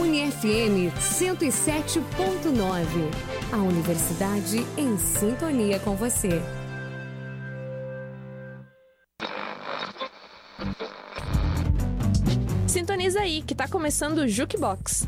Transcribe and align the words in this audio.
UniFM 0.00 0.90
107.9. 0.98 2.00
A 3.52 3.56
universidade 3.58 4.66
em 4.76 4.96
sintonia 4.96 5.78
com 5.80 5.94
você. 5.94 6.40
Sintoniza 12.66 13.20
aí 13.20 13.42
que 13.42 13.54
tá 13.54 13.68
começando 13.68 14.18
o 14.18 14.28
Jukebox. 14.28 15.06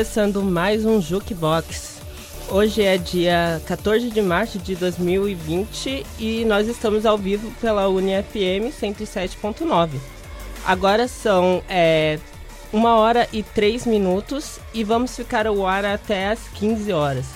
Começando 0.00 0.42
mais 0.42 0.86
um 0.86 0.98
Jukebox. 0.98 1.98
Hoje 2.48 2.82
é 2.82 2.96
dia 2.96 3.60
14 3.66 4.08
de 4.08 4.22
março 4.22 4.58
de 4.58 4.74
2020 4.74 6.06
e 6.18 6.42
nós 6.46 6.66
estamos 6.68 7.04
ao 7.04 7.18
vivo 7.18 7.52
pela 7.60 7.86
UniFM 7.86 8.72
107.9. 8.80 9.90
Agora 10.64 11.06
são 11.06 11.62
é, 11.68 12.18
uma 12.72 12.96
hora 12.96 13.28
e 13.30 13.42
três 13.42 13.84
minutos 13.84 14.58
e 14.72 14.82
vamos 14.82 15.14
ficar 15.14 15.46
ao 15.46 15.66
ar 15.66 15.84
até 15.84 16.28
as 16.28 16.38
15 16.54 16.90
horas. 16.94 17.26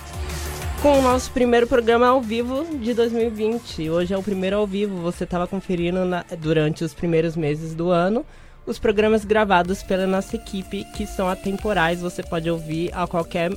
Com 0.81 1.01
o 1.01 1.03
nosso 1.03 1.33
primeiro 1.33 1.67
programa 1.67 2.07
ao 2.09 2.23
vivo 2.23 2.65
de 2.79 2.95
2020. 2.95 3.91
Hoje 3.91 4.15
é 4.15 4.17
o 4.17 4.23
primeiro 4.23 4.57
ao 4.57 4.67
vivo, 4.67 5.03
você 5.03 5.25
estava 5.25 5.47
conferindo 5.47 6.07
na- 6.07 6.25
durante 6.39 6.83
os 6.83 6.95
primeiros 6.95 7.37
meses 7.37 7.75
do 7.75 7.91
ano 7.91 8.25
os 8.67 8.79
programas 8.79 9.25
gravados 9.25 9.83
pela 9.83 10.07
nossa 10.07 10.37
equipe, 10.37 10.85
que 10.97 11.07
são 11.07 11.29
atemporais, 11.29 12.01
você 12.01 12.23
pode 12.23 12.51
ouvir 12.51 12.91
a 12.95 13.07
qualquer 13.07 13.53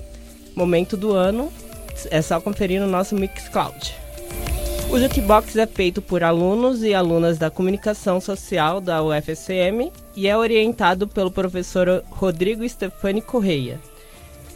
momento 0.56 0.98
do 0.98 1.14
ano. 1.14 1.52
É 2.12 2.22
só 2.22 2.40
conferir 2.40 2.80
no 2.80 2.88
nosso 2.88 3.16
Mixcloud. 3.16 3.96
O 4.90 4.98
Jukebox 4.98 5.56
é 5.58 5.68
feito 5.68 6.02
por 6.02 6.24
alunos 6.24 6.82
e 6.82 6.94
alunas 6.94 7.38
da 7.38 7.50
comunicação 7.50 8.22
social 8.22 8.80
da 8.80 9.04
UFSM 9.04 9.92
e 10.16 10.28
é 10.28 10.38
orientado 10.38 11.08
pelo 11.08 11.30
professor 11.30 12.04
Rodrigo 12.10 12.68
Stefani 12.68 13.22
Correia. 13.22 13.80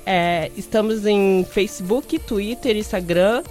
É, 0.05 0.49
estamos 0.55 1.05
em 1.05 1.45
Facebook, 1.49 2.17
Twitter, 2.19 2.77
Instagram, 2.77 3.43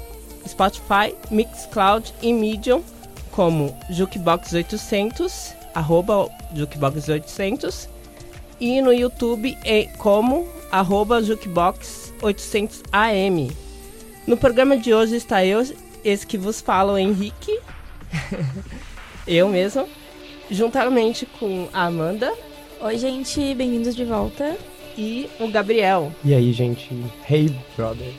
Spotify, 0.48 1.14
Mixcloud 1.30 2.14
e 2.22 2.32
Medium 2.32 2.82
como 3.30 3.76
Jukebox 3.90 4.52
800, 4.52 5.54
arroba 5.74 6.28
Jukebox 6.54 7.08
800 7.08 7.88
e 8.60 8.80
no 8.80 8.92
YouTube 8.92 9.56
é 9.64 9.84
como 9.98 10.46
arroba 10.70 11.22
Jukebox 11.22 12.12
800 12.22 12.82
AM. 12.92 13.50
No 14.26 14.36
programa 14.36 14.76
de 14.76 14.92
hoje 14.92 15.16
está 15.16 15.44
eu, 15.44 15.62
esse 16.04 16.26
que 16.26 16.36
vos 16.36 16.60
fala, 16.60 16.92
o 16.92 16.98
Henrique, 16.98 17.58
eu 19.26 19.48
mesmo, 19.48 19.88
juntamente 20.50 21.26
com 21.26 21.68
a 21.72 21.86
Amanda 21.86 22.32
Oi, 22.82 22.96
gente, 22.96 23.54
bem-vindos 23.54 23.94
de 23.94 24.06
volta. 24.06 24.56
e 24.96 25.28
o 25.38 25.48
Gabriel. 25.48 26.10
E 26.24 26.32
aí, 26.32 26.50
gente? 26.50 26.88
Hey, 27.28 27.54
brother. 27.76 28.10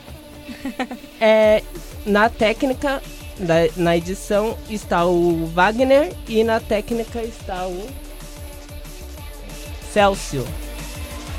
É, 1.20 1.64
na 2.06 2.30
técnica, 2.30 3.02
da- 3.42 3.70
na 3.76 3.98
edição, 3.98 4.58
está 4.70 5.06
o 5.06 5.46
Wagner 5.48 6.14
e 6.28 6.44
na 6.44 6.60
técnica 6.60 7.22
está 7.24 7.68
o 7.68 7.88
Celso. 9.92 10.46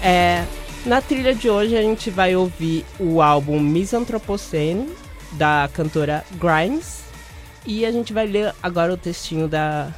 É, 0.03 0.45
na 0.85 1.01
trilha 1.01 1.35
de 1.35 1.49
hoje 1.49 1.77
a 1.77 1.83
gente 1.83 2.11
vai 2.11 2.35
ouvir 2.37 2.85
o 2.99 3.23
álbum 3.23 3.59
Misanthropocene, 3.61 4.93
da 5.33 5.69
cantora 5.73 6.25
Grimes. 6.33 7.03
E 7.65 7.87
a 7.87 7.93
gente 7.93 8.13
vai 8.13 8.27
ler 8.27 8.53
agora 8.63 8.93
o 8.93 8.97
textinho 8.97 9.47
da. 9.49 9.91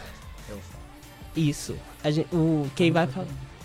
Isso. 1.35 1.75
A 2.05 2.11
gen- 2.11 2.27
o, 2.33 2.69
quem, 2.77 2.93
vai, 2.93 3.09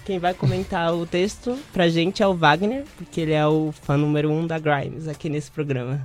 quem 0.06 0.17
vai 0.17 0.33
comentar 0.33 0.94
o 0.95 1.06
texto 1.06 1.59
pra 1.73 1.89
gente 1.89 2.23
é 2.23 2.27
o 2.27 2.33
Wagner, 2.33 2.85
porque 2.97 3.19
ele 3.21 3.33
é 3.33 3.45
o 3.45 3.73
fã 3.83 3.97
número 3.97 4.31
um 4.31 4.47
da 4.47 4.57
Grimes 4.57 5.07
aqui 5.07 5.29
nesse 5.29 5.51
programa. 5.51 6.01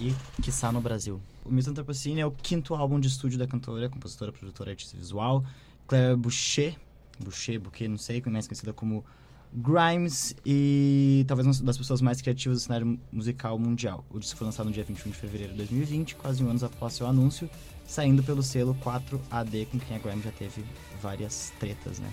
e 0.00 0.14
quiçá 0.40 0.70
no 0.70 0.80
Brasil. 0.80 1.20
O 1.48 1.52
Misanthropocene 1.52 2.20
é 2.20 2.26
o 2.26 2.30
quinto 2.30 2.74
álbum 2.74 2.98
de 2.98 3.08
estúdio 3.08 3.38
da 3.38 3.46
cantora, 3.46 3.88
compositora, 3.88 4.32
produtora, 4.32 4.70
artista 4.70 4.96
visual, 4.96 5.44
Claire 5.86 6.16
Boucher, 6.16 6.76
Boucher, 7.22 7.60
Bouquet, 7.60 7.88
não 7.88 7.98
sei, 7.98 8.22
mais 8.26 8.46
conhecida 8.46 8.72
como 8.72 9.04
Grimes 9.52 10.34
e 10.44 11.24
talvez 11.26 11.46
uma 11.46 11.66
das 11.66 11.78
pessoas 11.78 12.02
mais 12.02 12.20
criativas 12.20 12.58
do 12.58 12.60
cenário 12.62 12.98
musical 13.12 13.58
mundial. 13.58 14.04
O 14.10 14.18
disco 14.18 14.36
foi 14.36 14.44
lançado 14.44 14.66
no 14.66 14.72
dia 14.72 14.84
21 14.84 15.10
de 15.10 15.16
fevereiro 15.16 15.52
de 15.52 15.58
2020, 15.58 16.16
quase 16.16 16.42
um 16.42 16.50
ano 16.50 16.64
após 16.64 16.94
seu 16.94 17.06
anúncio, 17.06 17.48
saindo 17.86 18.22
pelo 18.22 18.42
selo 18.42 18.76
4AD, 18.82 19.66
com 19.68 19.78
quem 19.78 19.96
a 19.96 20.00
Grimes 20.00 20.24
já 20.24 20.32
teve 20.32 20.64
várias 21.00 21.52
tretas, 21.58 21.98
né? 22.00 22.12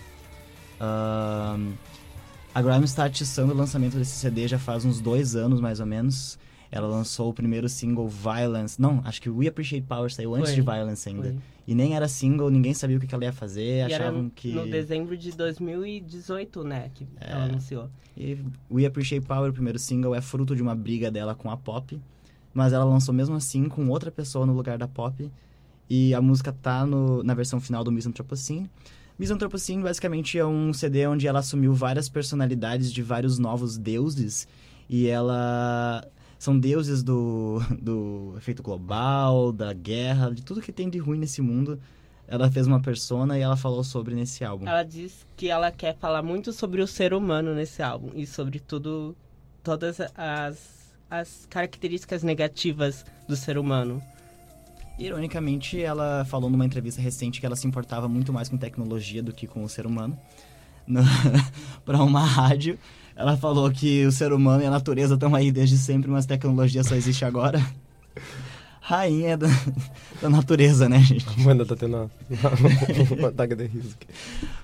Ahn, 0.80 1.74
a 2.54 2.62
Grimes 2.62 2.92
está 2.92 3.06
atiçando 3.06 3.52
o 3.52 3.58
lançamento 3.58 3.98
desse 3.98 4.12
CD 4.12 4.48
já 4.48 4.60
faz 4.60 4.86
uns 4.86 5.02
dois 5.02 5.36
anos, 5.36 5.60
mais 5.60 5.80
ou 5.80 5.86
menos. 5.86 6.38
Ela 6.76 6.88
lançou 6.88 7.30
o 7.30 7.34
primeiro 7.34 7.70
single 7.70 8.08
Violence. 8.08 8.82
Não, 8.82 9.00
acho 9.06 9.22
que 9.22 9.30
We 9.30 9.48
Appreciate 9.48 9.86
Power 9.86 10.12
saiu 10.12 10.34
antes 10.34 10.50
Foi. 10.50 10.56
de 10.56 10.62
Violence 10.64 11.08
ainda. 11.08 11.30
Foi. 11.30 11.38
E 11.68 11.76
nem 11.76 11.96
era 11.96 12.08
single, 12.08 12.50
ninguém 12.50 12.74
sabia 12.74 12.98
o 12.98 13.00
que 13.00 13.14
ela 13.14 13.24
ia 13.24 13.32
fazer, 13.32 13.78
E 13.78 13.94
achavam 13.94 14.28
que. 14.34 14.52
no 14.52 14.66
dezembro 14.68 15.16
de 15.16 15.32
2018, 15.34 16.64
né? 16.64 16.90
Que 16.96 17.08
ela 17.22 17.44
anunciou. 17.44 17.92
E 18.18 18.40
We 18.72 18.88
Appreciate 18.88 19.24
Power, 19.24 19.52
o 19.52 19.54
primeiro 19.54 19.78
single, 19.78 20.16
é 20.16 20.22
fruto 20.22 20.56
de 20.56 20.64
uma 20.64 20.74
briga 20.74 21.12
dela 21.12 21.36
com 21.36 21.52
a 21.52 21.56
Pop. 21.56 22.02
Mas 22.52 22.74
ela 22.74 22.86
lançou 22.86 23.14
mesmo 23.14 23.36
assim 23.36 23.70
com 23.70 23.88
outra 23.90 24.10
pessoa 24.10 24.44
no 24.44 24.54
lugar 24.54 24.80
da 24.80 24.88
Pop. 24.88 25.30
E 25.88 26.12
a 26.16 26.22
música 26.22 26.52
tá 26.52 26.88
no, 26.88 27.22
na 27.22 27.36
versão 27.36 27.62
final 27.62 27.84
do 27.84 27.92
Misanthropocene. 27.92 28.68
Misanthropocene 29.20 29.84
basicamente 29.84 30.40
é 30.40 30.46
um 30.46 30.74
CD 30.74 31.06
onde 31.06 31.28
ela 31.28 31.38
assumiu 31.38 31.72
várias 31.72 32.10
personalidades 32.10 32.92
de 32.92 33.04
vários 33.04 33.38
novos 33.38 33.78
deuses. 33.78 34.48
E 34.90 35.06
ela... 35.06 36.04
São 36.44 36.60
deuses 36.60 37.02
do, 37.02 37.62
do 37.82 38.34
efeito 38.36 38.62
global, 38.62 39.54
da 39.54 39.72
guerra, 39.72 40.30
de 40.30 40.42
tudo 40.42 40.62
que 40.62 40.74
tem 40.74 40.90
de 40.90 40.98
ruim 40.98 41.18
nesse 41.18 41.42
mundo. 41.42 41.80
Ela 42.28 42.52
fez 42.52 42.68
uma 42.68 42.82
persona 42.82 43.40
e 43.40 43.42
ela 43.42 43.56
falou 43.56 43.82
sobre 43.82 44.14
nesse 44.14 44.44
álbum. 44.44 44.68
Ela 44.68 44.84
diz 44.84 45.26
que 45.38 45.48
ela 45.48 45.72
quer 45.72 45.96
falar 45.96 46.22
muito 46.22 46.52
sobre 46.52 46.82
o 46.82 46.86
ser 46.86 47.14
humano 47.14 47.56
nesse 47.56 47.82
álbum 47.82 48.12
e 48.14 48.28
sobre 48.28 48.60
tudo, 48.60 49.16
todas 49.64 50.02
as, 50.18 50.94
as 51.10 51.48
características 51.50 52.24
negativas 52.24 53.06
do 53.26 53.38
ser 53.38 53.58
humano. 53.58 54.04
Ironicamente, 55.00 55.82
ela 55.82 56.26
falou 56.26 56.50
numa 56.50 56.66
entrevista 56.66 57.02
recente 57.02 57.40
que 57.40 57.46
ela 57.46 57.56
se 57.56 57.68
importava 57.68 58.10
muito 58.10 58.34
mais 58.34 58.50
com 58.50 58.58
tecnologia 58.58 59.24
do 59.24 59.32
que 59.32 59.48
com 59.48 59.64
o 59.64 59.70
ser 59.70 59.86
humano. 59.86 60.20
para 61.86 62.04
uma 62.04 62.20
rádio, 62.20 62.78
ela 63.16 63.38
falou 63.38 63.70
que 63.72 64.06
o 64.06 64.12
ser 64.12 64.34
humano 64.34 64.64
e 64.64 64.66
a 64.66 64.72
natureza 64.72 65.14
estão 65.14 65.36
aí 65.36 65.52
desde 65.52 65.78
sempre, 65.78 66.10
mas 66.10 66.26
tecnologia 66.26 66.84
só 66.84 66.96
existe 66.96 67.24
agora. 67.26 67.64
Rainha 68.82 69.38
da, 69.38 69.48
da 70.22 70.30
natureza, 70.30 70.90
né, 70.90 71.00
gente? 71.00 71.26
A 71.30 71.42
Amanda 71.42 71.66
tá 71.66 71.74
tendo 71.74 71.96
uma, 71.96 72.12
um 73.22 73.26
ataque 73.28 73.56
de 73.56 73.66
riso 73.66 73.96
aqui. 73.96 74.08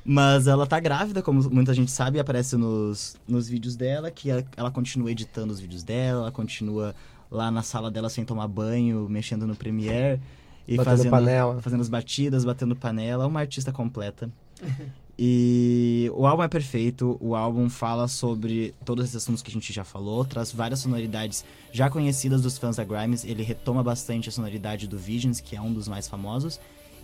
Mas 0.04 0.46
ela 0.46 0.68
tá 0.68 0.78
grávida, 0.78 1.22
como 1.22 1.50
muita 1.50 1.74
gente 1.74 1.90
sabe, 1.90 2.20
aparece 2.20 2.58
nos, 2.58 3.16
nos 3.26 3.48
vídeos 3.48 3.78
dela, 3.78 4.12
que 4.12 4.30
ela, 4.30 4.44
ela 4.58 4.72
continua 4.72 5.10
editando 5.10 5.54
os 5.54 5.60
vídeos 5.60 5.84
dela, 5.84 6.24
ela 6.24 6.32
continua 6.32 6.94
lá 7.32 7.50
na 7.50 7.62
sala 7.62 7.90
dela 7.90 8.10
sem 8.10 8.26
tomar 8.26 8.48
banho, 8.50 9.08
mexendo 9.10 9.48
no 9.48 9.56
Premiere. 9.56 10.20
E 10.68 10.76
Batendo 10.76 10.98
fazendo, 10.98 11.12
panela. 11.12 11.62
fazendo 11.62 11.82
as 11.82 11.90
batidas, 11.90 12.44
batendo 12.44 12.76
panela. 12.76 13.26
Uma 13.26 13.40
artista 13.40 13.72
completa. 13.72 14.30
E 15.22 16.10
o 16.16 16.26
álbum 16.26 16.44
é 16.44 16.48
perfeito, 16.48 17.18
o 17.20 17.36
álbum 17.36 17.70
fala 17.70 18.08
sobre 18.08 18.74
todos 18.86 19.04
esses 19.04 19.18
assuntos 19.18 19.42
que 19.42 19.50
a 19.50 19.54
gente 19.54 19.74
já 19.74 19.84
falou, 19.84 20.24
traz 20.24 20.50
várias 20.50 20.80
sonoridades 20.80 21.44
já 21.74 21.90
conhecidas 21.90 22.42
dos 22.42 22.58
fãs 22.58 22.78
da 22.78 22.86
Grimes, 22.86 23.26
ele 23.26 23.44
retoma 23.44 23.84
bastante 23.84 24.30
a 24.30 24.32
sonoridade 24.32 24.88
do 24.88 24.98
Visions, 24.98 25.42
que 25.42 25.58
é 25.58 25.62
um 25.62 25.74
dos 25.74 25.90
mais 25.90 26.08
famosos, 26.08 26.58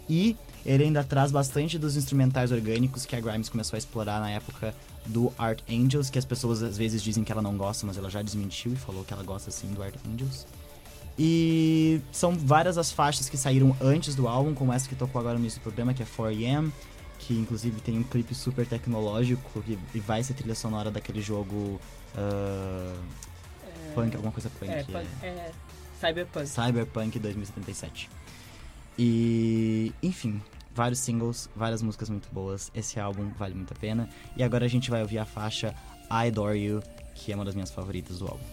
e 0.08 0.38
ele 0.66 0.86
ainda 0.86 1.04
traz 1.04 1.30
bastante 1.30 1.78
dos 1.78 1.98
instrumentais 1.98 2.54
orgânicos 2.54 3.06
que 3.06 3.18
a 3.18 3.20
Grimes 3.20 3.50
começou 3.50 3.76
a 3.76 3.80
explorar 3.80 4.22
na 4.22 4.32
época 4.32 4.74
do 5.06 5.34
Art 5.38 5.60
Angels, 5.70 6.10
que 6.10 6.18
as 6.18 6.24
pessoas 6.24 6.64
às 6.64 6.78
vezes 6.78 7.04
dizem 7.04 7.22
que 7.22 7.34
ela 7.34 7.42
não 7.42 7.58
gosta, 7.58 7.86
mas 7.86 7.98
ela 7.98 8.10
já 8.10 8.22
desmentiu 8.22 8.72
e 8.72 8.78
falou 8.78 9.04
que 9.04 9.12
ela 9.12 9.24
gosta 9.24 9.52
sim 9.52 9.68
do 9.74 9.84
Art 9.84 9.96
Angels. 10.10 10.48
E 11.20 12.00
são 12.14 12.32
várias 12.32 12.78
as 12.78 12.94
faixas 12.94 13.28
que 13.28 13.36
saíram 13.36 13.76
antes 13.82 14.16
do 14.16 14.26
álbum, 14.26 14.54
como 14.54 14.72
essa 14.72 14.88
que 14.88 14.96
tocou 14.96 15.20
agora 15.20 15.34
no 15.34 15.42
início 15.42 15.60
do 15.60 15.64
programa, 15.64 15.94
que 15.94 16.02
é 16.02 16.06
4am, 16.06 16.72
que 17.26 17.34
inclusive 17.34 17.82
tem 17.82 17.98
um 17.98 18.04
clipe 18.04 18.36
super 18.36 18.68
tecnológico 18.68 19.64
e, 19.94 20.00
vai 20.00 20.24
ser 20.24 20.36
trilha 20.36 20.54
sonora 20.54 20.92
daquele 20.92 21.22
jogo 21.22 21.80
uh, 22.16 23.00
punk, 23.96 24.16
alguma 24.16 24.32
coisa 24.32 24.50
punk. 24.60 24.72
É, 24.72 24.80
é. 24.80 24.84
punk- 24.84 25.08
é 25.24 25.52
Cyberpunk. 26.00 26.48
Cyberpunk 26.48 27.20
2077. 27.20 28.10
E, 28.98 29.92
enfim, 30.04 30.40
vários 30.74 31.00
singles, 31.00 31.50
várias 31.56 31.82
músicas 31.82 32.10
muito 32.10 32.30
boas. 32.32 32.72
Esse 32.76 33.00
álbum 33.00 33.30
vale 33.38 33.56
muito 33.56 33.74
a 33.74 33.76
pena. 33.76 34.08
E 34.38 34.44
agora 34.44 34.66
a 34.66 34.70
gente 34.70 34.92
vai 34.92 35.02
ouvir 35.02 35.18
a 35.18 35.26
faixa 35.26 35.74
I 36.12 36.28
Adore 36.28 36.60
You, 36.60 36.84
que 37.16 37.32
é 37.32 37.36
uma 37.36 37.46
das 37.46 37.56
minhas 37.56 37.72
favoritas 37.72 38.20
do 38.20 38.28
álbum. 38.28 38.44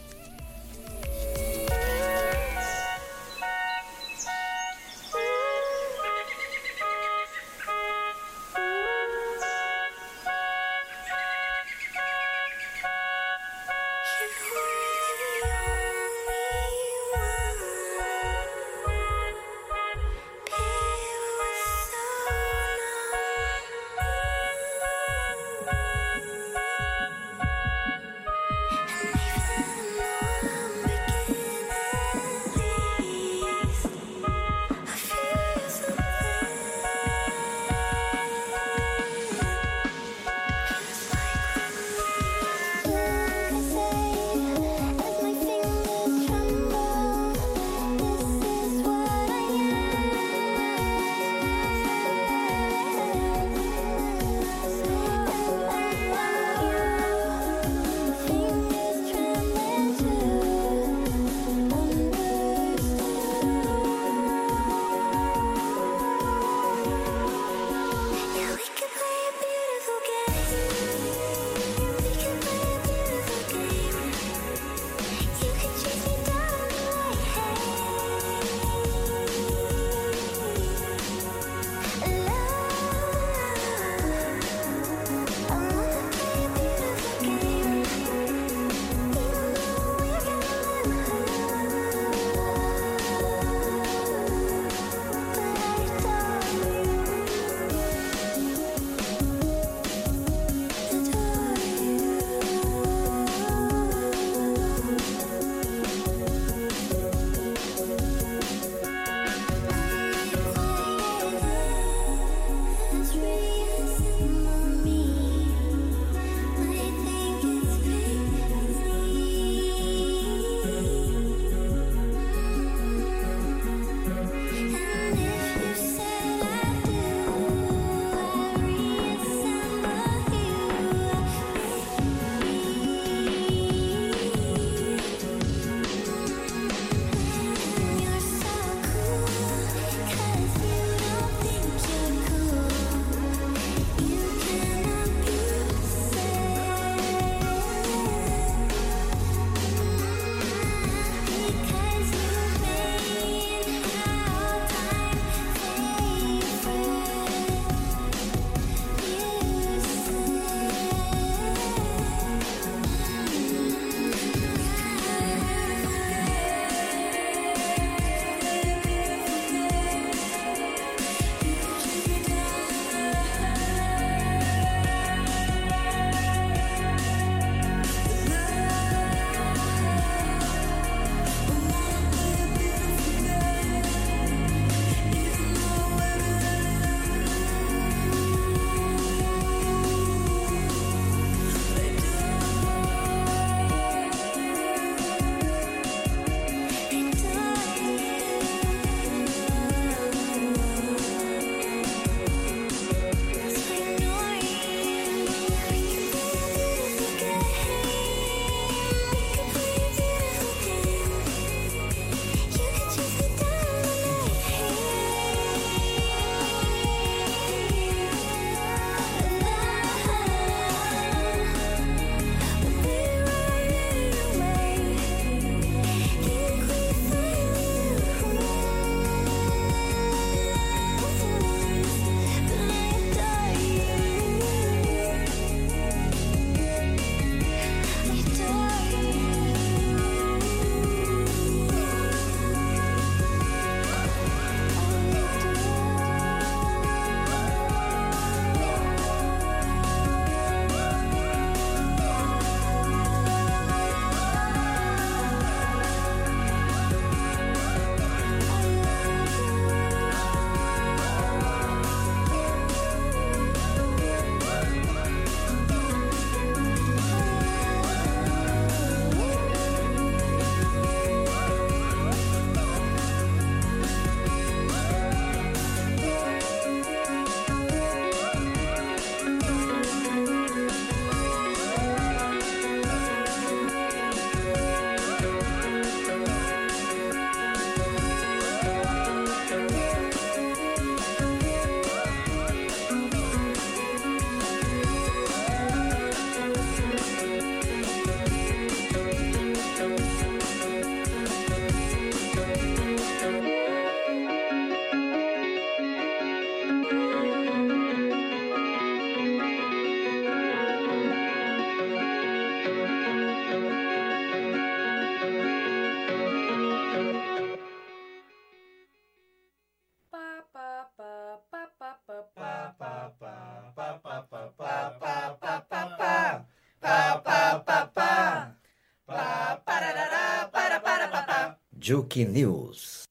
Juke 331.93 332.25
News. 332.25 333.03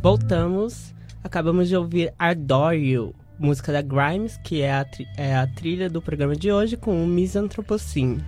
Voltamos. 0.00 0.94
Acabamos 1.24 1.68
de 1.68 1.76
ouvir 1.76 2.14
Adore 2.16 2.76
You, 2.76 3.12
música 3.40 3.72
da 3.72 3.82
Grimes, 3.82 4.36
que 4.44 4.62
é 4.62 4.72
a, 4.72 4.86
é 5.16 5.34
a 5.34 5.48
trilha 5.48 5.90
do 5.90 6.00
programa 6.00 6.36
de 6.36 6.52
hoje, 6.52 6.76
com 6.76 7.02
o 7.02 7.08
Misanthropocene. 7.08 8.24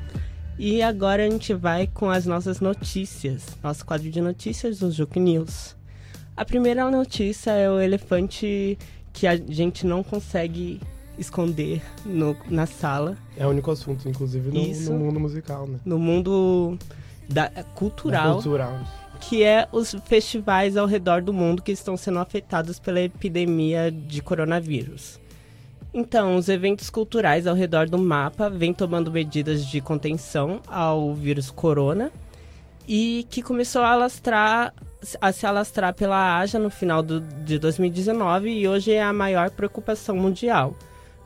E 0.58 0.82
agora 0.82 1.24
a 1.24 1.30
gente 1.30 1.54
vai 1.54 1.86
com 1.86 2.10
as 2.10 2.26
nossas 2.26 2.58
notícias, 2.58 3.56
nosso 3.62 3.86
quadro 3.86 4.10
de 4.10 4.20
notícias 4.20 4.80
do 4.80 4.90
Juke 4.90 5.20
News. 5.20 5.76
A 6.36 6.44
primeira 6.44 6.90
notícia 6.90 7.52
é 7.52 7.70
o 7.70 7.78
elefante 7.78 8.76
que 9.12 9.24
a 9.24 9.36
gente 9.36 9.86
não 9.86 10.02
consegue 10.02 10.80
esconder 11.18 11.82
no- 12.04 12.36
na 12.48 12.66
sala, 12.66 13.16
É 13.36 13.46
o 13.46 13.50
único 13.50 13.70
assunto, 13.70 14.08
inclusive, 14.08 14.50
no, 14.50 14.60
Isso. 14.60 14.92
no 14.92 14.98
mundo 14.98 15.20
musical, 15.20 15.66
né? 15.66 15.78
no 15.84 15.98
mundo 15.98 16.78
da, 17.28 17.48
cultural. 17.74 18.34
Cultural. 18.34 18.78
que 19.20 19.42
é 19.42 19.66
os 19.72 19.96
festivais 20.04 20.76
ao 20.76 20.86
redor 20.86 21.22
do 21.22 21.32
mundo 21.32 21.62
que 21.62 21.72
estão 21.72 21.96
sendo 21.96 22.18
afetados 22.18 22.78
pela 22.78 23.00
epidemia 23.00 23.90
de 23.90 24.20
coronavírus. 24.20 25.18
Então, 25.94 26.36
os 26.36 26.50
eventos 26.50 26.90
culturais 26.90 27.46
ao 27.46 27.54
redor 27.54 27.88
do 27.88 27.96
mapa 27.98 28.50
vêm 28.50 28.74
tomando 28.74 29.10
medidas 29.10 29.64
de 29.64 29.80
contenção 29.80 30.60
ao 30.66 31.14
vírus 31.14 31.50
corona 31.50 32.12
e 32.86 33.26
que 33.30 33.40
começou 33.42 33.80
a 33.82 33.92
alastrar 33.92 34.74
a 35.20 35.30
se 35.32 35.46
alastrar 35.46 35.94
pela 35.94 36.38
Ásia 36.38 36.58
no 36.58 36.68
final 36.68 37.02
do, 37.02 37.20
de 37.20 37.58
2019 37.58 38.50
e 38.50 38.66
hoje 38.68 38.92
é 38.92 39.02
a 39.02 39.12
maior 39.12 39.50
preocupação 39.50 40.16
mundial, 40.16 40.74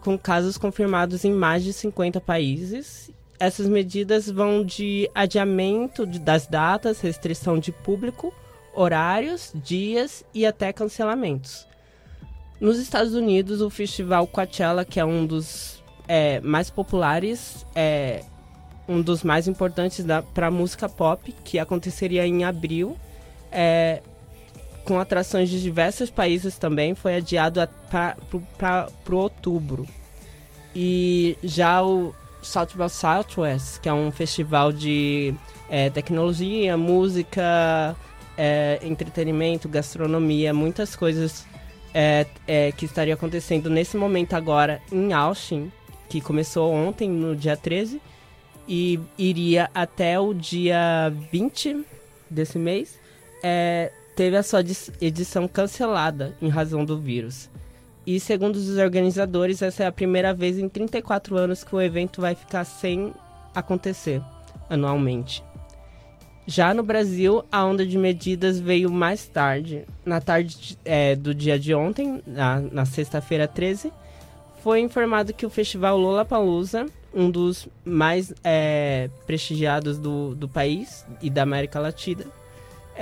com 0.02 0.18
casos 0.18 0.56
confirmados 0.58 1.24
em 1.24 1.32
mais 1.32 1.62
de 1.62 1.72
50 1.72 2.20
países 2.20 3.10
essas 3.40 3.66
medidas 3.66 4.30
vão 4.30 4.62
de 4.62 5.10
adiamento 5.14 6.04
das 6.04 6.46
datas, 6.46 7.00
restrição 7.00 7.58
de 7.58 7.72
público, 7.72 8.34
horários, 8.74 9.50
dias 9.54 10.22
e 10.34 10.44
até 10.44 10.74
cancelamentos. 10.74 11.66
Nos 12.60 12.78
Estados 12.78 13.14
Unidos, 13.14 13.62
o 13.62 13.70
festival 13.70 14.26
Coachella, 14.26 14.84
que 14.84 15.00
é 15.00 15.04
um 15.04 15.24
dos 15.24 15.82
é, 16.06 16.38
mais 16.40 16.68
populares, 16.68 17.64
é 17.74 18.22
um 18.86 19.00
dos 19.00 19.24
mais 19.24 19.48
importantes 19.48 20.04
para 20.34 20.48
a 20.48 20.50
música 20.50 20.86
pop, 20.86 21.34
que 21.42 21.58
aconteceria 21.58 22.26
em 22.26 22.44
abril, 22.44 22.94
é, 23.50 24.02
com 24.84 24.98
atrações 24.98 25.48
de 25.48 25.60
diversos 25.60 26.10
países 26.10 26.58
também, 26.58 26.94
foi 26.94 27.16
adiado 27.16 27.60
para 27.88 28.88
outubro. 29.10 29.86
E 30.74 31.36
já 31.42 31.82
o 31.82 32.14
South 32.42 32.68
by 32.74 32.88
Southwest, 32.88 33.80
que 33.80 33.88
é 33.88 33.92
um 33.92 34.10
festival 34.10 34.72
de 34.72 35.34
é, 35.68 35.90
tecnologia, 35.90 36.76
música, 36.76 37.96
é, 38.36 38.78
entretenimento, 38.82 39.68
gastronomia, 39.68 40.54
muitas 40.54 40.96
coisas 40.96 41.46
é, 41.92 42.26
é, 42.46 42.72
que 42.72 42.84
estaria 42.84 43.14
acontecendo 43.14 43.68
nesse 43.68 43.96
momento 43.96 44.34
agora 44.34 44.80
em 44.90 45.12
Austin, 45.12 45.70
que 46.08 46.20
começou 46.20 46.72
ontem, 46.72 47.08
no 47.08 47.36
dia 47.36 47.56
13, 47.56 48.00
e 48.68 49.00
iria 49.18 49.70
até 49.74 50.18
o 50.18 50.32
dia 50.32 51.12
20 51.30 51.84
desse 52.28 52.58
mês, 52.58 52.98
é, 53.42 53.92
teve 54.20 54.36
a 54.36 54.42
sua 54.42 54.60
edi- 54.60 54.92
edição 55.00 55.48
cancelada 55.48 56.36
em 56.42 56.48
razão 56.50 56.84
do 56.84 56.98
vírus. 56.98 57.48
E 58.06 58.20
segundo 58.20 58.56
os 58.56 58.76
organizadores, 58.76 59.62
essa 59.62 59.84
é 59.84 59.86
a 59.86 59.92
primeira 59.92 60.34
vez 60.34 60.58
em 60.58 60.68
34 60.68 61.38
anos 61.38 61.64
que 61.64 61.74
o 61.74 61.80
evento 61.80 62.20
vai 62.20 62.34
ficar 62.34 62.64
sem 62.64 63.14
acontecer 63.54 64.20
anualmente. 64.68 65.42
Já 66.46 66.74
no 66.74 66.82
Brasil, 66.82 67.42
a 67.50 67.64
onda 67.64 67.86
de 67.86 67.96
medidas 67.96 68.60
veio 68.60 68.90
mais 68.90 69.26
tarde. 69.26 69.86
Na 70.04 70.20
tarde 70.20 70.54
de- 70.54 70.78
é, 70.84 71.16
do 71.16 71.34
dia 71.34 71.58
de 71.58 71.72
ontem, 71.72 72.22
na, 72.26 72.60
na 72.60 72.84
sexta-feira 72.84 73.48
13, 73.48 73.90
foi 74.62 74.80
informado 74.80 75.32
que 75.32 75.46
o 75.46 75.50
festival 75.50 75.96
Lollapalooza, 75.96 76.84
um 77.14 77.30
dos 77.30 77.66
mais 77.86 78.34
é, 78.44 79.08
prestigiados 79.26 79.96
do, 79.96 80.34
do 80.34 80.46
país 80.46 81.06
e 81.22 81.30
da 81.30 81.42
América 81.42 81.80
Latina, 81.80 82.26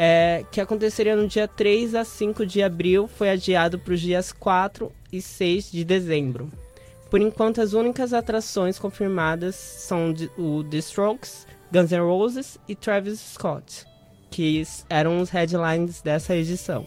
é, 0.00 0.44
que 0.52 0.60
aconteceria 0.60 1.16
no 1.16 1.26
dia 1.26 1.48
3 1.48 1.96
a 1.96 2.04
5 2.04 2.46
de 2.46 2.62
abril, 2.62 3.08
foi 3.08 3.30
adiado 3.30 3.80
para 3.80 3.92
os 3.94 4.00
dias 4.00 4.30
4 4.30 4.92
e 5.12 5.20
6 5.20 5.72
de 5.72 5.84
dezembro. 5.84 6.48
Por 7.10 7.20
enquanto, 7.20 7.60
as 7.60 7.72
únicas 7.72 8.12
atrações 8.12 8.78
confirmadas 8.78 9.56
são 9.56 10.14
o 10.38 10.62
The 10.62 10.76
Strokes, 10.76 11.48
Guns 11.72 11.90
N' 11.90 11.98
Roses 11.98 12.58
e 12.68 12.76
Travis 12.76 13.18
Scott, 13.18 13.86
que 14.30 14.64
eram 14.88 15.20
os 15.20 15.30
headlines 15.30 16.00
dessa 16.00 16.36
edição. 16.36 16.86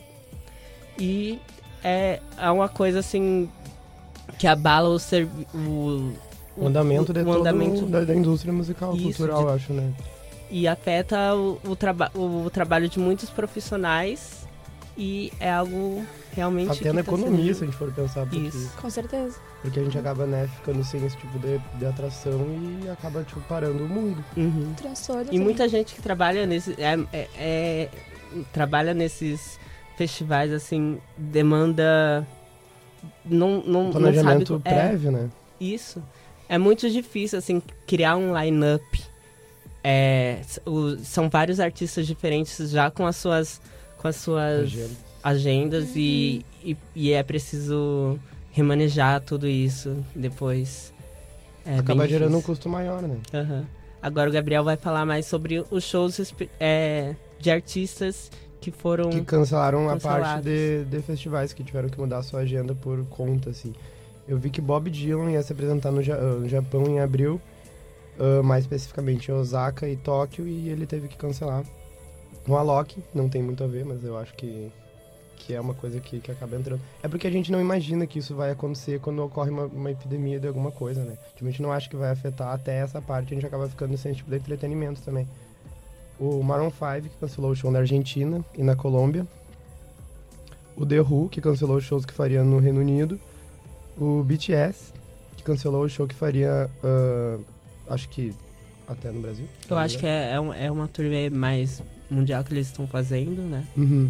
E 0.97 1.37
é, 1.83 2.21
é 2.37 2.49
uma 2.49 2.69
coisa 2.69 2.99
assim 2.99 3.49
que 4.39 4.47
abala 4.47 4.87
o, 4.87 4.97
o, 5.53 6.13
O 6.55 6.67
andamento, 6.67 7.11
de 7.11 7.19
o 7.19 7.33
andamento 7.33 7.85
da, 7.87 8.15
indústria 8.15 8.53
musical, 8.53 8.95
Isso, 8.95 9.03
cultural, 9.03 9.39
de- 9.39 9.43
eu 9.43 9.49
acho, 9.49 9.73
né? 9.73 9.91
E 10.51 10.67
afeta 10.67 11.33
o, 11.35 11.57
o, 11.63 11.75
traba 11.75 12.11
o 12.13 12.49
trabalho 12.51 12.87
de 12.89 12.99
muitos 12.99 13.29
profissionais 13.29 14.45
e 14.97 15.31
é 15.39 15.49
algo 15.51 16.05
realmente 16.33 16.71
Até 16.71 16.91
na 16.91 17.01
tá 17.03 17.11
sendo- 17.11 17.21
economia, 17.23 17.53
se 17.53 17.63
a 17.63 17.65
gente 17.65 17.77
for 17.77 17.91
pensar, 17.93 18.21
porque, 18.25 18.37
Isso. 18.37 18.71
Com 18.79 18.89
certeza. 18.89 19.39
porque 19.61 19.79
a 19.79 19.83
gente 19.83 19.97
acaba, 19.97 20.25
né, 20.25 20.47
ficando 20.57 20.83
sem 20.83 21.03
esse 21.05 21.15
tipo 21.17 21.39
de, 21.39 21.57
de 21.79 21.85
atração 21.85 22.45
e 22.83 22.89
acaba, 22.89 23.23
tipo, 23.23 23.39
parando 23.41 23.83
o 23.83 23.87
mundo. 23.87 24.23
Uhum. 24.37 24.73
Transtorno. 24.75 25.23
E 25.23 25.25
também. 25.27 25.39
muita 25.39 25.67
gente 25.69 25.95
que 25.95 26.01
trabalha 26.01 26.45
nesse 26.45 26.73
é, 26.73 26.99
é- 27.13 27.29
é- 27.37 27.89
trabalha 28.53 28.93
nesses 28.93 29.59
festivais 29.97 30.51
assim 30.53 30.97
demanda 31.17 32.25
não 33.25 33.61
não, 33.61 33.83
não 33.85 33.91
Planejamento 33.91 34.53
sabe 34.53 34.61
é, 34.69 34.73
prévio, 34.73 35.11
né? 35.11 35.29
isso 35.59 36.01
é 36.47 36.57
muito 36.57 36.89
difícil 36.89 37.37
assim 37.39 37.61
criar 37.85 38.15
um 38.15 38.37
line-up 38.37 38.83
é, 39.83 40.41
o- 40.65 40.97
são 40.97 41.29
vários 41.29 41.59
artistas 41.59 42.05
diferentes 42.07 42.69
já 42.69 42.89
com 42.91 43.05
as 43.05 43.15
suas 43.15 43.59
com 43.97 44.07
as 44.07 44.15
suas 44.15 44.61
Agenda. 44.63 44.89
agendas 45.23 45.95
e, 45.95 46.45
e, 46.63 46.75
e 46.95 47.11
é 47.11 47.21
preciso 47.23 48.19
remanejar 48.51 49.21
tudo 49.21 49.47
isso 49.47 49.95
depois 50.15 50.91
é 51.65 51.77
acaba 51.79 52.07
gerando 52.07 52.35
um 52.37 52.41
custo 52.41 52.67
maior, 52.67 53.01
né? 53.03 53.17
Aham. 53.33 53.65
Agora 54.01 54.29
o 54.29 54.33
Gabriel 54.33 54.63
vai 54.63 54.75
falar 54.77 55.05
mais 55.05 55.27
sobre 55.27 55.63
os 55.69 55.83
shows 55.83 56.33
é, 56.59 57.15
de 57.39 57.51
artistas 57.51 58.31
que 58.59 58.71
foram. 58.71 59.11
Que 59.11 59.21
cancelaram 59.21 59.87
a 59.87 59.95
parte 59.97 60.43
de, 60.43 60.85
de 60.85 61.01
festivais, 61.03 61.53
que 61.53 61.63
tiveram 61.63 61.87
que 61.87 61.99
mudar 61.99 62.17
a 62.17 62.23
sua 62.23 62.39
agenda 62.39 62.73
por 62.73 63.05
conta, 63.05 63.51
assim. 63.51 63.73
Eu 64.27 64.39
vi 64.39 64.49
que 64.49 64.59
Bob 64.59 64.89
Dylan 64.89 65.31
ia 65.31 65.41
se 65.43 65.53
apresentar 65.53 65.91
no, 65.91 66.01
Ja- 66.01 66.17
no 66.17 66.49
Japão 66.49 66.85
em 66.87 66.99
abril, 66.99 67.39
ah, 68.19 68.43
mais 68.43 68.63
especificamente 68.63 69.31
Osaka 69.31 69.87
e 69.87 69.95
Tóquio, 69.95 70.47
e 70.47 70.69
ele 70.69 70.85
teve 70.85 71.07
que 71.07 71.17
cancelar. 71.17 71.63
O 72.47 72.55
Alok, 72.55 73.01
não 73.13 73.29
tem 73.29 73.41
muito 73.41 73.63
a 73.63 73.67
ver, 73.67 73.85
mas 73.85 74.03
eu 74.03 74.17
acho 74.17 74.33
que, 74.33 74.71
que 75.37 75.53
é 75.53 75.61
uma 75.61 75.73
coisa 75.73 75.99
que, 75.99 76.19
que 76.19 76.31
acaba 76.31 76.55
entrando. 76.55 76.81
É 77.03 77.07
porque 77.07 77.27
a 77.27 77.31
gente 77.31 77.51
não 77.51 77.61
imagina 77.61 78.07
que 78.07 78.19
isso 78.19 78.35
vai 78.35 78.51
acontecer 78.51 78.99
quando 78.99 79.23
ocorre 79.23 79.51
uma, 79.51 79.65
uma 79.65 79.91
epidemia 79.91 80.39
de 80.39 80.47
alguma 80.47 80.71
coisa, 80.71 81.03
né? 81.03 81.17
Tipo, 81.35 81.47
a 81.47 81.51
gente 81.51 81.61
não 81.61 81.71
acha 81.71 81.89
que 81.89 81.95
vai 81.95 82.09
afetar 82.09 82.53
até 82.53 82.77
essa 82.77 83.01
parte, 83.01 83.33
a 83.33 83.35
gente 83.35 83.45
acaba 83.45 83.69
ficando 83.69 83.95
sem 83.97 84.11
esse 84.11 84.19
tipo 84.19 84.29
de 84.31 84.37
entretenimento 84.37 85.01
também. 85.01 85.27
O 86.19 86.43
Maroon 86.43 86.71
5, 86.71 87.09
que 87.09 87.17
cancelou 87.19 87.51
o 87.51 87.55
show 87.55 87.71
na 87.71 87.79
Argentina 87.79 88.43
e 88.55 88.63
na 88.63 88.75
Colômbia. 88.75 89.25
O 90.75 90.85
The 90.85 91.01
Who, 91.01 91.29
que 91.29 91.41
cancelou 91.41 91.77
os 91.77 91.83
shows 91.83 92.05
que 92.05 92.13
faria 92.13 92.43
no 92.43 92.59
Reino 92.59 92.79
Unido. 92.79 93.19
O 93.97 94.23
BTS, 94.23 94.93
que 95.35 95.43
cancelou 95.43 95.83
o 95.83 95.89
show 95.89 96.07
que 96.07 96.15
faria, 96.15 96.69
ah, 96.83 97.39
acho 97.91 98.09
que 98.09 98.33
até 98.87 99.11
no 99.11 99.21
Brasil. 99.21 99.45
Eu 99.69 99.77
acho 99.77 99.97
que 99.97 100.05
é, 100.05 100.31
é, 100.33 100.39
um- 100.39 100.53
é 100.53 100.71
uma 100.71 100.87
turnê 100.87 101.29
mais 101.29 101.81
mundial 102.09 102.43
que 102.43 102.53
eles 102.53 102.67
estão 102.67 102.87
fazendo, 102.87 103.41
né? 103.41 103.65
Uhum. 103.77 104.09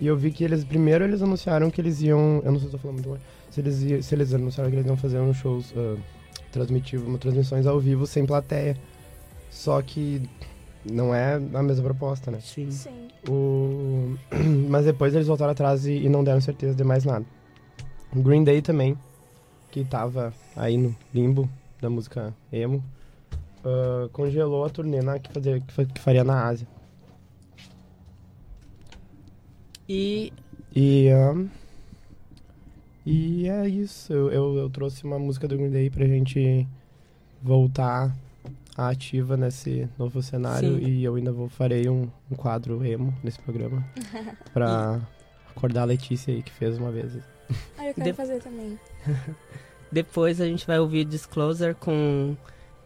E 0.00 0.06
eu 0.06 0.16
vi 0.16 0.30
que 0.30 0.42
eles, 0.44 0.64
primeiro 0.64 1.04
eles 1.04 1.22
anunciaram 1.22 1.70
que 1.70 1.80
eles 1.80 2.00
iam, 2.02 2.40
eu 2.44 2.52
não 2.52 2.58
sei 2.58 2.68
se 2.68 2.74
eu 2.74 2.78
tô 2.80 2.88
falando 2.88 3.06
muito 3.06 3.20
se 3.50 3.60
eles, 3.60 4.04
se 4.04 4.14
eles 4.14 4.34
anunciaram 4.34 4.68
que 4.68 4.76
eles 4.76 4.86
iam 4.86 4.96
fazer 4.96 5.18
uns 5.20 5.36
shows, 5.36 5.70
uh, 5.72 5.96
transmitivos, 6.50 7.20
transmissões 7.20 7.66
ao 7.66 7.78
vivo 7.78 8.04
sem 8.06 8.26
plateia. 8.26 8.76
Só 9.48 9.80
que 9.80 10.20
não 10.84 11.14
é 11.14 11.34
a 11.34 11.62
mesma 11.62 11.84
proposta, 11.84 12.30
né? 12.32 12.40
Sim. 12.42 12.70
Sim. 12.72 13.08
O... 13.28 14.16
Mas 14.68 14.84
depois 14.86 15.14
eles 15.14 15.28
voltaram 15.28 15.52
atrás 15.52 15.86
e, 15.86 15.92
e 15.92 16.08
não 16.08 16.24
deram 16.24 16.40
certeza 16.40 16.74
de 16.74 16.82
mais 16.82 17.04
nada. 17.04 17.24
O 18.14 18.20
Green 18.20 18.42
Day 18.42 18.60
também, 18.60 18.98
que 19.70 19.84
tava 19.84 20.34
aí 20.56 20.76
no 20.76 20.94
limbo 21.14 21.48
da 21.80 21.88
música 21.88 22.34
emo, 22.52 22.82
ah, 23.64 24.08
congelou 24.12 24.64
a 24.64 24.70
turnê 24.70 25.00
na, 25.00 25.18
que, 25.18 25.32
fazia, 25.32 25.60
que, 25.60 25.86
que 25.86 26.00
faria 26.00 26.22
na 26.24 26.44
Ásia. 26.46 26.66
E 29.88 30.32
E, 30.74 31.08
ahn, 31.10 31.48
E 33.06 33.48
é 33.48 33.68
isso. 33.68 34.12
Eu, 34.12 34.30
eu, 34.32 34.56
eu 34.56 34.70
trouxe 34.70 35.04
uma 35.04 35.18
música 35.18 35.46
do 35.46 35.56
Green 35.56 35.70
Day 35.70 35.90
pra 35.90 36.06
gente 36.06 36.66
voltar 37.42 38.14
à 38.76 38.88
ativa 38.88 39.36
nesse 39.36 39.88
novo 39.98 40.22
cenário. 40.22 40.78
Sim. 40.78 40.84
E 40.86 41.04
eu 41.04 41.14
ainda 41.14 41.30
vou 41.32 41.48
farei 41.48 41.88
um, 41.88 42.08
um 42.30 42.34
quadro 42.34 42.84
emo 42.84 43.12
nesse 43.22 43.38
programa. 43.40 43.84
pra 44.54 45.00
acordar 45.54 45.82
a 45.82 45.86
Letícia 45.86 46.32
aí, 46.34 46.42
que 46.42 46.50
fez 46.50 46.78
uma 46.78 46.90
vez. 46.90 47.12
Ah, 47.76 47.86
eu 47.88 47.94
quero 47.94 48.06
De- 48.10 48.12
fazer 48.14 48.40
também. 48.42 48.78
Depois 49.92 50.40
a 50.40 50.46
gente 50.46 50.66
vai 50.66 50.78
ouvir 50.80 51.04
Disclosure 51.04 51.74
com. 51.74 52.34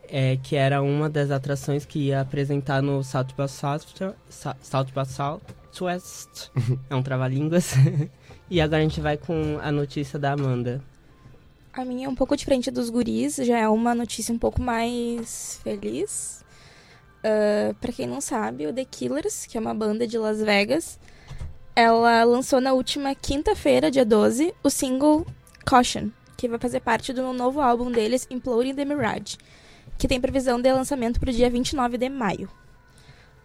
É, 0.08 0.36
que 0.36 0.56
era 0.56 0.82
uma 0.82 1.08
das 1.08 1.30
atrações 1.30 1.84
que 1.84 1.98
ia 2.06 2.20
apresentar 2.20 2.82
no 2.82 3.02
South 3.04 3.28
by 3.36 3.48
South, 3.48 4.14
Sa- 4.28 4.56
South 4.62 4.86
by 4.86 5.06
Southwest. 5.06 6.50
é 6.90 6.94
um 6.94 7.02
trava-línguas. 7.02 7.72
e 8.50 8.60
agora 8.60 8.80
a 8.80 8.84
gente 8.84 9.00
vai 9.00 9.16
com 9.16 9.58
a 9.62 9.70
notícia 9.70 10.18
da 10.18 10.32
Amanda. 10.32 10.82
A 11.72 11.84
minha 11.84 12.06
é 12.06 12.08
um 12.08 12.14
pouco 12.14 12.36
diferente 12.36 12.70
dos 12.70 12.90
guris, 12.90 13.36
já 13.36 13.58
é 13.58 13.68
uma 13.68 13.94
notícia 13.94 14.34
um 14.34 14.38
pouco 14.38 14.60
mais 14.60 15.60
feliz. 15.62 16.44
Ah, 17.22 17.74
pra 17.80 17.92
quem 17.92 18.06
não 18.06 18.20
sabe, 18.20 18.66
o 18.66 18.72
The 18.72 18.84
Killers, 18.84 19.46
que 19.46 19.56
é 19.56 19.60
uma 19.60 19.74
banda 19.74 20.06
de 20.06 20.18
Las 20.18 20.40
Vegas, 20.40 20.98
ela 21.74 22.24
lançou 22.24 22.60
na 22.60 22.72
última 22.72 23.14
quinta-feira, 23.14 23.90
dia 23.90 24.04
12, 24.04 24.54
o 24.62 24.70
single 24.70 25.26
Caution, 25.64 26.10
que 26.36 26.48
vai 26.48 26.58
fazer 26.58 26.80
parte 26.80 27.12
do 27.12 27.32
novo 27.32 27.60
álbum 27.60 27.90
deles, 27.90 28.26
Imploding 28.30 28.74
the 28.74 28.84
Mirage, 28.84 29.36
que 29.98 30.08
tem 30.08 30.20
previsão 30.20 30.60
de 30.60 30.72
lançamento 30.72 31.18
pro 31.20 31.32
dia 31.32 31.50
29 31.50 31.98
de 31.98 32.08
maio. 32.08 32.48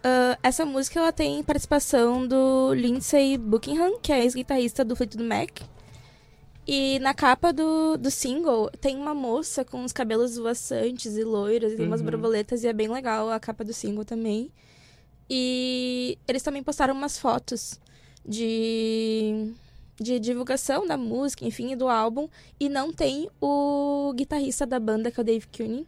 Ah, 0.02 0.38
essa 0.42 0.64
música 0.66 1.00
ela 1.00 1.12
tem 1.12 1.42
participação 1.42 2.26
do 2.26 2.72
Lindsey 2.74 3.36
Buckingham, 3.38 3.98
que 4.00 4.12
é 4.12 4.22
ex-guitarrista 4.22 4.84
do 4.84 4.94
Fleetwood 4.94 5.26
Mac, 5.26 5.60
e 6.66 6.98
na 7.00 7.12
capa 7.12 7.52
do, 7.52 7.96
do 7.98 8.10
single 8.10 8.70
tem 8.80 8.96
uma 8.96 9.14
moça 9.14 9.64
com 9.64 9.84
os 9.84 9.92
cabelos 9.92 10.36
voaçantes 10.36 11.16
e 11.16 11.22
loiros 11.24 11.72
e 11.72 11.76
tem 11.76 11.86
umas 11.86 12.00
Uhum. 12.00 12.06
borboletas 12.06 12.64
e 12.64 12.68
é 12.68 12.72
bem 12.72 12.88
legal 12.88 13.30
a 13.30 13.38
capa 13.38 13.62
do 13.64 13.72
single 13.74 14.04
também. 14.04 14.50
E 15.28 16.18
eles 16.28 16.42
também 16.42 16.62
postaram 16.62 16.94
umas 16.94 17.18
fotos 17.18 17.78
de, 18.26 19.52
de 20.00 20.18
divulgação 20.18 20.86
da 20.86 20.96
música, 20.96 21.44
enfim, 21.46 21.76
do 21.76 21.88
álbum. 21.88 22.28
E 22.58 22.68
não 22.68 22.92
tem 22.92 23.28
o 23.40 24.12
guitarrista 24.14 24.66
da 24.66 24.78
banda, 24.80 25.10
que 25.10 25.20
é 25.20 25.22
o 25.22 25.24
Dave 25.24 25.46
Cunin, 25.54 25.86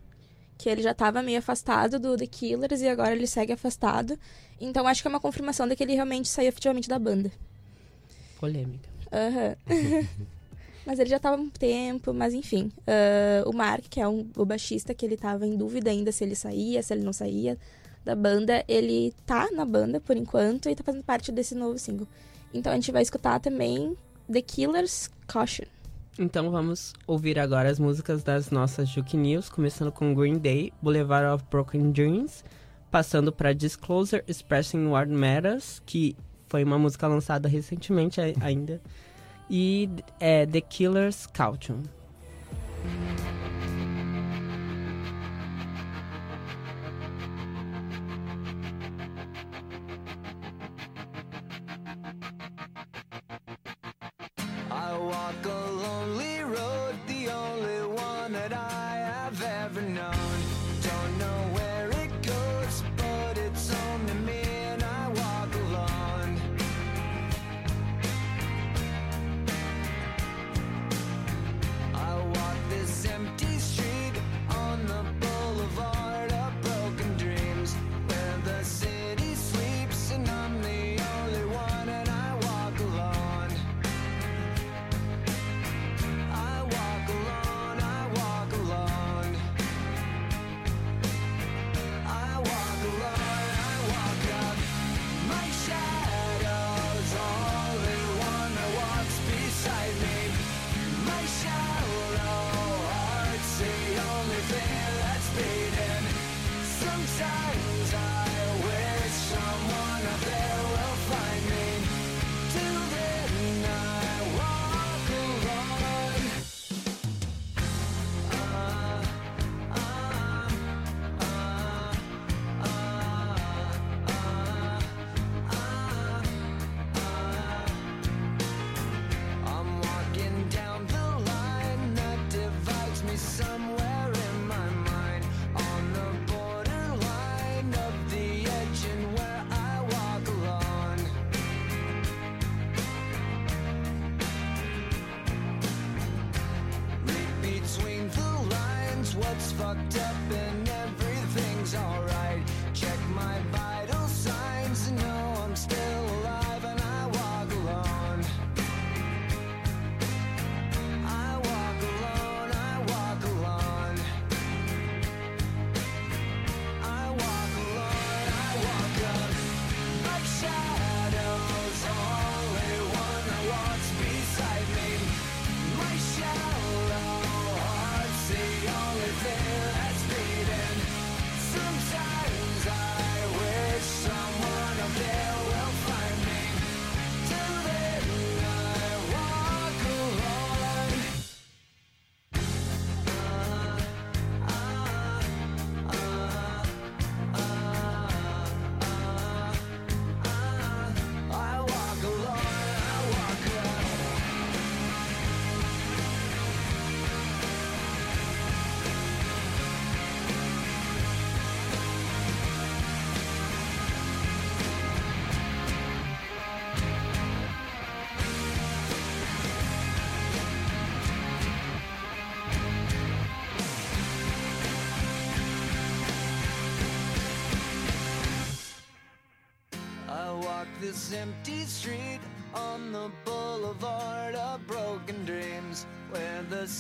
que 0.58 0.68
ele 0.68 0.82
já 0.82 0.92
estava 0.92 1.22
meio 1.22 1.38
afastado 1.38 1.98
do 1.98 2.16
The 2.16 2.26
Killers 2.26 2.80
e 2.80 2.88
agora 2.88 3.12
ele 3.12 3.26
segue 3.26 3.52
afastado. 3.52 4.18
Então 4.60 4.86
acho 4.86 5.02
que 5.02 5.08
é 5.08 5.10
uma 5.10 5.20
confirmação 5.20 5.68
de 5.68 5.76
que 5.76 5.82
ele 5.82 5.94
realmente 5.94 6.28
saiu 6.28 6.48
efetivamente 6.48 6.88
da 6.88 6.98
banda. 6.98 7.30
Polêmica. 8.38 8.88
Aham. 9.12 9.56
mas 10.86 10.98
ele 10.98 11.10
já 11.10 11.18
tava 11.18 11.36
há 11.36 11.40
um 11.40 11.48
tempo, 11.50 12.12
mas 12.14 12.32
enfim. 12.34 12.70
Ah, 12.86 13.42
o 13.46 13.52
Mark, 13.52 13.84
que 13.88 14.00
é 14.00 14.08
um- 14.08 14.28
o 14.36 14.44
baixista, 14.44 14.94
que 14.94 15.04
ele 15.04 15.16
tava 15.16 15.46
em 15.46 15.56
dúvida 15.56 15.90
ainda 15.90 16.12
se 16.12 16.24
ele 16.24 16.34
saía, 16.34 16.82
se 16.82 16.92
ele 16.94 17.02
não 17.02 17.12
saía 17.12 17.58
da 18.04 18.14
banda, 18.14 18.64
ele 18.68 19.12
tá 19.26 19.50
na 19.50 19.64
banda 19.64 20.00
por 20.00 20.16
enquanto 20.16 20.68
e 20.68 20.74
tá 20.76 20.84
fazendo 20.84 21.02
parte 21.02 21.32
desse 21.32 21.54
novo 21.54 21.78
single. 21.78 22.06
Então 22.54 22.72
a 22.72 22.76
gente 22.76 22.92
vai 22.92 23.02
escutar 23.02 23.40
também 23.40 23.96
The 24.32 24.40
Killers 24.42 25.10
Caution. 25.26 25.66
Então 26.18 26.50
vamos 26.50 26.94
ouvir 27.06 27.38
agora 27.38 27.70
as 27.70 27.78
músicas 27.78 28.22
das 28.22 28.50
nossas 28.50 28.88
Juke 28.88 29.16
News, 29.16 29.48
começando 29.50 29.92
com 29.92 30.14
Green 30.14 30.38
Day, 30.38 30.72
Boulevard 30.80 31.34
of 31.34 31.44
Broken 31.50 31.90
Dreams, 31.92 32.42
passando 32.90 33.30
para 33.30 33.52
Disclosure, 33.52 34.22
Expressing 34.26 34.86
What 34.86 35.10
Matters, 35.10 35.82
que 35.84 36.16
foi 36.48 36.64
uma 36.64 36.78
música 36.78 37.06
lançada 37.06 37.48
recentemente 37.48 38.20
ai- 38.20 38.34
ainda, 38.40 38.80
e 39.50 39.90
é, 40.18 40.46
The 40.46 40.60
Killers 40.62 41.26
Caution. 41.26 41.82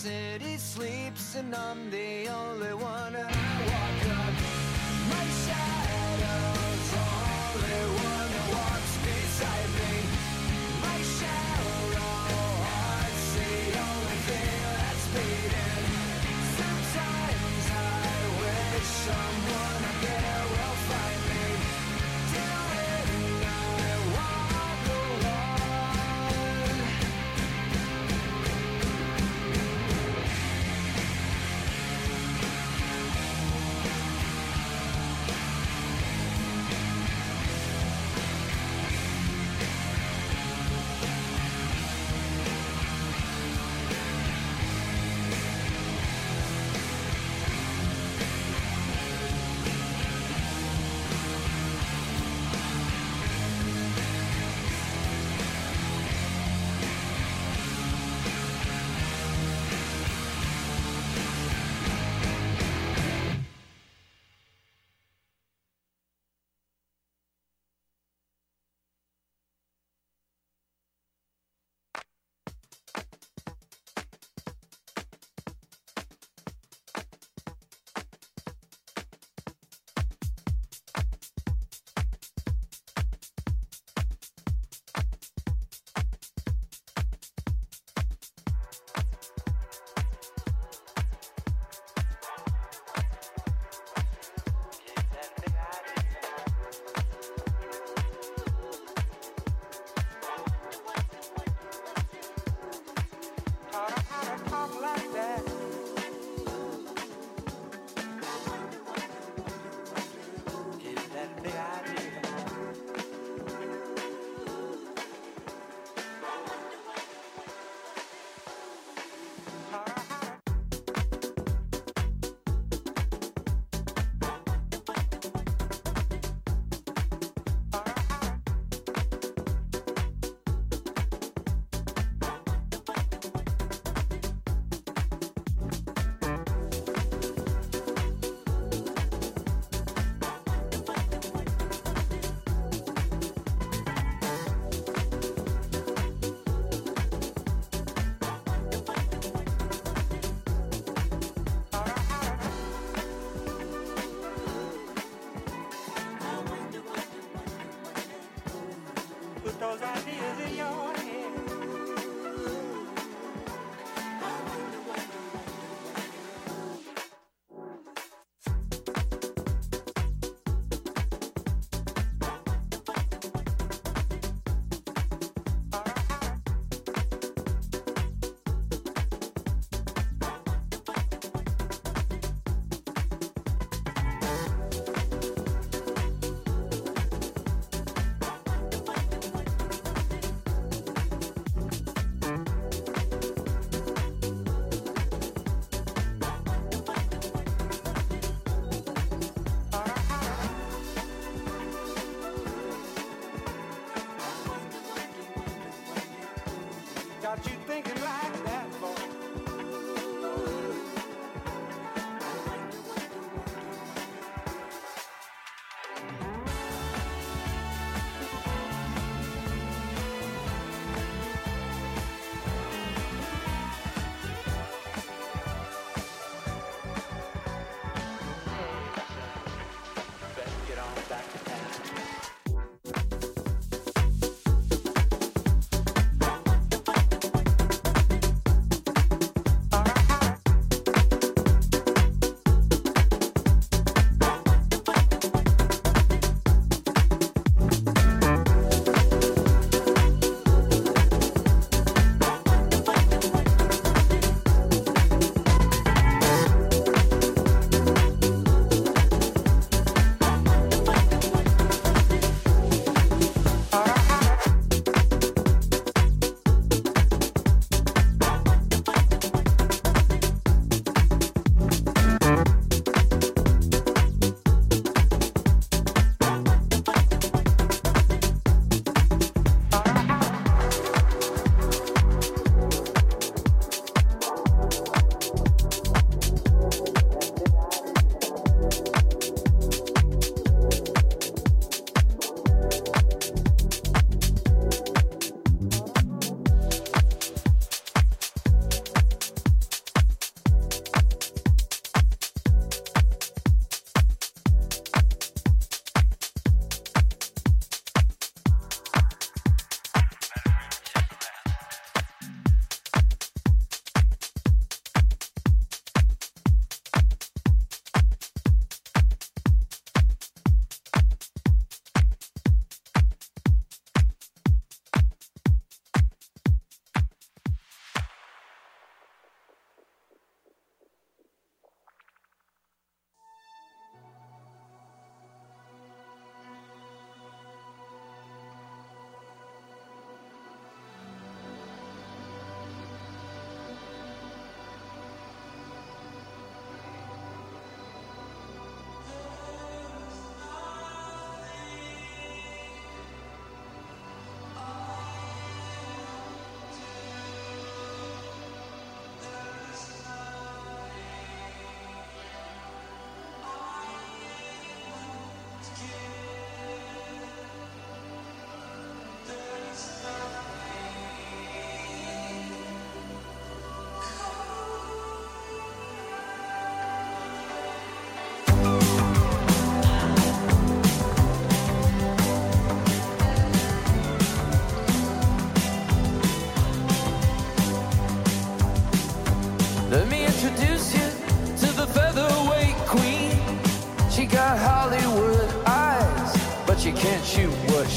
City 0.06 0.56
sleeps 0.56 1.34
and 1.34 1.52
I'm 1.52 1.90
the 1.90 2.28
only 2.28 2.74
one. 2.74 3.12
And 3.16 3.26
I 3.26 3.54
walk 3.72 4.02
up 4.22 4.34
my 5.12 5.26
shadow's 5.42 6.90
only 7.02 7.80
one 8.06 8.28
that 8.34 8.48
walks 8.56 8.94
beside 9.06 9.70
me. 9.80 9.94
My 10.86 10.98
shallow 11.16 12.14
heart's 12.66 13.28
the 13.38 13.54
only 13.86 14.18
thing 14.28 14.62
that's 14.78 15.06
beating. 15.14 15.86
Sometimes 16.60 17.66
I 17.74 18.16
wish 18.42 18.90
someone 19.06 19.65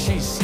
she's 0.00 0.39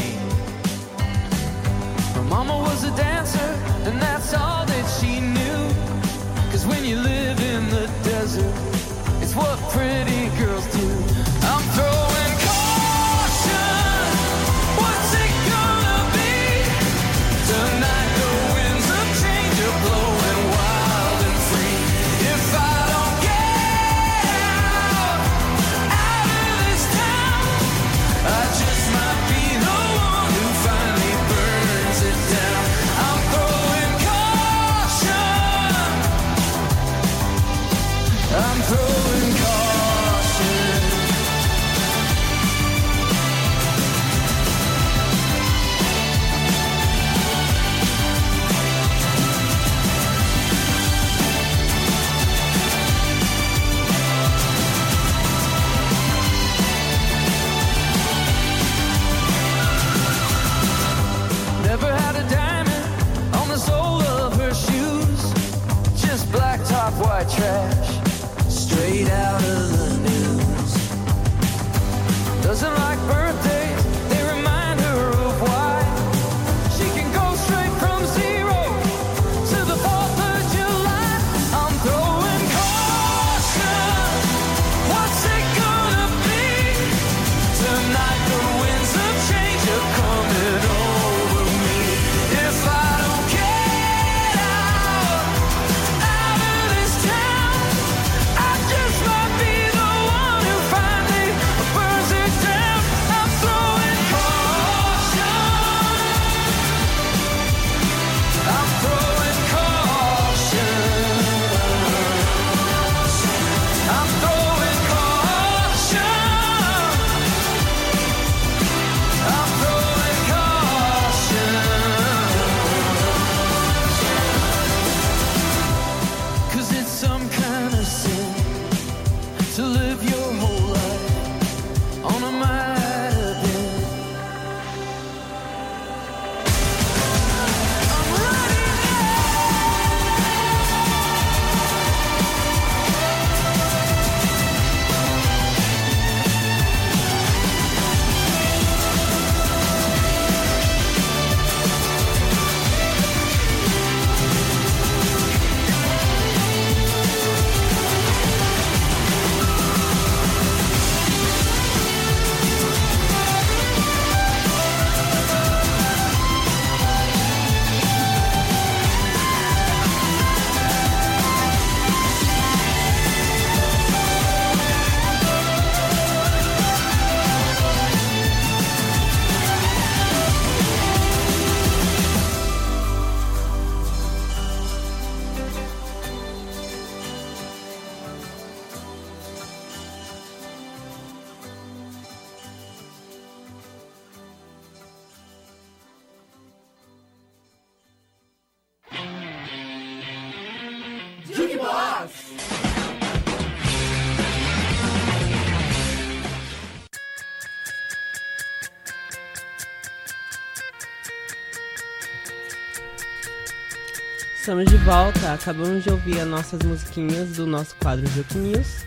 volta, 214.86 215.32
acabamos 215.32 215.82
de 215.82 215.90
ouvir 215.90 216.20
as 216.20 216.28
nossas 216.28 216.62
musiquinhas 216.62 217.32
do 217.32 217.44
nosso 217.44 217.74
quadro 217.82 218.06
Juke 218.06 218.38
News, 218.38 218.86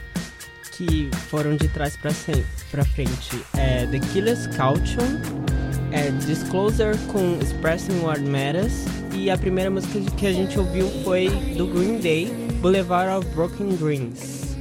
que 0.72 1.12
foram 1.30 1.58
de 1.58 1.68
trás 1.68 1.98
pra 1.98 2.14
frente. 2.86 3.44
É 3.58 3.86
The 3.86 4.00
Killer's 4.00 4.48
Caution, 4.56 5.04
é 5.92 6.10
Disclosure 6.26 6.98
com 7.12 7.38
Expressing 7.42 8.00
What 8.00 8.22
Matters, 8.22 8.86
e 9.14 9.30
a 9.30 9.38
primeira 9.38 9.70
música 9.70 10.00
que 10.16 10.26
a 10.26 10.32
gente 10.32 10.58
ouviu 10.58 10.88
foi 11.04 11.28
do 11.58 11.68
Green 11.68 12.00
Day, 12.00 12.28
Boulevard 12.62 13.18
of 13.18 13.36
Broken 13.36 13.76
Dreams. 13.76 14.56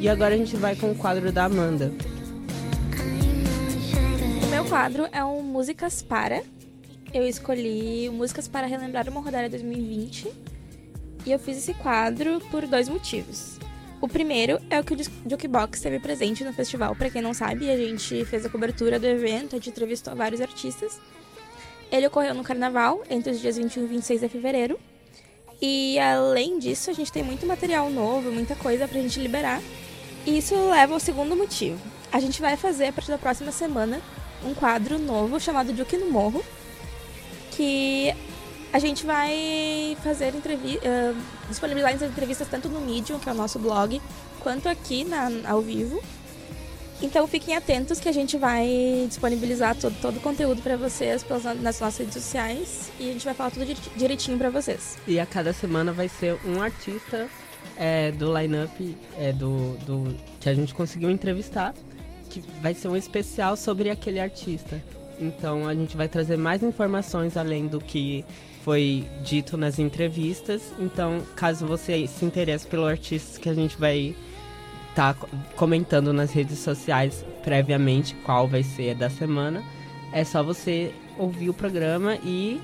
E 0.00 0.08
agora 0.08 0.34
a 0.34 0.36
gente 0.36 0.56
vai 0.56 0.74
com 0.74 0.90
o 0.90 0.94
quadro 0.96 1.30
da 1.30 1.44
Amanda. 1.44 1.92
O 4.42 4.46
meu 4.48 4.64
quadro 4.64 5.06
é 5.12 5.24
um 5.24 5.40
Músicas 5.40 6.02
Para. 6.02 6.42
Eu 7.14 7.24
escolhi 7.24 8.10
músicas 8.10 8.48
para 8.48 8.66
relembrar 8.66 9.08
o 9.08 9.12
Morrodária 9.12 9.48
2020. 9.48 10.49
E 11.26 11.32
eu 11.32 11.38
fiz 11.38 11.58
esse 11.58 11.74
quadro 11.74 12.40
por 12.50 12.66
dois 12.66 12.88
motivos. 12.88 13.58
O 14.00 14.08
primeiro 14.08 14.58
é 14.70 14.80
o 14.80 14.84
que 14.84 14.94
o 14.94 14.96
Jukebox 15.28 15.78
esteve 15.78 15.98
presente 15.98 16.42
no 16.42 16.52
festival. 16.52 16.96
Pra 16.96 17.10
quem 17.10 17.20
não 17.20 17.34
sabe, 17.34 17.70
a 17.70 17.76
gente 17.76 18.24
fez 18.24 18.46
a 18.46 18.48
cobertura 18.48 18.98
do 18.98 19.06
evento, 19.06 19.54
a 19.54 19.58
gente 19.58 19.68
entrevistou 19.68 20.16
vários 20.16 20.40
artistas. 20.40 20.98
Ele 21.92 22.06
ocorreu 22.06 22.34
no 22.34 22.42
carnaval, 22.42 23.02
entre 23.10 23.32
os 23.32 23.40
dias 23.40 23.56
21 23.56 23.84
e 23.84 23.86
26 23.86 24.20
de 24.22 24.28
fevereiro. 24.28 24.80
E 25.60 25.98
além 25.98 26.58
disso, 26.58 26.88
a 26.88 26.94
gente 26.94 27.12
tem 27.12 27.22
muito 27.22 27.44
material 27.46 27.90
novo, 27.90 28.32
muita 28.32 28.54
coisa 28.54 28.88
pra 28.88 28.98
gente 28.98 29.20
liberar. 29.20 29.60
E 30.24 30.38
isso 30.38 30.54
leva 30.70 30.94
ao 30.94 31.00
segundo 31.00 31.36
motivo. 31.36 31.78
A 32.10 32.18
gente 32.18 32.40
vai 32.40 32.56
fazer, 32.56 32.86
a 32.86 32.92
partir 32.92 33.10
da 33.10 33.18
próxima 33.18 33.52
semana, 33.52 34.00
um 34.44 34.54
quadro 34.54 34.98
novo 34.98 35.38
chamado 35.38 35.74
Duke 35.74 35.98
no 35.98 36.10
Morro, 36.10 36.42
que 37.50 38.14
a 38.72 38.78
gente 38.78 39.04
vai 39.04 39.96
fazer 40.02 40.34
entrevi 40.34 40.78
ah, 40.84 41.14
disponibilizar 41.48 41.94
as 41.94 42.02
entrevistas 42.02 42.48
tanto 42.48 42.68
no 42.68 42.80
Medium, 42.80 43.18
que 43.18 43.28
é 43.28 43.32
o 43.32 43.34
nosso 43.34 43.58
blog, 43.58 44.00
quanto 44.40 44.68
aqui 44.68 45.04
na, 45.04 45.28
ao 45.48 45.60
vivo. 45.60 46.02
Então 47.02 47.26
fiquem 47.26 47.56
atentos 47.56 47.98
que 47.98 48.08
a 48.08 48.12
gente 48.12 48.36
vai 48.36 49.06
disponibilizar 49.08 49.74
todo, 49.74 49.94
todo 50.02 50.18
o 50.18 50.20
conteúdo 50.20 50.60
para 50.60 50.76
vocês 50.76 51.22
pelas, 51.22 51.44
nas 51.44 51.80
nossas 51.80 51.98
redes 51.98 52.14
sociais 52.14 52.90
e 53.00 53.08
a 53.08 53.12
gente 53.12 53.24
vai 53.24 53.32
falar 53.32 53.50
tudo 53.50 53.64
direitinho 53.96 54.36
para 54.36 54.50
vocês. 54.50 54.98
E 55.06 55.18
a 55.18 55.24
cada 55.24 55.52
semana 55.54 55.92
vai 55.92 56.08
ser 56.08 56.38
um 56.44 56.60
artista 56.60 57.26
é, 57.76 58.12
do 58.12 58.36
line-up 58.38 58.96
é, 59.18 59.32
do, 59.32 59.78
do, 59.78 60.14
que 60.38 60.48
a 60.48 60.54
gente 60.54 60.74
conseguiu 60.74 61.10
entrevistar. 61.10 61.74
que 62.28 62.40
vai 62.60 62.74
ser 62.74 62.88
um 62.88 62.96
especial 62.96 63.56
sobre 63.56 63.88
aquele 63.88 64.20
artista. 64.20 64.80
Então 65.18 65.66
a 65.66 65.74
gente 65.74 65.96
vai 65.96 66.06
trazer 66.06 66.36
mais 66.36 66.62
informações 66.62 67.36
além 67.36 67.66
do 67.66 67.80
que 67.80 68.24
foi 68.64 69.06
dito 69.24 69.56
nas 69.56 69.78
entrevistas. 69.78 70.62
Então, 70.78 71.22
caso 71.36 71.66
você 71.66 72.06
se 72.06 72.24
interesse 72.24 72.66
pelo 72.66 72.86
artista 72.86 73.40
que 73.40 73.48
a 73.48 73.54
gente 73.54 73.78
vai 73.78 74.14
estar 74.90 75.14
comentando 75.56 76.12
nas 76.12 76.32
redes 76.32 76.58
sociais 76.58 77.24
previamente 77.42 78.14
qual 78.24 78.46
vai 78.48 78.62
ser 78.62 78.94
da 78.94 79.08
semana, 79.08 79.62
é 80.12 80.24
só 80.24 80.42
você 80.42 80.92
ouvir 81.16 81.48
o 81.48 81.54
programa 81.54 82.16
e 82.24 82.60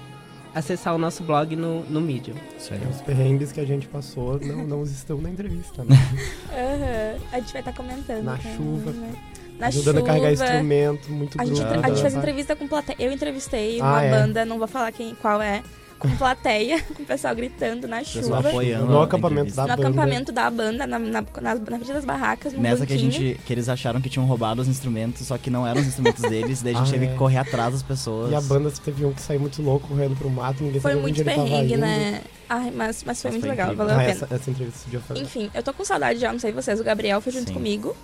acessar 0.55 0.95
o 0.95 0.99
nosso 0.99 1.23
blog 1.23 1.55
no, 1.55 1.83
no 1.85 2.01
Medium. 2.01 2.35
Aí. 2.71 2.81
Os 2.91 3.01
perrengues 3.03 3.53
que 3.53 3.61
a 3.61 3.65
gente 3.65 3.87
passou 3.87 4.41
não, 4.41 4.65
não 4.67 4.83
estão 4.83 5.19
na 5.21 5.31
entrevista, 5.31 5.85
né? 5.85 5.95
Aham. 6.51 7.25
A 7.33 7.39
gente 7.41 7.53
vai 7.53 7.61
estar 7.63 7.73
comentando. 7.75 8.25
Na 8.25 8.37
também, 8.39 8.57
chuva. 8.57 8.91
né? 8.91 9.13
Na 9.59 9.67
Ajudando 9.69 9.97
chuva. 9.99 10.07
a 10.07 10.13
carregar 10.13 10.33
instrumento, 10.33 11.11
muito 11.13 11.41
A 11.41 11.45
gente, 11.45 11.63
a 11.63 11.89
gente 11.89 12.01
fez 12.01 12.13
né? 12.15 12.19
entrevista 12.19 12.57
com 12.57 12.67
plateia. 12.67 12.97
Eu 12.99 13.13
entrevistei 13.13 13.81
Ah, 13.81 13.85
uma 13.85 14.03
é. 14.03 14.11
banda, 14.11 14.45
não 14.45 14.59
vou 14.59 14.67
falar 14.69 14.91
quem, 14.93 15.15
qual 15.15 15.41
é, 15.41 15.63
com 15.99 16.11
plateia, 16.17 16.81
com 16.95 17.03
o 17.03 17.07
pessoal 17.07 17.35
gritando 17.35 17.89
na 17.89 17.99
Pessoal 17.99 18.25
chuva. 18.43 18.49
apoiando. 18.51 18.87
No 18.87 19.01
a 19.01 19.05
acampamento 19.05 19.55
da 19.55 19.63
No 19.63 19.69
banda. 19.69 19.83
acampamento 19.83 20.33
da 20.33 20.51
banda, 20.51 20.87
na, 20.87 20.99
na, 20.99 21.21
na, 21.23 21.55
na 21.55 21.79
frente 21.79 21.93
das 21.93 22.05
barracas, 22.05 22.53
no 22.53 22.61
Nessa 22.61 22.87
que 22.87 22.93
a 22.93 22.97
banquinho. 22.97 23.11
gente. 23.13 23.41
que 23.45 23.53
eles 23.53 23.69
acharam 23.69 24.01
que 24.01 24.09
tinham 24.11 24.27
roubado 24.27 24.61
os 24.61 24.69
instrumentos, 24.69 25.27
só 25.27 25.39
que 25.39 25.49
não 25.51 25.67
eram 25.67 25.81
os 25.81 25.87
instrumentos 25.87 26.23
deles, 26.23 26.63
daí 26.63 26.75
a 26.75 26.79
gente 26.79 26.89
Ah, 26.89 26.93
teve 26.93 27.07
é. 27.07 27.09
que 27.09 27.15
correr 27.17 27.39
atrás 27.39 27.73
das 27.73 27.83
pessoas. 27.83 28.31
E 28.31 28.35
a 28.35 28.41
banda 28.41 28.71
teve 28.85 29.05
um 29.05 29.13
que 29.13 29.23
saiu 29.23 29.41
muito 29.41 29.61
louco, 29.63 29.89
correndo 29.89 30.17
pro 30.17 30.29
mato, 30.31 30.63
ninguém 30.63 30.81
Foi 30.81 30.93
sabia 30.93 31.03
muito 31.03 31.21
onde 31.21 31.29
ele 31.29 31.31
tava 31.37 31.49
perrengue, 31.49 31.77
né? 31.77 32.21
Ai, 32.49 32.71
mas, 32.75 33.03
mas 33.05 33.21
foi 33.23 33.31
Mas 33.31 33.35
muito 33.35 33.41
foi 33.41 33.51
legal, 33.51 33.67
incrível. 33.73 33.87
valeu 33.87 33.99
a 33.99 34.03
Ah, 34.03 34.07
pena. 34.13 34.25
essa, 34.25 34.35
essa 34.35 34.51
entrevista 34.51 34.81
esse 34.83 34.91
dia 34.91 35.01
foi 35.01 35.19
Enfim, 35.19 35.51
eu 35.53 35.63
tô 35.63 35.73
com 35.73 35.85
saudade 35.85 36.19
já, 36.21 36.33
não 36.33 36.39
sei 36.39 36.53
vocês. 36.53 36.79
O 36.79 36.85
Gabriel 36.85 37.21
foi 37.21 37.33
junto 37.33 37.49
Sim. 37.49 37.55
comigo. 37.55 37.97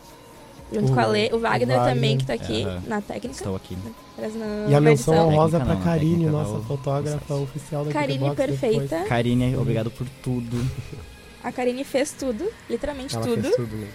Junto 0.72 0.90
O- 0.92 0.94
com 0.94 1.00
a 1.00 1.06
Lê. 1.06 1.26
O 1.32 1.38
Wagner, 1.38 1.76
o 1.76 1.80
Wagner. 1.80 1.94
também, 1.94 2.18
que 2.18 2.24
tá 2.26 2.32
aqui 2.34 2.64
na 2.86 3.00
técnica. 3.00 3.36
Estou 3.36 3.54
aqui. 3.56 3.76
Na, 3.76 4.70
E 4.70 4.74
a 4.74 4.80
menção 4.80 5.28
honrosa 5.28 5.58
não, 5.58 5.80
Karine, 5.82 6.26
nossa 6.26 6.58
fotógrafa 6.66 7.34
oficial 7.34 7.84
da 7.84 7.92
Karine 7.92 8.34
perfeita. 8.34 8.78
depois. 8.80 9.08
Karine, 9.08 9.56
obrigado 9.56 9.90
por 9.90 10.06
tudo. 10.22 10.56
A 11.42 11.50
Karine 11.50 11.82
fez 11.84 12.12
tudo, 12.12 12.48
literalmente 12.70 13.14
Ela 13.16 13.24
tudo. 13.24 13.42
fez 13.42 13.56
tudo 13.56 13.76
mesmo. 13.76 13.92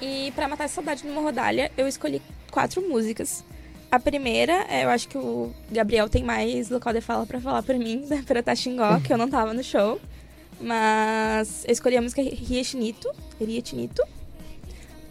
E 0.00 0.32
pra 0.34 0.48
matar 0.48 0.64
essa 0.64 0.74
saudade 0.76 1.06
numa 1.06 1.22
rodalha, 1.22 1.70
eu 1.76 1.86
escolhi 1.88 2.20
quatro 2.50 2.82
músicas. 2.88 3.44
A 3.90 3.98
primeira, 4.00 4.66
é, 4.68 4.84
eu 4.84 4.90
acho 4.90 5.06
que 5.08 5.16
o 5.18 5.52
Gabriel 5.70 6.08
tem 6.08 6.22
mais 6.24 6.70
local 6.70 6.92
de 6.92 7.00
fala 7.00 7.24
pra 7.26 7.40
falar 7.40 7.62
por 7.62 7.74
mim, 7.76 8.04
da 8.10 8.16
Pirata 8.16 8.54
Xingó, 8.54 8.98
que 9.00 9.12
eu 9.12 9.18
não 9.18 9.28
tava 9.30 9.54
no 9.54 9.62
show. 9.62 10.00
Mas 10.60 11.64
eu 11.66 11.72
escolhi 11.72 11.96
a 11.96 12.02
música 12.02 12.22
Riechinito, 12.22 13.08
Riechinito. 13.40 14.02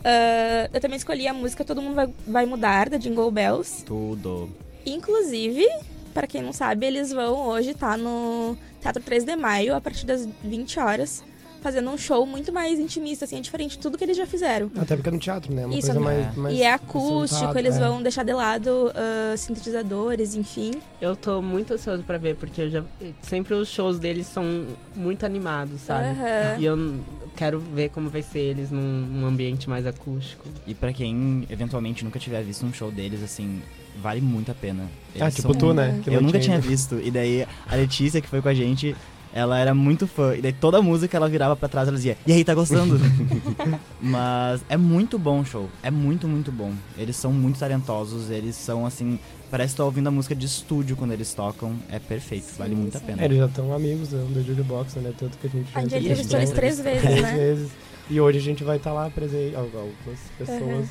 Ah, 0.04 0.70
eu 0.74 0.80
também 0.80 0.98
escolhi 0.98 1.28
a 1.28 1.34
música 1.34 1.64
Todo 1.64 1.82
Mundo 1.82 1.96
Vai, 1.96 2.10
Vai 2.28 2.46
Mudar, 2.46 2.90
da 2.90 2.98
Jingle 2.98 3.32
Bells. 3.32 3.84
Tudo. 3.86 4.50
Inclusive, 4.86 5.68
pra 6.14 6.28
quem 6.28 6.42
não 6.42 6.54
sabe, 6.54 6.86
eles 6.86 7.12
vão 7.12 7.48
hoje 7.48 7.72
estar 7.72 7.98
no 7.98 8.58
Teatro 8.82 9.02
3 9.02 9.24
de 9.24 9.36
Maio, 9.36 9.76
a 9.76 9.82
partir 9.82 10.06
das 10.06 10.28
20 10.44 10.80
horas, 10.80 11.24
fazendo 11.62 11.90
um 11.90 11.98
show 11.98 12.26
muito 12.26 12.52
mais 12.52 12.80
intimista, 12.80 13.26
assim, 13.26 13.38
é 13.38 13.42
diferente 13.42 13.72
de 13.72 13.78
tudo 13.80 13.98
que 13.98 14.04
eles 14.04 14.18
já 14.18 14.26
fizeram. 14.26 14.72
Até 14.76 14.96
porque 14.96 15.10
é 15.10 15.12
no 15.12 15.20
teatro, 15.20 15.54
né? 15.54 15.66
Uma 15.66 15.76
Isso, 15.76 15.88
coisa 15.94 16.00
é- 16.00 16.04
mais, 16.04 16.36
mais 16.36 16.58
e 16.58 16.62
é 16.64 16.74
acústico, 16.74 17.58
eles 17.58 17.76
é. 17.76 17.80
vão 17.80 18.02
deixar 18.02 18.24
de 18.24 18.34
lado 18.34 18.92
ah, 18.96 19.38
sintetizadores, 19.38 20.36
enfim. 20.36 20.72
Eu 21.00 21.16
tô 21.16 21.42
muito 21.42 21.74
ansioso 21.74 22.04
pra 22.04 22.18
ver, 22.18 22.36
porque 22.36 22.62
eu 22.64 22.70
já, 22.70 22.84
sempre 23.22 23.54
os 23.54 23.70
shows 23.70 24.00
deles 24.00 24.28
são 24.28 24.66
muito 24.96 25.26
animados, 25.26 25.82
sabe? 25.82 26.10
Aham. 26.10 26.60
E 26.60 26.66
eu 26.66 27.00
quero 27.36 27.60
ver 27.60 27.90
como 27.90 28.10
vai 28.10 28.22
ser 28.22 28.40
eles 28.40 28.72
num, 28.72 28.82
num 28.82 29.26
ambiente 29.26 29.70
mais 29.70 29.86
acústico. 29.86 30.48
E 30.68 30.74
pra 30.74 30.92
quem 30.92 31.46
eventualmente 31.50 32.04
nunca 32.04 32.20
tiver 32.20 32.42
visto 32.44 32.66
um 32.66 32.74
show 32.74 32.92
deles, 32.92 33.24
assim, 33.24 33.62
vale 34.02 34.20
muito 34.22 34.52
a 34.52 34.56
pena. 34.56 34.90
Ah, 35.16 35.26
Eles 35.26 35.36
tipo 35.36 35.50
são- 35.54 35.60
tu, 35.60 35.74
né? 35.74 36.00
que 36.04 36.10
Eu 36.10 36.22
nunca 36.22 36.40
tinha 36.40 36.60
visto. 36.60 37.00
E 37.02 37.12
daí 37.12 37.46
a 37.70 37.76
Letícia, 37.76 38.20
que 38.22 38.28
foi 38.28 38.42
com 38.42 38.50
a 38.50 38.54
gente, 38.54 38.96
ela 39.34 39.58
era 39.60 39.74
muito 39.74 40.08
fã. 40.08 40.36
E 40.36 40.42
daí 40.42 40.54
toda 40.54 40.82
música 40.82 41.16
ela 41.18 41.30
virava 41.30 41.56
pra 41.56 41.68
trás 41.70 41.88
e 41.88 41.90
ela 41.90 41.98
dizia, 41.98 42.18
e 42.26 42.32
aí, 42.34 42.44
tá 42.44 42.54
gostando? 42.54 43.00
Mas 44.02 44.64
é 44.70 44.78
muito 44.78 45.18
bom 45.18 45.42
o 45.42 45.46
show. 45.46 45.70
É 45.84 45.92
muito, 45.92 46.28
muito 46.28 46.52
bom. 46.52 46.74
Eles 46.98 47.16
são 47.16 47.32
muito 47.32 47.60
talentosos, 47.60 48.30
eles 48.30 48.56
são 48.56 48.86
assim. 48.86 49.20
Parece 49.50 49.74
que 49.74 49.78
tá 49.78 49.84
ouvindo 49.86 50.08
a 50.08 50.12
música 50.12 50.34
de 50.34 50.46
estúdio 50.46 50.96
quando 50.96 51.12
eles 51.12 51.34
tocam. 51.34 51.76
É 51.90 52.00
perfeito, 52.00 52.46
Sim, 52.46 52.56
vale 52.58 52.76
muito 52.76 52.96
a 52.96 53.00
sim. 53.00 53.06
pena. 53.06 53.22
É, 53.22 53.26
eles 53.26 53.38
já 53.38 53.46
estão 53.48 53.74
amigos 53.74 54.10
do 54.10 54.26
do 54.34 54.44
Jukebox, 54.44 54.96
né? 54.96 55.14
Tanto 55.18 55.38
que 55.38 55.48
a 55.48 55.50
gente 55.50 55.72
já 55.72 55.80
A 55.80 55.84
entrevistou 55.84 56.38
a 56.38 56.42
eles 56.42 56.52
três 56.54 56.80
vezes, 56.80 57.02
três 57.02 57.22
né? 57.22 57.36
vezes. 57.36 57.70
E 58.10 58.20
hoje 58.20 58.38
a 58.38 58.42
gente 58.42 58.64
vai 58.64 58.78
estar 58.78 58.94
lá 58.94 59.10
presente. 59.10 59.56
Algumas 59.56 60.20
pessoas 60.38 60.62
Aham. 60.62 60.86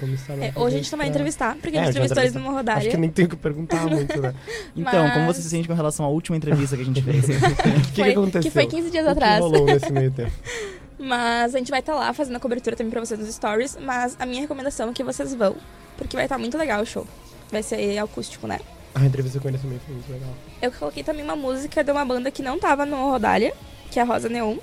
Vão 0.00 0.14
estar 0.14 0.34
lá 0.34 0.44
É, 0.46 0.52
hoje 0.56 0.76
a 0.76 0.78
gente 0.78 0.92
não 0.92 0.98
vai 0.98 1.08
entrevistar, 1.08 1.54
porque 1.60 1.76
É, 1.76 1.80
a 1.80 1.84
gente 1.84 1.94
já 1.94 2.00
entrevistou 2.00 2.22
eles 2.22 2.34
numa 2.34 2.48
Acho 2.48 2.56
rodalha. 2.56 2.90
que 2.90 2.96
nem 2.96 3.10
tenho 3.10 3.28
que 3.28 3.36
perguntar 3.36 3.86
muito, 3.86 4.20
né? 4.20 4.34
Então, 4.76 5.02
Mas- 5.04 5.12
como 5.14 5.26
você 5.26 5.42
se 5.42 5.48
sente 5.50 5.66
com 5.68 5.74
relação 5.74 6.04
à 6.04 6.08
última 6.08 6.36
entrevista 6.36 6.76
que 6.76 6.82
a 6.82 6.84
gente 6.84 7.02
fez? 7.02 7.24
O 7.28 7.92
que, 7.92 7.92
que 7.92 8.02
aconteceu? 8.02 8.42
que 8.42 8.50
foi 8.50 8.66
15 8.66 8.90
dias 8.90 9.02
O 9.04 9.06
que 9.06 9.12
atrás. 9.12 9.40
rolou 9.40 9.64
nesse 9.64 9.90
meio 9.92 10.10
tempo? 10.10 10.32
Mas 10.98 11.54
a 11.54 11.58
gente 11.58 11.70
vai 11.70 11.80
estar 11.80 11.94
lá 11.94 12.12
fazendo 12.14 12.36
a 12.36 12.40
cobertura 12.40 12.74
também 12.74 12.90
pra 12.90 13.00
vocês 13.00 13.20
nos 13.20 13.32
stories. 13.34 13.76
Mas 13.80 14.16
a 14.18 14.24
minha 14.26 14.40
recomendação 14.40 14.88
é 14.88 14.92
que 14.92 15.04
vocês 15.04 15.34
vão, 15.34 15.54
porque 15.98 16.16
vai 16.16 16.24
estar 16.24 16.38
muito 16.38 16.56
legal 16.56 16.82
o 16.82 16.86
show. 16.86 17.06
Vai 17.50 17.62
ser 17.62 17.98
acústico, 17.98 18.46
né? 18.46 18.58
A 18.94 19.04
entrevista 19.04 19.38
com 19.38 19.46
ele 19.48 19.58
também 19.58 19.78
foi 19.84 19.94
muito 19.94 20.10
legal. 20.10 20.30
Eu 20.62 20.72
coloquei 20.72 21.02
também 21.04 21.22
uma 21.22 21.36
música 21.36 21.84
de 21.84 21.90
uma 21.92 22.02
banda 22.04 22.30
que 22.30 22.42
não 22.42 22.58
tava 22.58 22.86
no 22.86 23.10
Rodalha, 23.10 23.52
que 23.90 23.98
é 23.98 24.02
a 24.02 24.06
Rosa 24.06 24.28
Neon. 24.30 24.56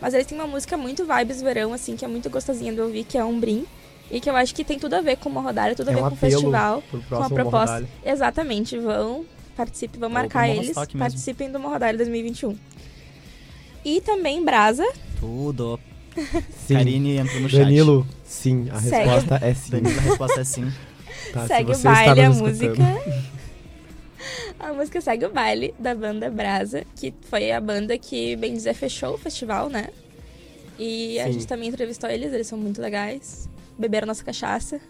Mas 0.00 0.14
eles 0.14 0.26
têm 0.26 0.38
uma 0.38 0.46
música 0.46 0.74
muito 0.76 1.04
vibes 1.04 1.42
verão, 1.42 1.72
assim, 1.74 1.96
que 1.96 2.04
é 2.04 2.08
muito 2.08 2.28
gostosinha 2.30 2.72
de 2.72 2.80
ouvir, 2.80 3.04
que 3.04 3.16
é 3.18 3.24
um 3.24 3.38
brim. 3.38 3.66
E 4.10 4.20
que 4.20 4.28
eu 4.28 4.36
acho 4.36 4.54
que 4.54 4.64
tem 4.64 4.78
tudo 4.78 4.94
a 4.94 5.00
ver 5.00 5.16
com 5.16 5.28
uma 5.28 5.40
rodalha, 5.40 5.74
tudo 5.74 5.88
a 5.88 5.92
é 5.92 5.94
ver 5.96 6.02
um 6.02 6.08
com 6.08 6.14
o 6.14 6.18
festival. 6.18 6.82
pro 6.90 7.00
Com 7.02 7.22
a 7.22 7.30
proposta. 7.30 7.88
Exatamente, 8.04 8.78
vão, 8.78 9.24
participem, 9.56 9.98
vão 10.00 10.10
marcar 10.10 10.48
eles, 10.48 10.72
participem 10.98 11.50
do 11.50 11.58
Morrodalha 11.58 11.96
2021. 11.96 12.56
E 13.84 14.00
também 14.00 14.44
Brasa, 14.44 14.86
Tudo. 15.20 15.78
Sim. 16.66 16.74
Karine 16.74 17.16
entrou 17.16 17.40
no 17.40 17.48
chat. 17.48 17.58
Danilo, 17.60 18.06
sim. 18.24 18.68
A 18.70 18.80
Segue. 18.80 19.10
resposta 19.10 19.44
é 19.44 19.54
sim. 19.54 19.70
Danilo, 19.70 19.98
a 19.98 20.02
resposta 20.02 20.40
é 20.40 20.44
sim. 20.44 20.72
Tá, 21.32 21.42
se 21.42 21.48
segue 21.48 21.72
o 21.72 21.78
baile, 21.78 22.20
a 22.20 22.30
música. 22.30 22.82
A 24.58 24.72
música 24.72 25.00
segue 25.00 25.26
o 25.26 25.30
baile 25.30 25.74
da 25.78 25.94
banda 25.94 26.30
Brasa, 26.30 26.84
que 26.96 27.12
foi 27.28 27.50
a 27.52 27.60
banda 27.60 27.98
que, 27.98 28.36
bem 28.36 28.54
dizer, 28.54 28.72
fechou 28.74 29.14
o 29.14 29.18
festival, 29.18 29.68
né? 29.68 29.88
E 30.78 31.18
a 31.20 31.26
Sim. 31.26 31.32
gente 31.32 31.46
também 31.46 31.68
entrevistou 31.68 32.08
eles, 32.08 32.32
eles 32.32 32.46
são 32.46 32.56
muito 32.58 32.80
legais. 32.80 33.48
Beberam 33.78 34.06
nossa 34.06 34.24
cachaça. 34.24 34.80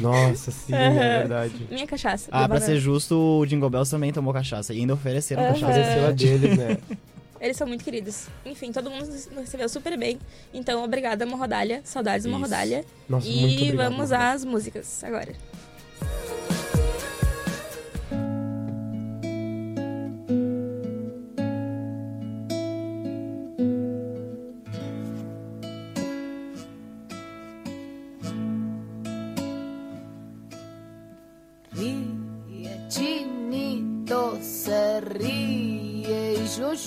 Nossa, 0.00 0.50
sim, 0.50 0.74
é 0.74 1.18
verdade. 1.18 1.66
Minha 1.70 1.86
cachaça. 1.86 2.28
Ah, 2.32 2.48
pra 2.48 2.60
ser 2.60 2.78
justo, 2.78 3.14
o 3.40 3.46
Jingle 3.46 3.68
Bells 3.68 3.90
também 3.90 4.12
tomou 4.12 4.32
cachaça. 4.32 4.72
E 4.72 4.80
ainda 4.80 4.94
ofereceram 4.94 5.42
Aham. 5.42 5.52
cachaça. 5.52 5.72
Fazer 5.84 6.04
a 6.06 6.10
deles, 6.10 6.56
né? 6.58 6.78
Eles 7.40 7.56
são 7.56 7.66
muito 7.68 7.84
queridos. 7.84 8.26
Enfim, 8.44 8.72
todo 8.72 8.90
mundo 8.90 9.06
nos 9.06 9.26
recebeu 9.36 9.68
super 9.68 9.96
bem. 9.96 10.18
Então, 10.52 10.82
obrigada, 10.82 11.24
Morrodalha. 11.24 11.80
Saudades, 11.84 12.24
Isso. 12.26 12.34
Morrodalha. 12.34 12.84
Nossa, 13.08 13.28
muito 13.28 13.46
E 13.62 13.64
obrigado. 13.70 13.76
vamos 13.90 14.10
às 14.10 14.44
músicas 14.44 15.04
agora. 15.04 15.32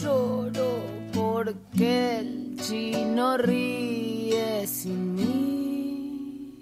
Lloro 0.01 0.81
porque 1.13 2.19
el 2.19 2.57
chino 2.61 3.37
ríe 3.37 4.65
sin 4.67 5.15
mí. 5.15 6.53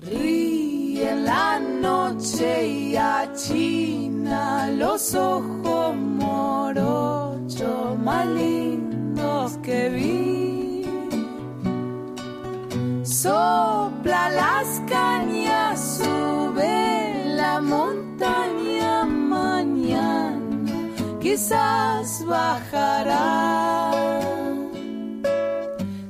Ríe 0.00 1.14
la 1.16 1.58
noche 1.58 2.68
y 2.68 2.96
achina 2.96 4.70
los 4.70 5.14
ojos 5.14 5.96
morochos 5.96 7.98
más 7.98 8.26
lindos 8.26 9.58
que 9.62 9.88
vi. 9.88 10.84
Sopla 13.04 14.30
las 14.30 14.80
cañas, 14.88 15.98
sube 15.98 17.34
la 17.36 17.60
montaña 17.60 18.71
quizás 21.22 22.24
bajará. 22.26 23.90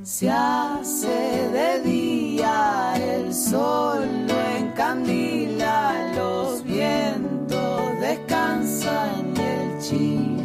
Se 0.02 0.30
hace 0.30 1.48
de 1.50 1.80
día, 1.80 2.94
el 2.96 3.34
sol 3.34 4.08
lo 4.26 4.40
encandila, 4.58 6.12
los 6.16 6.64
vientos 6.64 8.00
descansan 8.00 9.36
el 9.36 9.78
chino 9.80 10.42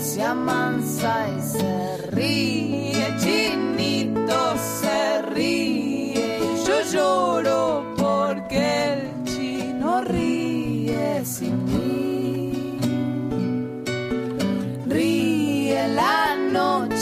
se 0.00 0.22
amansa 0.22 1.26
y 1.36 1.40
se 1.40 1.96
ríe, 2.12 3.16
chinito 3.18 4.56
se 4.56 5.22
ríe, 5.34 6.38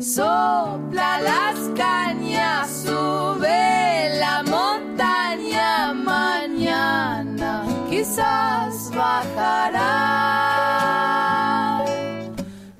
Sopla 0.00 1.20
las 1.20 1.58
cañas, 1.76 2.84
sube 2.84 4.10
la 4.20 4.44
montaña, 4.44 5.92
mañana 5.92 7.64
quizás 7.90 8.90
bajará. 8.94 9.90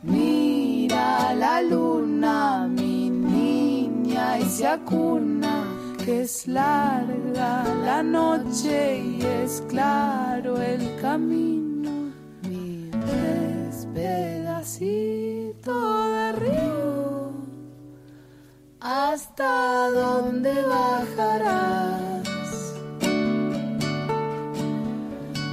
Mira 0.03 1.35
la 1.35 1.61
luna, 1.63 2.69
mi 2.69 3.11
niña, 3.11 4.39
y 4.39 4.45
se 4.45 4.67
acuna, 4.67 5.44
que 6.05 6.23
es 6.23 6.47
larga 6.47 7.65
la 7.83 8.03
noche 8.03 8.99
y 8.99 9.23
es 9.23 9.63
claro 9.69 10.61
el 10.61 11.01
camino. 11.01 12.13
Mi 12.43 12.91
pedacito 13.95 15.73
de 16.09 16.33
río, 16.33 17.33
hasta 18.81 19.91
dónde 19.91 20.53
bajarás. 20.67 22.19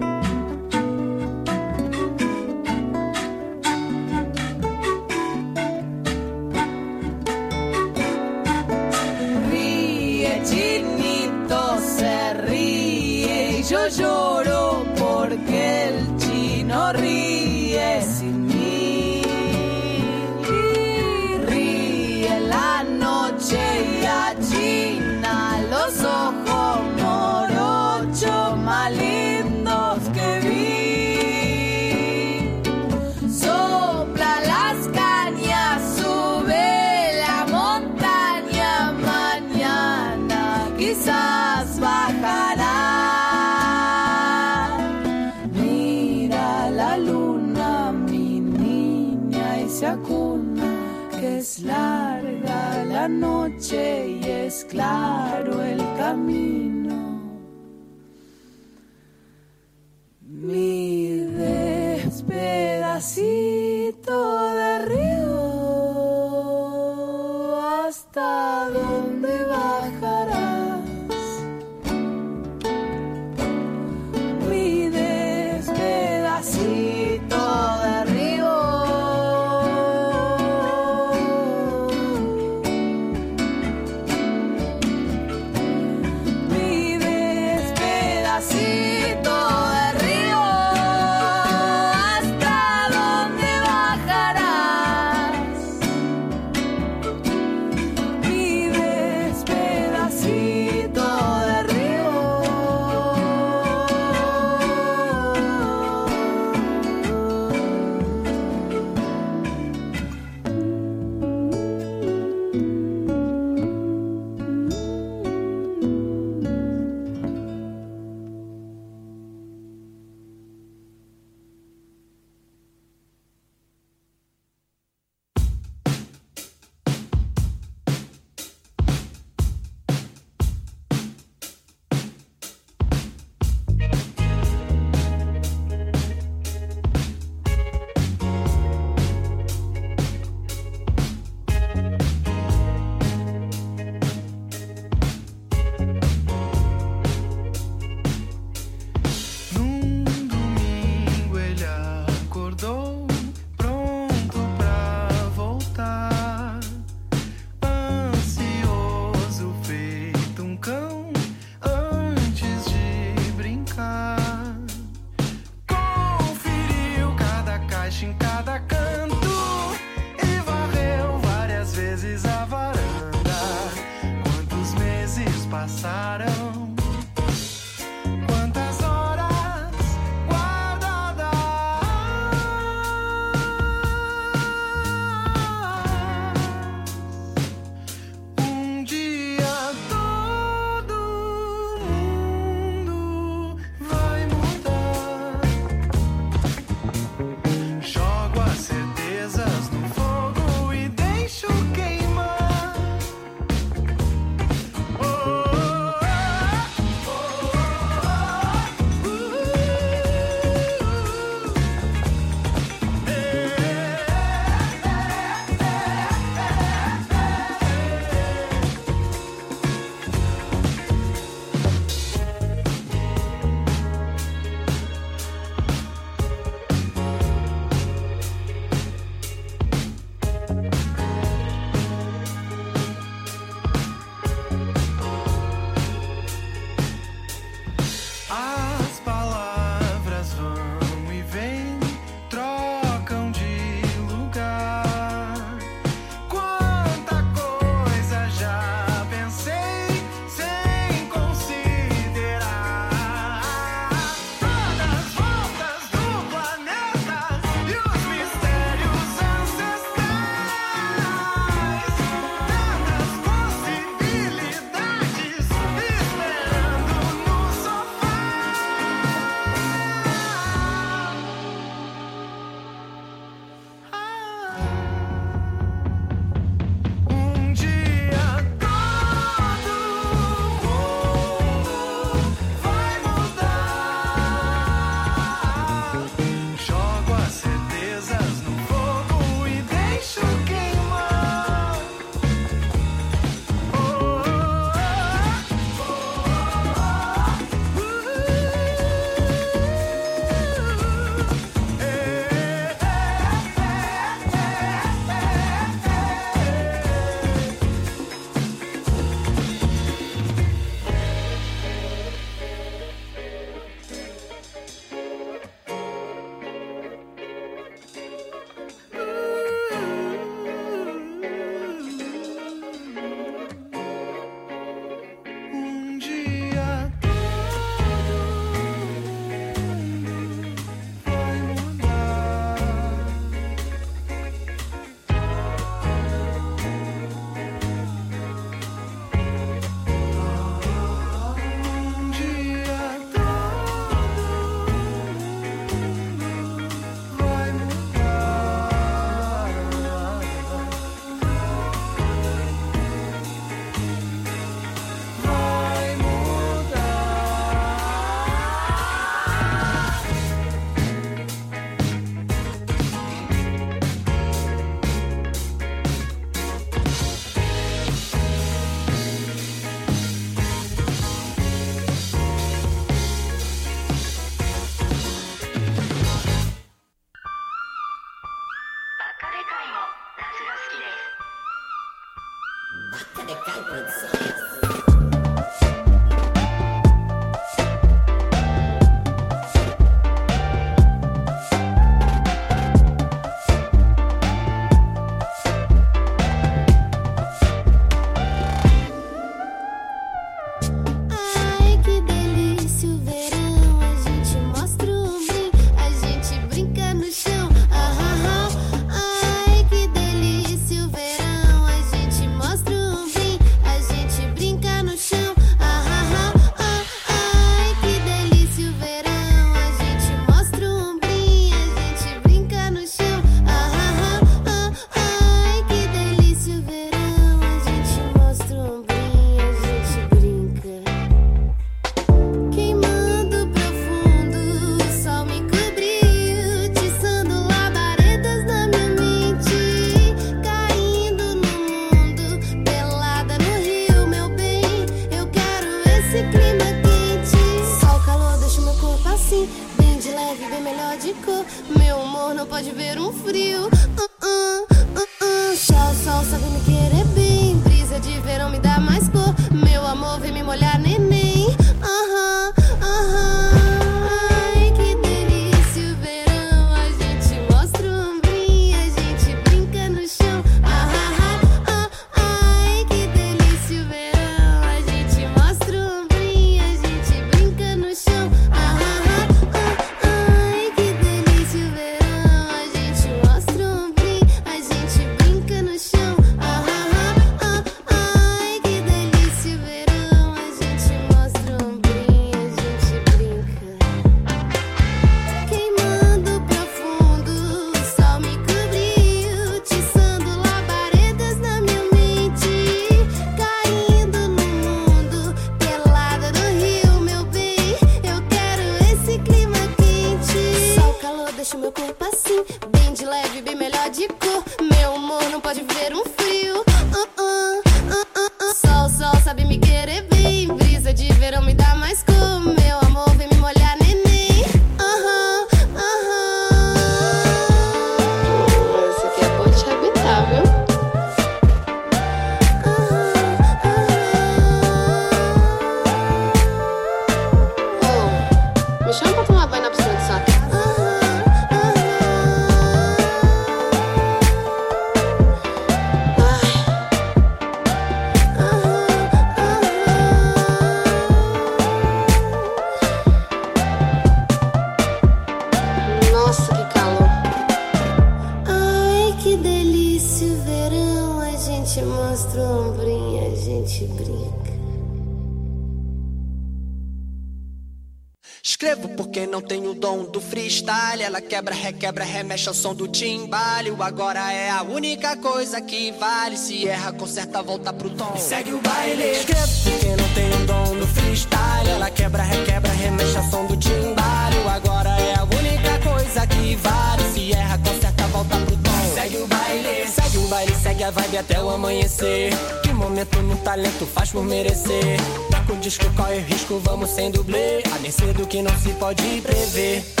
Do 570.11 570.19
freestyle. 570.21 571.01
Ela 571.01 571.21
quebra, 571.21 571.55
requebra, 571.55 572.03
remexe 572.03 572.47
ao 572.47 572.53
som 572.53 572.75
do 572.75 572.87
timbalho. 572.87 573.81
Agora 573.81 574.31
é 574.31 574.49
a 574.49 574.61
única 574.61 575.15
coisa 575.17 575.61
que 575.61 575.91
vale. 575.93 576.37
Se 576.37 576.67
erra, 576.67 576.91
conserta, 576.91 577.41
volta 577.41 577.71
pro 577.73 577.89
tom. 577.89 578.15
Segue 578.17 578.53
o 578.53 578.61
baile. 578.61 579.11
Escrevo 579.11 579.47
porque 579.63 579.95
não 579.95 580.09
tenho 580.13 580.43
o 580.43 580.45
dom 580.45 580.77
do 580.77 580.87
freestyle. 580.87 581.69
Ela 581.69 581.89
quebra, 581.89 582.23
requebra, 582.23 582.71
remexe 582.71 583.17
ao 583.17 583.23
som 583.23 583.45
do 583.45 583.55
timbalho. 583.57 584.49
Agora 584.49 584.89
é 584.89 585.15
a 585.17 585.23
única 585.23 585.79
coisa 585.89 586.27
que 586.27 586.55
vale. 586.55 587.03
Se 587.13 587.33
erra, 587.33 587.57
conserta, 587.57 588.07
volta 588.07 588.37
pro 588.37 588.57
tom. 588.57 588.93
Segue 588.93 589.17
o 589.17 589.27
baile. 589.27 589.87
Segue 589.87 590.17
o 590.17 590.27
baile, 590.27 590.55
segue 590.55 590.83
a 590.83 590.91
vibe 590.91 591.17
até 591.17 591.41
o 591.41 591.49
amanhecer. 591.49 592.33
Que 592.63 592.73
momento 592.73 593.21
no 593.21 593.37
talento 593.37 593.85
faz 593.85 594.11
por 594.11 594.23
merecer. 594.23 594.97
Toca 595.31 595.53
o 595.53 595.57
disco, 595.57 595.85
corre 595.95 596.19
risco, 596.19 596.59
vamos 596.59 596.89
sem 596.89 597.09
dublê. 597.11 597.63
A 597.73 597.79
mercê 597.79 598.13
do 598.13 598.27
que 598.27 598.41
não 598.41 598.55
se 598.59 598.69
pode 598.73 599.21
prever. 599.21 600.00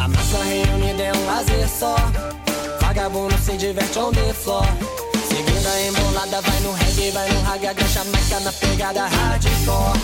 A 0.00 0.08
massa 0.08 0.42
reunida 0.42 1.02
é 1.02 1.12
um 1.12 1.26
lazer 1.26 1.68
só. 1.68 1.94
Vagabundo 2.80 3.36
se 3.36 3.54
diverte 3.58 3.98
on 3.98 4.10
the 4.12 4.32
floor. 4.32 4.64
Seguindo 5.28 5.66
a 5.66 5.80
embolada, 5.82 6.40
vai 6.40 6.60
no 6.60 6.72
reggae, 6.72 7.10
vai 7.10 7.28
no 7.28 7.42
raga, 7.42 7.74
marca 8.10 8.40
na 8.40 8.50
pegada 8.50 9.06
hardcore. 9.06 10.00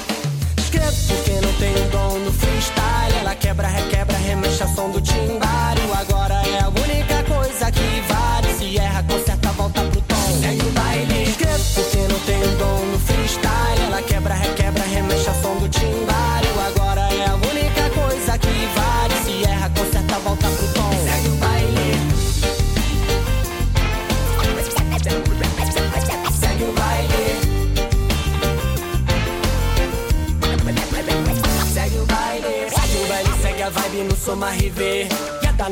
Escrevo 0.58 0.96
porque 1.08 1.40
não 1.40 1.52
tenho 1.54 1.90
dom 1.90 2.18
no 2.18 2.30
freestyle. 2.30 3.18
Ela 3.20 3.34
quebra, 3.36 3.68
requebra, 3.68 4.18
remexe 4.18 4.62
a 4.64 4.68
som 4.68 4.90
do 4.90 5.00
timbário. 5.00 5.94
Agora 5.98 6.46
é 6.46 6.62
a 6.62 6.68
única 6.68 7.22
coisa 7.24 7.72
que 7.72 8.02
vale. 8.06 8.52
Se 8.58 8.76
erra, 8.76 9.02
conserta, 9.02 9.50
volta 9.52 9.80
pro 9.80 10.02
tom. 10.02 10.40
Segue 10.42 10.60
o 10.60 10.70
baile. 10.72 11.22
Escrevo 11.22 11.64
porque 11.74 11.96
não 12.12 12.18
tenho 12.20 12.58
dom 12.58 12.84
no 12.84 12.95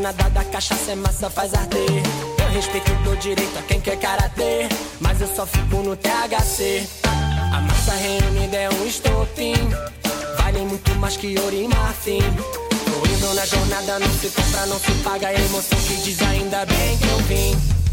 A 0.05 0.13
danada 0.13 0.29
da 0.35 0.45
cachaça 0.45 0.93
é 0.93 0.95
massa, 0.95 1.31
faz 1.31 1.55
arder. 1.55 2.03
Eu 2.39 2.51
respeito 2.53 2.93
dou 3.05 3.17
direito 3.17 3.59
a 3.59 3.63
quem 3.63 3.81
quer 3.81 3.99
karatê. 3.99 4.69
Mas 5.01 5.19
eu 5.19 5.27
só 5.35 5.47
fico 5.47 5.77
no 5.77 5.97
THC. 5.97 6.87
A 7.51 7.61
massa 7.63 7.95
reunida 7.95 8.55
é 8.55 8.69
um 8.69 8.87
estopim. 8.87 9.55
Vale 10.37 10.59
muito 10.59 10.95
mais 10.97 11.17
que 11.17 11.39
ouro 11.39 11.57
e 11.57 11.67
marfim. 11.69 12.21
Tô 12.21 13.09
indo 13.09 13.35
na 13.35 13.47
jornada, 13.47 13.99
não 13.99 14.11
se 14.19 14.29
compra, 14.29 14.67
não 14.67 14.79
se 14.79 14.93
paga. 15.03 15.31
É 15.31 15.37
emoção 15.37 15.79
que 15.79 15.97
diz 15.97 16.21
ainda 16.21 16.67
bem 16.67 16.99
que 16.99 17.09
eu 17.09 17.19
vim. 17.21 17.84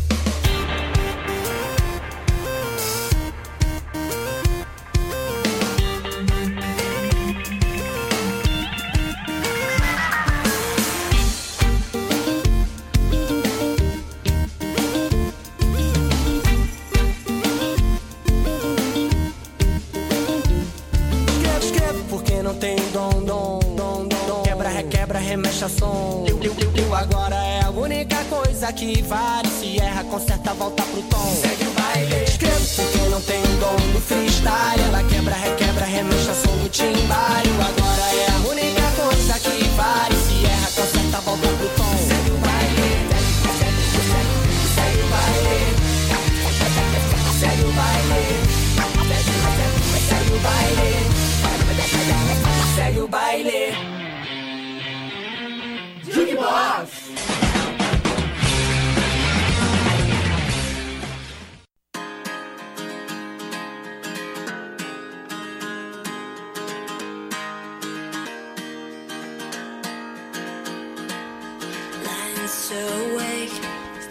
Que 28.73 29.01
vale. 29.03 29.49
Se 29.49 29.79
erra, 29.79 30.03
conserta, 30.05 30.53
volta 30.53 30.83
pro 30.83 31.01
tom. 31.03 31.35
Segue 31.41 31.67
o 31.67 31.71
baile. 31.71 32.23
Escrevo 32.23 32.65
porque 32.75 33.09
não 33.09 33.21
tem 33.21 33.41
dom 33.59 33.93
do 33.93 34.01
freestyle. 34.01 34.81
Ela 34.87 35.03
quebra, 35.03 35.35
requebra, 35.35 35.85
remexe 35.85 36.29
a 36.29 36.33
som 36.33 36.57
do 36.57 36.69
timbalho. 36.69 37.80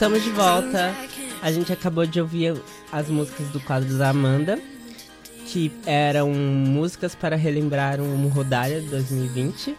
Estamos 0.01 0.25
de 0.25 0.31
volta. 0.31 0.95
A 1.43 1.53
gente 1.53 1.71
acabou 1.75 2.07
de 2.07 2.19
ouvir 2.19 2.59
as 2.91 3.09
músicas 3.09 3.47
do 3.49 3.61
quadro 3.61 3.99
da 3.99 4.09
Amanda, 4.09 4.59
que 5.45 5.71
eram 5.85 6.31
músicas 6.33 7.15
para 7.15 7.37
relembrar 7.37 8.01
um 8.01 8.27
Rodália 8.29 8.81
de 8.81 8.87
2020. 8.89 9.77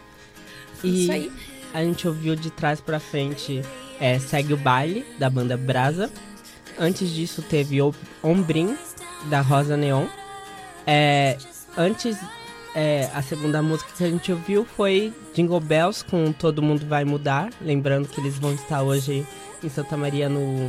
E 0.84 1.02
Isso 1.02 1.10
aí. 1.10 1.32
a 1.74 1.82
gente 1.82 2.06
ouviu 2.06 2.36
de 2.36 2.52
trás 2.52 2.80
pra 2.80 3.00
frente 3.00 3.62
é, 3.98 4.16
Segue 4.20 4.54
o 4.54 4.56
Baile, 4.56 5.04
da 5.18 5.28
banda 5.28 5.56
Brasa. 5.56 6.08
Antes 6.78 7.10
disso 7.10 7.42
teve 7.42 7.82
O- 7.82 7.92
Ombrim, 8.22 8.78
da 9.28 9.40
Rosa 9.40 9.76
Neon. 9.76 10.06
É, 10.86 11.36
antes, 11.76 12.16
é, 12.76 13.10
a 13.12 13.22
segunda 13.22 13.60
música 13.60 13.90
que 13.98 14.04
a 14.04 14.08
gente 14.08 14.30
ouviu 14.30 14.64
foi 14.64 15.12
Jingle 15.34 15.58
Bells 15.58 16.04
com 16.04 16.30
Todo 16.30 16.62
Mundo 16.62 16.86
Vai 16.86 17.04
Mudar. 17.04 17.50
Lembrando 17.60 18.06
que 18.06 18.20
eles 18.20 18.38
vão 18.38 18.54
estar 18.54 18.84
hoje 18.84 19.26
em 19.62 19.68
Santa 19.68 19.96
Maria 19.96 20.28
no, 20.28 20.68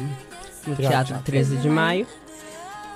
no 0.68 0.76
Teatro 0.76 1.18
13 1.24 1.58
de 1.58 1.70
Maio. 1.70 2.08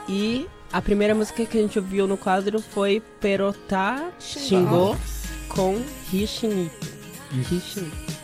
E 0.08 0.48
a 0.72 0.82
primeira 0.82 1.14
música 1.14 1.46
que 1.46 1.58
a 1.58 1.62
gente 1.62 1.80
ouviu 1.80 2.08
no 2.08 2.18
quadro 2.18 2.62
foi 2.62 3.02
Perotá 3.20 4.10
Xingô 4.20 4.96
com. 5.50 5.82
Rishinito. 6.12 6.88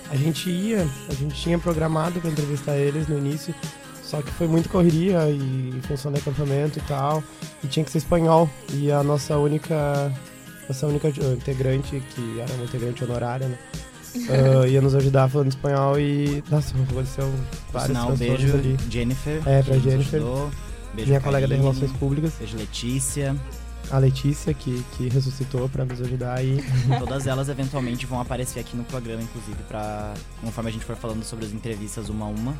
A 0.09 0.15
gente 0.15 0.49
ia, 0.49 0.87
a 1.09 1.13
gente 1.13 1.35
tinha 1.35 1.57
programado 1.57 2.21
pra 2.21 2.29
entrevistar 2.29 2.77
eles 2.77 3.07
no 3.07 3.17
início, 3.17 3.53
só 4.03 4.21
que 4.21 4.29
foi 4.31 4.47
muito 4.47 4.69
correria 4.69 5.29
e 5.29 5.81
função 5.87 6.11
de 6.11 6.19
acampamento 6.19 6.77
e 6.77 6.81
tal, 6.83 7.23
e 7.63 7.67
tinha 7.67 7.83
que 7.83 7.91
ser 7.91 7.97
espanhol. 7.97 8.49
E 8.71 8.91
a 8.91 9.03
nossa 9.03 9.37
única, 9.37 10.13
nossa 10.69 10.85
única 10.87 11.07
eh, 11.07 11.33
integrante, 11.33 12.01
que 12.13 12.39
era 12.39 12.53
uma 12.53 12.65
integrante 12.65 13.03
honorária, 13.03 13.47
né? 13.47 13.57
Ah, 14.29 14.67
ia 14.67 14.81
nos 14.81 14.95
ajudar 14.95 15.27
falando 15.29 15.49
espanhol 15.49 15.99
e, 15.99 16.43
nossa, 16.49 16.73
aconteceu 16.75 17.31
vários 17.71 17.97
sinal, 17.97 18.11
um 18.11 18.15
beijo, 18.15 18.53
ali. 18.55 18.77
Jennifer. 18.89 19.41
É, 19.47 19.61
pra 19.63 19.77
Jennifer. 19.77 20.19
ajudou. 20.19 20.51
Beijo, 20.93 21.09
Minha 21.09 21.21
colega 21.21 21.47
de 21.47 21.53
Karine. 21.53 21.67
Relações 21.69 21.97
Públicas, 21.97 22.33
Beijo, 22.37 22.55
Letícia. 22.57 23.35
a 23.89 23.97
Letícia, 23.97 24.53
que, 24.53 24.83
que 24.95 25.09
ressuscitou 25.09 25.67
pra 25.67 25.83
nos 25.85 25.99
ajudar 26.01 26.43
e 26.45 26.63
Todas 26.99 27.25
elas 27.27 27.49
eventualmente 27.49 28.05
vão 28.05 28.19
aparecer 28.21 28.59
aqui 28.59 28.77
no 28.77 28.83
programa, 28.83 29.21
inclusive, 29.23 29.57
pra. 29.67 30.13
Conforme 30.41 30.69
a 30.69 30.73
gente 30.73 30.85
for 30.85 30.95
falando 30.95 31.23
sobre 31.23 31.45
as 31.45 31.51
entrevistas 31.51 32.09
uma 32.09 32.25
a 32.25 32.29
uma, 32.29 32.55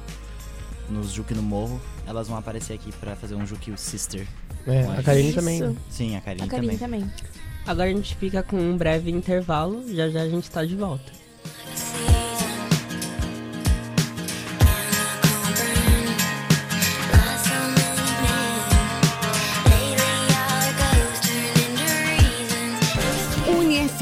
nos 0.90 1.12
Juque 1.12 1.34
no 1.36 1.44
Morro, 1.44 1.80
elas 2.08 2.28
vão 2.28 2.38
aparecer 2.38 2.74
aqui 2.74 2.92
pra 3.00 3.16
fazer 3.16 3.36
um 3.36 3.46
Juque 3.46 3.72
Sister. 3.78 4.26
é, 4.66 4.82
a 4.98 5.04
Karine 5.04 5.30
Isso. 5.30 5.38
também. 5.40 5.78
Sim, 5.90 6.16
a 6.18 6.22
Karine, 6.22 6.44
A 6.46 6.48
Karine 6.50 6.78
também. 6.78 7.02
também. 7.02 7.14
Agora 7.68 7.90
a 7.90 7.94
gente 7.94 8.16
fica 8.18 8.42
com 8.44 8.58
um 8.58 8.76
breve 8.76 9.10
intervalo, 9.12 9.84
já 9.94 10.10
já 10.10 10.24
a 10.24 10.28
gente 10.30 10.50
tá 10.52 10.66
de 10.66 10.76
volta. 10.76 11.12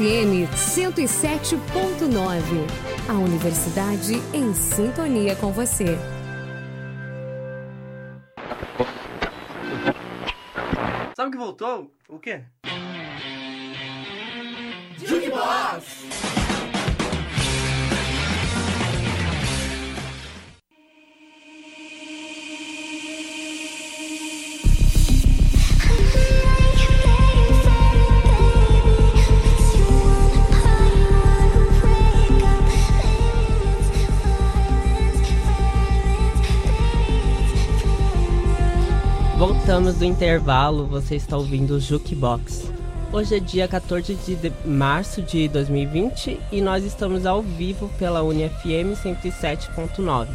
UniFM 0.02 0.50
107.9. 0.54 2.66
A 3.08 3.14
universidade 3.14 4.14
em 4.32 4.54
sintonia 4.54 5.34
com 5.36 5.52
você. 5.52 5.96
Sabe 11.14 11.28
o 11.28 11.30
que 11.30 11.38
voltou? 11.38 11.92
O 12.08 12.18
quê? 12.18 12.42
Voltamos 39.72 39.96
do 39.96 40.04
intervalo, 40.04 40.86
você 40.86 41.16
está 41.16 41.34
ouvindo 41.34 41.76
o 41.76 41.80
Jukebox. 41.80 42.70
Hoje 43.10 43.36
é 43.36 43.40
dia 43.40 43.66
14 43.66 44.14
de 44.16 44.52
março 44.66 45.22
de 45.22 45.48
2020 45.48 46.38
e 46.52 46.60
nós 46.60 46.84
estamos 46.84 47.24
ao 47.24 47.40
vivo 47.40 47.88
pela 47.98 48.22
UniFM 48.22 48.92
107.9. 49.02 50.28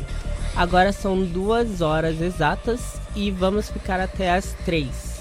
Agora 0.56 0.92
são 0.92 1.24
duas 1.24 1.82
horas 1.82 2.20
exatas 2.20 3.00
e 3.16 3.30
vamos 3.30 3.70
ficar 3.70 4.00
até 4.00 4.32
as 4.32 4.56
três. 4.66 5.20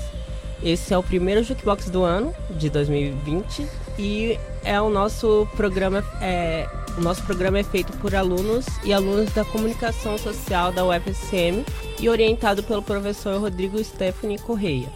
Esse 0.63 0.95
é 0.95 0.97
o 0.97 1.03
primeiro 1.03 1.45
Jukebox 1.45 1.91
do 1.91 2.03
ano, 2.03 2.35
de 2.53 2.71
2020, 2.71 3.69
e 3.99 4.39
é 4.65 4.81
o 4.81 4.91
nosso 4.91 5.47
programa. 5.57 6.05
É, 6.21 6.69
o 6.97 7.01
nosso 7.01 7.23
programa 7.25 7.59
é 7.59 7.63
feito 7.63 7.93
por 7.99 8.15
alunos 8.15 8.65
e 8.83 8.93
alunos 8.93 9.31
da 9.35 9.45
comunicação 9.45 10.17
social 10.17 10.73
da 10.73 10.83
UFSM 10.83 11.63
e 12.01 12.09
orientado 12.09 12.63
pelo 12.63 12.83
professor 12.83 13.39
Rodrigo 13.39 13.83
Stephanie 13.85 14.39
Correia. 14.39 14.89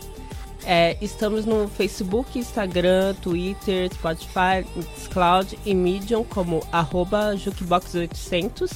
É, 0.65 0.97
estamos 1.01 1.45
no 1.45 1.69
Facebook, 1.69 2.39
Instagram, 2.39 3.15
Twitter, 3.15 3.93
Spotify, 3.93 4.67
Mixcloud 4.77 5.59
e 5.65 5.75
Medium 5.75 6.25
como 6.25 6.67
arroba 6.73 7.35
Jukebox800 7.35 8.71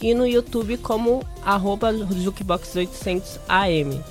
e 0.00 0.14
no 0.14 0.26
YouTube 0.26 0.76
como 0.78 1.24
arroba 1.44 1.92
Jukebox800am. 1.92 4.02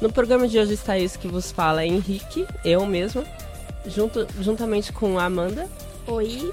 No 0.00 0.12
programa 0.12 0.46
de 0.46 0.58
hoje 0.58 0.74
está 0.74 0.98
esse 0.98 1.18
que 1.18 1.26
vos 1.26 1.50
fala 1.50 1.84
Henrique, 1.84 2.46
eu 2.64 2.86
mesma, 2.86 3.24
junto, 3.88 4.26
juntamente 4.40 4.92
com 4.92 5.18
a 5.18 5.24
Amanda 5.24 5.68
Oi. 6.06 6.52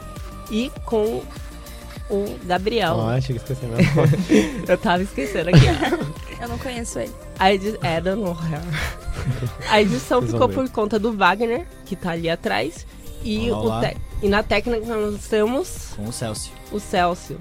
e 0.52 0.72
com 0.86 1.22
o 2.10 2.38
Gabriel. 2.46 3.00
Achei 3.02 3.36
que 3.38 3.42
esqueci 3.42 3.66
meu 3.66 3.78
Eu 4.68 4.78
tava 4.78 5.02
esquecendo 5.04 5.50
aqui. 5.50 5.66
Eu 6.42 6.48
não 6.50 6.58
conheço 6.58 7.00
ele. 7.00 7.12
A 7.40 7.54
edi... 7.54 7.78
É, 7.82 8.00
da 8.02 8.16
honra. 8.16 8.62
A 9.70 9.82
edição 9.82 10.22
ficou 10.22 10.48
ver. 10.48 10.54
por 10.56 10.70
conta 10.70 11.00
do 11.00 11.14
Wagner, 11.14 11.66
que 11.86 11.96
tá 11.96 12.12
ali 12.12 12.30
atrás. 12.30 12.86
E, 13.24 13.50
Olá, 13.50 13.60
o 13.60 13.66
olá. 13.66 13.82
te- 13.90 13.98
e 14.22 14.30
na 14.30 14.44
técnica 14.44 14.86
nós 14.96 15.28
temos 15.28 15.94
Com 15.96 16.06
o 16.06 16.14
Celso. 16.14 16.52
o 16.72 16.80
Celso. 16.80 17.36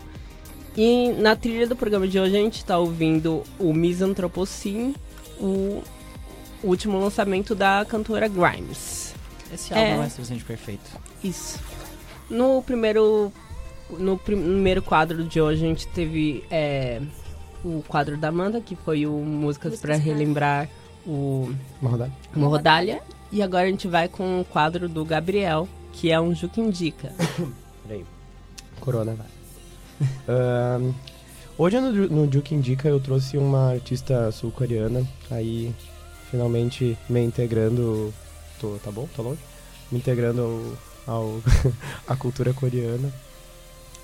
E 0.76 1.12
na 1.18 1.36
trilha 1.36 1.66
do 1.68 1.76
programa 1.76 2.08
de 2.08 2.18
hoje 2.18 2.34
a 2.36 2.40
gente 2.40 2.64
tá 2.64 2.78
ouvindo 2.78 3.42
o 3.58 3.72
Misanthropocene, 3.74 4.96
o 5.38 5.82
último 6.62 6.98
lançamento 6.98 7.54
da 7.54 7.84
cantora 7.86 8.26
Grimes. 8.28 9.13
Esse 9.54 9.72
É. 9.72 9.92
álbum 9.92 10.02
é 10.04 10.08
simplesmente 10.08 10.44
perfeito. 10.44 10.90
Isso. 11.22 11.58
No 12.28 12.62
primeiro. 12.62 13.32
No 13.90 14.16
prim- 14.18 14.40
primeiro 14.42 14.82
quadro 14.82 15.22
de 15.24 15.40
hoje 15.40 15.64
a 15.64 15.68
gente 15.68 15.86
teve 15.88 16.42
é, 16.50 17.00
o 17.64 17.82
quadro 17.86 18.16
da 18.16 18.28
Amanda, 18.28 18.60
que 18.60 18.74
foi 18.74 19.06
o 19.06 19.12
Músicas 19.12 19.72
Músicas 19.72 19.80
para 19.80 19.94
pra- 19.94 20.02
relembrar 20.04 20.68
o 21.06 21.52
Uma 22.34 22.48
rodalha. 22.48 23.00
E 23.30 23.42
agora 23.42 23.64
a 23.64 23.70
gente 23.70 23.86
vai 23.86 24.08
com 24.08 24.40
o 24.40 24.44
quadro 24.44 24.88
do 24.88 25.04
Gabriel, 25.04 25.68
que 25.92 26.10
é 26.10 26.18
um 26.20 26.34
Juca 26.34 26.60
Indica. 26.60 27.12
Peraí. 27.86 28.04
Corona, 28.80 29.14
vai. 29.14 29.26
Ahn, 30.28 30.92
hoje 31.58 31.78
no, 31.80 31.92
no 31.92 32.32
Juke 32.32 32.54
Indica 32.54 32.88
eu 32.88 32.98
trouxe 33.00 33.36
uma 33.38 33.72
artista 33.72 34.30
sul-coreana, 34.32 35.06
aí 35.30 35.74
finalmente 36.30 36.96
me 37.08 37.22
integrando. 37.22 38.12
Tô, 38.60 38.76
tá 38.82 38.90
bom? 38.90 39.08
Tô 39.14 39.22
longe? 39.22 39.40
Me 39.90 39.98
integrando 39.98 40.76
ao 41.06 41.40
à 42.06 42.16
cultura 42.16 42.52
coreana. 42.52 43.12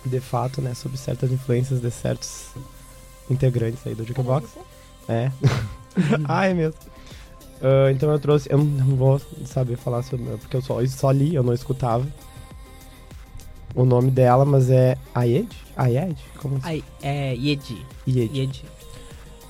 De 0.05 0.21
fato, 0.21 0.63
né, 0.63 0.73
sob 0.75 0.97
certas 0.97 1.31
influências 1.31 1.81
de 1.81 1.91
certos 1.91 2.47
integrantes 3.29 3.87
aí 3.87 3.95
do 3.95 4.05
Jukebox. 4.05 4.49
É. 5.09 5.31
ah, 6.25 6.47
é 6.47 6.55
mesmo. 6.55 6.75
Ah, 7.63 7.91
então 7.93 8.11
eu 8.11 8.19
trouxe, 8.19 8.51
eu 8.51 8.59
não 8.59 8.97
vou 8.97 9.21
saber 9.45 9.77
falar 9.77 10.03
sobre, 10.03 10.25
porque 10.39 10.57
eu 10.57 10.63
só, 10.63 10.81
eu 10.81 10.89
só 10.89 11.11
li, 11.11 11.35
eu 11.35 11.43
não 11.43 11.53
escutava. 11.53 12.07
O 13.75 13.85
nome 13.85 14.11
dela, 14.11 14.45
mas 14.45 14.71
é 14.71 14.97
Ayed? 15.15 15.49
Ayed? 15.77 16.19
Como 16.39 16.57
assim? 16.57 16.67
Ai, 16.67 16.85
é 17.03 17.35
Yedi. 17.35 17.87
Yed. 18.07 18.37
Yedi. 18.37 18.65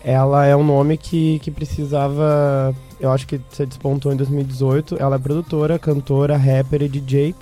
Ela 0.02 0.46
é 0.46 0.56
um 0.56 0.64
nome 0.64 0.96
que, 0.96 1.38
que 1.40 1.50
precisava. 1.50 2.74
Eu 2.98 3.10
acho 3.12 3.26
que 3.26 3.40
você 3.50 3.66
despontou 3.66 4.12
em 4.12 4.16
2018. 4.16 4.96
Ela 4.98 5.16
é 5.16 5.18
produtora, 5.18 5.78
cantora, 5.78 6.36
rapper 6.36 6.82
e 6.82 6.88
DJ. 6.88 7.34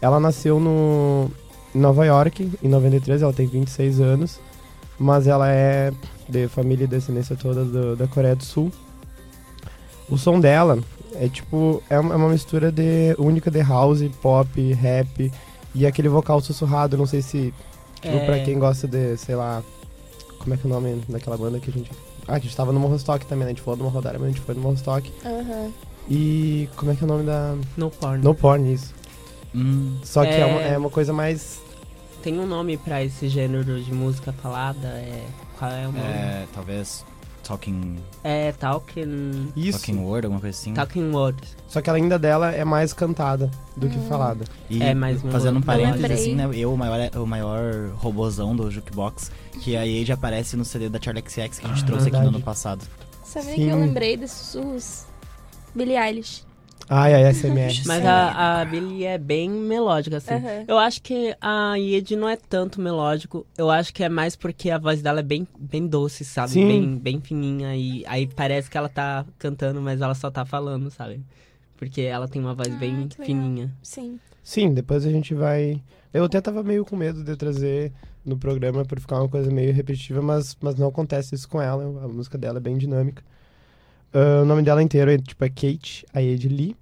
Ela 0.00 0.18
nasceu 0.18 0.58
no 0.58 1.30
em 1.74 1.78
Nova 1.78 2.04
York, 2.04 2.50
em 2.62 2.68
93, 2.68 3.22
ela 3.22 3.32
tem 3.32 3.46
26 3.46 4.00
anos. 4.00 4.40
Mas 4.98 5.26
ela 5.26 5.48
é 5.50 5.92
de 6.28 6.46
família 6.48 6.84
e 6.84 6.88
descendência 6.88 7.34
toda 7.36 7.64
do- 7.64 7.96
da 7.96 8.06
Coreia 8.06 8.36
do 8.36 8.44
Sul. 8.44 8.70
O 10.08 10.18
som 10.18 10.38
dela 10.40 10.78
é 11.14 11.28
tipo. 11.28 11.82
É 11.88 11.98
uma 11.98 12.14
é 12.14 12.32
mistura 12.32 12.70
de 12.72 13.14
única 13.18 13.50
de 13.50 13.60
house, 13.62 14.02
pop, 14.20 14.72
rap 14.74 15.32
e 15.74 15.86
aquele 15.86 16.08
vocal 16.08 16.40
sussurrado. 16.40 16.96
Não 16.96 17.06
sei 17.06 17.22
se. 17.22 17.54
Tipo, 18.00 18.16
É. 18.16 18.26
pra 18.26 18.40
quem 18.40 18.58
gosta 18.58 18.86
de, 18.88 19.16
sei 19.16 19.34
lá. 19.36 19.62
Como 20.42 20.54
é 20.54 20.56
que 20.56 20.66
é 20.66 20.70
o 20.70 20.72
nome 20.72 21.02
daquela 21.08 21.36
banda 21.36 21.58
que 21.60 21.70
a 21.70 21.72
gente. 21.72 21.90
Ah, 22.22 22.32
que 22.38 22.46
a 22.46 22.48
gente 22.48 22.56
tava 22.56 22.72
no 22.72 22.80
Morrostock 22.80 23.24
também, 23.26 23.44
né? 23.44 23.52
A 23.52 23.54
gente 23.54 23.62
falou 23.62 23.76
do 23.78 23.84
Morrodária, 23.84 24.18
mas 24.18 24.28
a 24.28 24.32
gente 24.32 24.40
foi 24.42 24.54
no 24.54 24.60
Morrostock. 24.60 25.12
Aham. 25.24 25.70
E. 26.08 26.68
Como 26.76 26.90
é 26.90 26.94
que 26.96 27.02
é 27.02 27.04
o 27.04 27.08
nome 27.08 27.24
da. 27.24 27.54
No 27.76 27.90
porn. 27.90 28.22
No 28.24 28.34
Porn, 28.34 28.72
isso. 28.72 28.94
Hum, 29.54 29.98
Só 30.02 30.22
que 30.22 30.30
é, 30.30 30.40
É. 30.40 30.46
uma, 30.46 30.60
é 30.62 30.78
uma 30.78 30.90
coisa 30.90 31.12
mais. 31.12 31.60
Tem 32.22 32.38
um 32.38 32.46
nome 32.46 32.76
pra 32.76 33.02
esse 33.02 33.28
gênero 33.28 33.80
de 33.82 33.92
música 33.92 34.32
falada? 34.32 34.88
É. 34.88 35.24
Qual 35.58 35.70
é 35.70 35.82
o 35.86 35.92
nome? 35.92 35.98
é, 36.00 36.46
talvez 36.54 37.04
Talking, 37.42 37.96
É, 38.22 38.52
Talking. 38.52 39.52
Isso. 39.56 39.78
talking 39.78 39.98
Word, 39.98 40.26
alguma 40.26 40.40
coisa 40.40 40.56
assim. 40.56 40.74
Talking 40.74 41.10
Words. 41.12 41.56
Só 41.66 41.80
que 41.80 41.90
a 41.90 41.92
linda 41.94 42.18
dela 42.18 42.50
é 42.52 42.64
mais 42.64 42.92
cantada 42.92 43.50
do 43.76 43.88
que 43.88 43.96
Hum. 43.98 44.06
falada. 44.08 44.44
E 44.70 44.82
É, 44.82 44.94
mas 44.94 45.20
fazendo 45.22 45.58
um 45.58 45.62
parênteses, 45.62 46.10
assim, 46.10 46.34
né? 46.34 46.48
Eu, 46.54 46.72
o 46.72 46.78
maior, 46.78 47.10
o 47.16 47.26
maior 47.26 47.90
robozão 47.96 48.54
do 48.54 48.70
Jukebox, 48.70 49.30
que 49.60 49.76
a 49.76 49.82
Age 49.82 50.12
aparece 50.12 50.56
no 50.56 50.64
CD 50.64 50.88
da 50.88 51.00
Charlie 51.00 51.24
XX 51.26 51.58
que 51.58 51.66
a 51.66 51.68
gente 51.68 51.82
Ah, 51.82 51.86
trouxe 51.86 52.02
aqui 52.08 52.12
no 52.16 52.18
verdade. 52.22 52.36
ano 52.36 52.40
passado. 52.44 52.84
Sabe 53.24 53.46
Sim. 53.46 53.54
que 53.54 53.68
eu 53.68 53.78
lembrei 53.80 54.16
desses? 54.16 55.06
Billie 55.74 55.96
Eilish. 55.96 56.44
Ai, 56.88 57.14
ai, 57.14 57.32
SMR. 57.32 57.82
Mas 57.86 58.04
a, 58.04 58.60
a 58.60 58.64
Billie 58.64 59.04
é 59.04 59.18
bem 59.18 59.48
melódica, 59.48 60.18
assim. 60.18 60.34
Aham. 60.34 60.64
Eu 60.66 60.78
acho 60.78 61.00
que 61.02 61.34
a 61.40 61.74
Yedi 61.76 62.16
não 62.16 62.28
é 62.28 62.36
tanto 62.36 62.80
melódico. 62.80 63.46
Eu 63.56 63.70
acho 63.70 63.92
que 63.94 64.02
é 64.02 64.08
mais 64.08 64.36
porque 64.36 64.70
a 64.70 64.78
voz 64.78 65.00
dela 65.00 65.20
é 65.20 65.22
bem, 65.22 65.46
bem 65.58 65.86
doce, 65.86 66.24
sabe? 66.24 66.52
Sim. 66.52 66.66
Bem, 66.66 66.98
bem 66.98 67.20
fininha. 67.20 67.76
E 67.76 68.04
aí 68.06 68.26
parece 68.26 68.70
que 68.70 68.76
ela 68.76 68.88
tá 68.88 69.24
cantando, 69.38 69.80
mas 69.80 70.00
ela 70.00 70.14
só 70.14 70.30
tá 70.30 70.44
falando, 70.44 70.90
sabe? 70.90 71.20
Porque 71.76 72.02
ela 72.02 72.28
tem 72.28 72.40
uma 72.40 72.54
voz 72.54 72.72
Ah, 72.72 72.78
bem 72.78 73.08
fininha. 73.20 73.72
Sim. 73.82 74.18
Sim, 74.42 74.74
depois 74.74 75.06
a 75.06 75.10
gente 75.10 75.34
vai. 75.34 75.80
Eu 76.12 76.24
até 76.24 76.40
tava 76.40 76.62
meio 76.62 76.84
com 76.84 76.96
medo 76.96 77.24
de 77.24 77.36
trazer 77.36 77.92
no 78.24 78.36
programa 78.36 78.84
por 78.84 79.00
ficar 79.00 79.18
uma 79.18 79.28
coisa 79.28 79.50
meio 79.50 79.72
repetitiva, 79.72 80.20
mas, 80.20 80.56
mas 80.60 80.76
não 80.76 80.88
acontece 80.88 81.34
isso 81.34 81.48
com 81.48 81.60
ela. 81.60 81.84
A 82.04 82.08
música 82.08 82.36
dela 82.36 82.58
é 82.58 82.60
bem 82.60 82.76
dinâmica. 82.76 83.22
Ah, 84.12 84.42
o 84.42 84.44
nome 84.44 84.62
dela 84.62 84.82
inteiro 84.82 85.10
é 85.10 85.18
tipo 85.18 85.44
é 85.44 85.48
Kate 85.48 86.04
Aed 86.14 86.48
Lee 86.48 86.76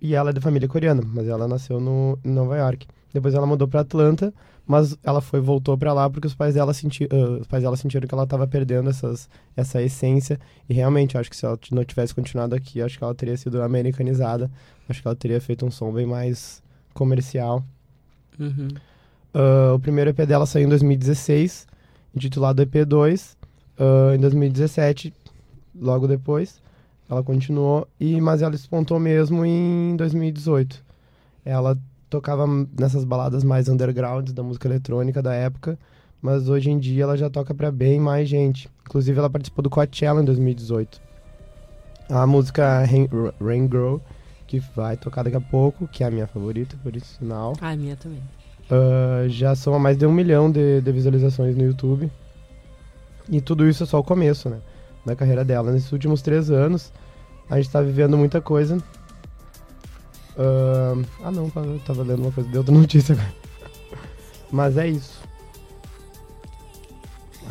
e 0.00 0.14
ela 0.14 0.30
é 0.30 0.32
de 0.32 0.40
família 0.40 0.68
coreana, 0.68 1.02
mas 1.04 1.26
ela 1.26 1.48
nasceu 1.48 1.80
no 1.80 2.18
em 2.24 2.30
Nova 2.30 2.56
York. 2.56 2.86
Depois 3.12 3.34
ela 3.34 3.46
mudou 3.46 3.66
pra 3.66 3.80
Atlanta, 3.80 4.32
mas 4.66 4.96
ela 5.02 5.20
foi 5.20 5.40
voltou 5.40 5.76
pra 5.78 5.92
lá 5.94 6.10
porque 6.10 6.26
os 6.26 6.34
pais 6.34 6.54
dela 6.54 6.74
senti, 6.74 7.08
ah, 7.10 7.40
os 7.40 7.46
pais 7.46 7.62
dela 7.62 7.76
sentiram 7.76 8.06
que 8.06 8.14
ela 8.14 8.26
tava 8.26 8.46
perdendo 8.46 8.90
essas, 8.90 9.28
essa 9.56 9.82
essência 9.82 10.38
e 10.68 10.74
realmente 10.74 11.16
acho 11.16 11.30
que 11.30 11.36
se 11.36 11.46
ela 11.46 11.58
não 11.72 11.84
tivesse 11.84 12.14
continuado 12.14 12.54
aqui, 12.54 12.82
acho 12.82 12.98
que 12.98 13.04
ela 13.04 13.14
teria 13.14 13.36
sido 13.36 13.62
americanizada. 13.62 14.50
Acho 14.88 15.02
que 15.02 15.08
ela 15.08 15.16
teria 15.16 15.40
feito 15.40 15.66
um 15.66 15.70
som 15.70 15.92
bem 15.92 16.06
mais 16.06 16.62
comercial. 16.94 17.64
Uhum. 18.38 18.68
Ah, 19.32 19.72
o 19.74 19.78
primeiro 19.78 20.10
EP 20.10 20.18
dela 20.26 20.46
saiu 20.46 20.66
em 20.66 20.68
2016, 20.68 21.66
intitulado 22.14 22.64
EP2. 22.64 23.36
Ah, 23.78 24.14
em 24.14 24.18
2017, 24.18 25.14
logo 25.80 26.06
depois, 26.06 26.60
ela 27.08 27.22
continuou, 27.22 27.88
e, 27.98 28.20
mas 28.20 28.42
ela 28.42 28.50
despontou 28.50 28.98
mesmo 28.98 29.44
em 29.44 29.96
2018. 29.96 30.84
Ela 31.44 31.78
tocava 32.10 32.46
nessas 32.78 33.04
baladas 33.04 33.44
mais 33.44 33.68
underground 33.68 34.30
da 34.30 34.42
música 34.42 34.68
eletrônica 34.68 35.22
da 35.22 35.34
época, 35.34 35.78
mas 36.20 36.48
hoje 36.48 36.70
em 36.70 36.78
dia 36.78 37.04
ela 37.04 37.16
já 37.16 37.30
toca 37.30 37.54
pra 37.54 37.70
bem 37.70 38.00
mais 38.00 38.28
gente. 38.28 38.68
Inclusive, 38.86 39.18
ela 39.18 39.30
participou 39.30 39.62
do 39.62 39.70
Coachella 39.70 40.20
em 40.20 40.24
2018. 40.24 41.00
A 42.08 42.26
música 42.26 42.84
Rain, 42.84 43.08
Rain 43.40 43.68
Girl, 43.68 43.96
que 44.46 44.58
vai 44.74 44.96
tocar 44.96 45.22
daqui 45.22 45.36
a 45.36 45.40
pouco, 45.40 45.86
que 45.86 46.02
é 46.02 46.06
a 46.06 46.10
minha 46.10 46.26
favorita, 46.26 46.76
por 46.82 46.96
isso, 46.96 47.18
sinal. 47.18 47.52
Ah, 47.60 47.70
a 47.70 47.76
minha 47.76 47.96
também. 47.96 48.20
Ah, 48.70 49.26
já 49.28 49.54
são 49.54 49.78
mais 49.78 49.96
de 49.96 50.06
um 50.06 50.12
milhão 50.12 50.50
de, 50.50 50.80
de 50.80 50.92
visualizações 50.92 51.56
no 51.56 51.64
YouTube. 51.64 52.10
E 53.30 53.40
tudo 53.40 53.68
isso 53.68 53.82
é 53.82 53.86
só 53.86 53.98
o 53.98 54.04
começo, 54.04 54.48
né? 54.48 54.58
Da 55.08 55.16
carreira 55.16 55.44
dela. 55.44 55.72
Nesses 55.72 55.90
últimos 55.90 56.22
três 56.22 56.50
anos, 56.50 56.92
a 57.48 57.56
gente 57.56 57.70
tá 57.70 57.80
vivendo 57.80 58.16
muita 58.16 58.40
coisa. 58.40 58.78
Ah, 60.36 60.94
ah, 61.24 61.30
não, 61.30 61.50
eu 61.56 61.80
tava 61.86 62.02
lendo 62.02 62.20
uma 62.22 62.30
coisa 62.32 62.48
de 62.48 62.56
outra 62.58 62.72
notícia 62.74 63.14
agora. 63.14 63.34
Mas 64.52 64.76
é 64.76 64.86
isso. 64.88 65.20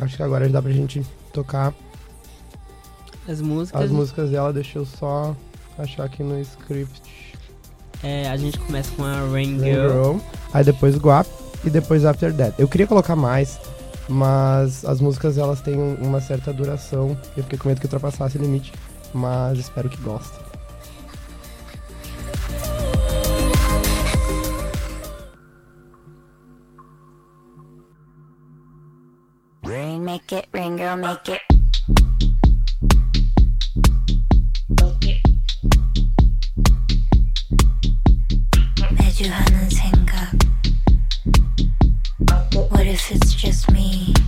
Acho 0.00 0.16
que 0.16 0.22
agora 0.22 0.46
já 0.46 0.52
dá 0.52 0.62
pra 0.62 0.70
gente 0.70 1.04
tocar 1.32 1.74
As 3.28 3.40
músicas. 3.40 3.82
as 3.82 3.90
músicas 3.90 4.30
dela. 4.30 4.52
Deixa 4.52 4.78
eu 4.78 4.86
só 4.86 5.36
achar 5.76 6.04
aqui 6.04 6.22
no 6.22 6.40
script. 6.40 7.34
É, 8.02 8.28
a 8.30 8.36
gente 8.36 8.58
começa 8.60 8.90
com 8.94 9.04
a 9.04 9.14
Rain 9.28 9.58
Rain 9.58 9.58
Girl. 9.58 9.90
Girl, 9.90 10.16
aí 10.54 10.64
depois 10.64 10.96
Guap 10.96 11.28
e 11.64 11.70
depois 11.70 12.04
After 12.04 12.32
That. 12.34 12.54
Eu 12.56 12.68
queria 12.68 12.86
colocar 12.86 13.16
mais, 13.16 13.58
mas 14.08 14.84
as 14.84 15.00
músicas 15.00 15.36
elas 15.36 15.60
têm 15.60 15.78
uma 16.00 16.20
certa 16.20 16.52
duração. 16.52 17.16
Eu 17.36 17.42
fiquei 17.44 17.58
com 17.58 17.68
medo 17.68 17.80
que 17.80 17.86
ultrapassasse 17.86 18.38
o 18.38 18.40
limite, 18.40 18.72
mas 19.12 19.58
espero 19.58 19.88
que 19.88 20.00
gostem. 20.00 20.48
Rain, 29.64 30.00
make 30.00 30.34
it, 30.34 30.48
rain, 30.54 30.78
girl, 30.78 30.96
make 30.96 31.30
it. 31.30 31.42
Make 38.90 39.57
kiss 43.48 43.70
me. 43.70 44.27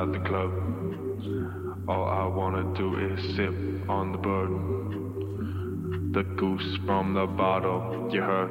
inside 0.00 0.20
the 0.20 0.28
club. 0.28 0.50
All 1.88 2.04
I 2.04 2.26
wanna 2.26 2.74
do 2.74 2.96
is 2.96 3.36
sip 3.36 3.54
on 3.88 4.12
the 4.12 4.18
bird. 4.18 4.50
The 6.12 6.22
goose 6.36 6.78
from 6.86 7.14
the 7.14 7.26
bottle, 7.26 8.08
you 8.12 8.22
heard. 8.22 8.50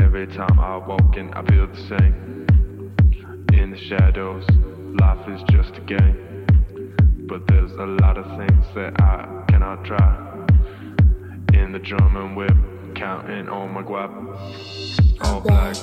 Every 0.00 0.26
time 0.26 0.58
I 0.58 0.76
walk 0.76 1.16
in, 1.16 1.32
I 1.34 1.42
feel 1.46 1.66
the 1.66 1.82
same. 1.88 2.46
In 3.52 3.70
the 3.70 3.78
shadows, 3.78 4.44
life 5.00 5.28
is 5.28 5.42
just 5.50 5.76
a 5.76 5.80
game. 5.80 6.46
But 7.28 7.46
there's 7.46 7.72
a 7.72 7.86
lot 7.86 8.18
of 8.18 8.26
things 8.36 8.66
that 8.74 9.00
I 9.00 9.44
cannot 9.48 9.84
try. 9.84 10.46
In 11.54 11.72
the 11.72 11.78
drum 11.78 12.16
and 12.16 12.36
whip, 12.36 12.56
counting 12.94 13.48
on 13.48 13.72
my 13.72 13.82
guap. 13.82 14.12
All 15.24 15.40
black, 15.40 15.76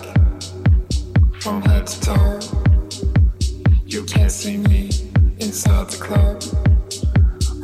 from 1.39 1.61
head 1.61 1.87
to 1.87 2.01
toe. 2.01 2.68
You 3.89 4.03
can't 4.03 4.31
see 4.31 4.57
me 4.57 4.91
inside 5.39 5.89
the 5.89 5.97
club. 5.97 6.43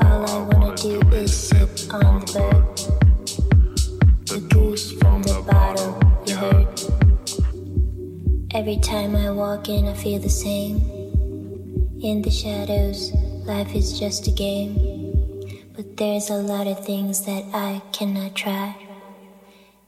All 0.01 0.27
I 0.27 0.39
wanna 0.49 0.75
do 0.75 0.99
is 1.11 1.31
sip 1.31 1.69
on 1.93 2.21
the 2.21 2.33
bird. 2.33 2.65
The 4.25 4.39
goose 4.49 4.91
from 4.93 5.21
the 5.21 5.43
bottle, 5.45 5.99
you 6.25 6.35
heard. 6.35 6.81
Every 8.55 8.77
time 8.77 9.15
I 9.15 9.29
walk 9.29 9.69
in, 9.69 9.85
I 9.85 9.93
feel 9.93 10.17
the 10.17 10.27
same. 10.27 10.77
In 12.01 12.23
the 12.23 12.31
shadows, 12.31 13.13
life 13.45 13.75
is 13.75 13.99
just 13.99 14.27
a 14.27 14.31
game. 14.31 14.73
But 15.75 15.95
there's 15.95 16.31
a 16.31 16.37
lot 16.37 16.65
of 16.65 16.83
things 16.83 17.23
that 17.25 17.43
I 17.53 17.83
cannot 17.91 18.33
try. 18.33 18.75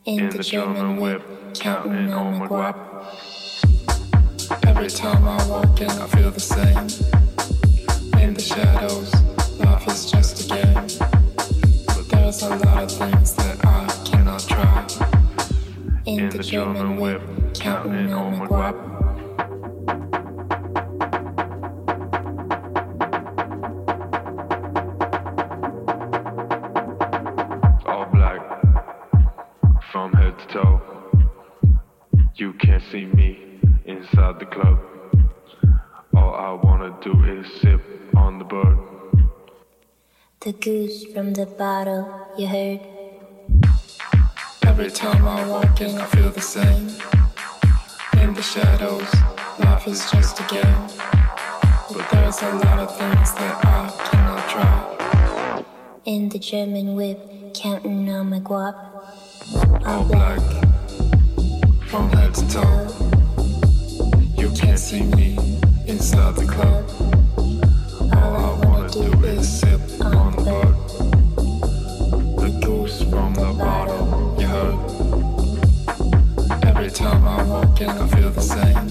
In, 0.06 0.30
the, 0.30 0.44
German 0.44 0.98
whip, 0.98 1.24
counting 1.56 2.14
on 2.14 2.38
my 2.38 2.48
guap. 2.48 2.78
Every 4.68 4.90
time 4.90 5.26
I 5.26 5.48
walk 5.48 5.80
in, 5.80 5.90
I 5.90 6.08
feel 6.08 6.30
the 6.30 6.42
same. 6.42 6.78
In 8.22 8.34
the 8.34 8.42
shadows, 8.42 9.14
life 9.60 9.88
is 9.88 10.12
just 10.12 10.44
a 10.44 10.56
game. 10.56 10.74
But 11.88 12.10
there's 12.10 12.44
a 12.44 12.50
lot 12.50 12.84
of 12.84 12.92
things 12.92 13.34
that 13.36 13.66
I 13.66 13.88
cannot 14.04 14.42
try. 14.42 14.86
In, 16.06 16.30
the, 16.30 16.44
German 16.44 16.98
whip, 16.98 17.22
counting 17.54 18.14
on 18.14 18.40
my 18.40 18.48
guap. 18.48 18.76
All 27.86 28.06
black, 28.12 28.42
from 29.92 30.12
head 30.12 30.38
to 30.40 30.48
toe. 30.48 30.82
You 32.36 32.52
can't 32.54 32.84
see 32.84 33.06
me 33.06 33.47
inside 33.88 34.38
the 34.38 34.46
club. 34.46 34.80
All 36.14 36.36
I 36.36 36.52
wanna 36.52 36.94
do 37.02 37.14
is 37.24 37.48
sip 37.62 37.82
on 38.16 38.38
the 38.38 38.44
bird. 38.44 38.78
The 40.42 40.52
goose 40.52 41.06
from 41.14 41.34
the 41.34 41.46
bottle, 41.46 42.06
you 42.38 42.48
heard. 42.48 42.82
Every 44.66 44.92
time 44.92 45.26
I 45.26 45.48
walk 45.48 45.80
in, 45.80 45.98
I 45.98 46.06
feel 46.06 46.30
the 46.30 46.42
same. 46.42 46.90
In 48.22 48.34
the 48.34 48.42
shadows, 48.42 49.10
life 49.60 49.88
is 49.88 50.12
just 50.12 50.40
a 50.42 50.44
game. 50.54 50.88
But 51.94 52.10
there's 52.12 52.42
a 52.42 52.52
lot 52.66 52.80
of 52.80 52.90
things 52.98 53.34
that 53.36 53.66
I 53.66 53.90
cannot 54.10 54.50
try. 54.50 55.64
In 56.04 56.28
the 56.30 56.40
German 56.40 56.96
whip, 56.96 57.54
counting 57.54 58.10
on 58.10 58.30
my 58.32 58.42
guap. 58.42 58.76
All 59.86 60.04
black, 60.04 60.42
from 61.88 62.10
head 62.10 62.34
to 62.34 62.50
toe. 62.50 63.17
You 64.48 64.54
can't 64.54 64.80
see 64.80 65.02
me 65.02 65.38
inside 65.88 66.36
the 66.38 66.46
club. 66.46 66.90
All 68.16 68.34
I 68.34 68.66
wanna 68.66 68.90
do 68.90 69.12
is 69.26 69.60
sip 69.60 69.82
on 70.00 70.38
the. 70.38 70.62
The 72.40 72.50
from 73.12 73.34
the 73.34 73.54
bottle, 73.60 74.36
you 74.40 74.48
heard. 74.48 74.80
Every 76.64 76.90
time 76.90 77.28
I 77.28 77.44
walk 77.44 77.82
in, 77.82 77.90
I 77.90 78.08
feel 78.08 78.30
the 78.30 78.40
same. 78.40 78.88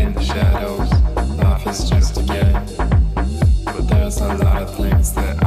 In 0.00 0.12
the 0.12 0.22
shadows, 0.24 0.90
life 1.38 1.64
is 1.68 1.88
just 1.88 2.18
a 2.18 2.22
game. 2.24 2.66
But 3.64 3.86
there's 3.86 4.20
a 4.20 4.34
lot 4.34 4.62
of 4.62 4.74
things 4.76 5.12
that 5.12 5.45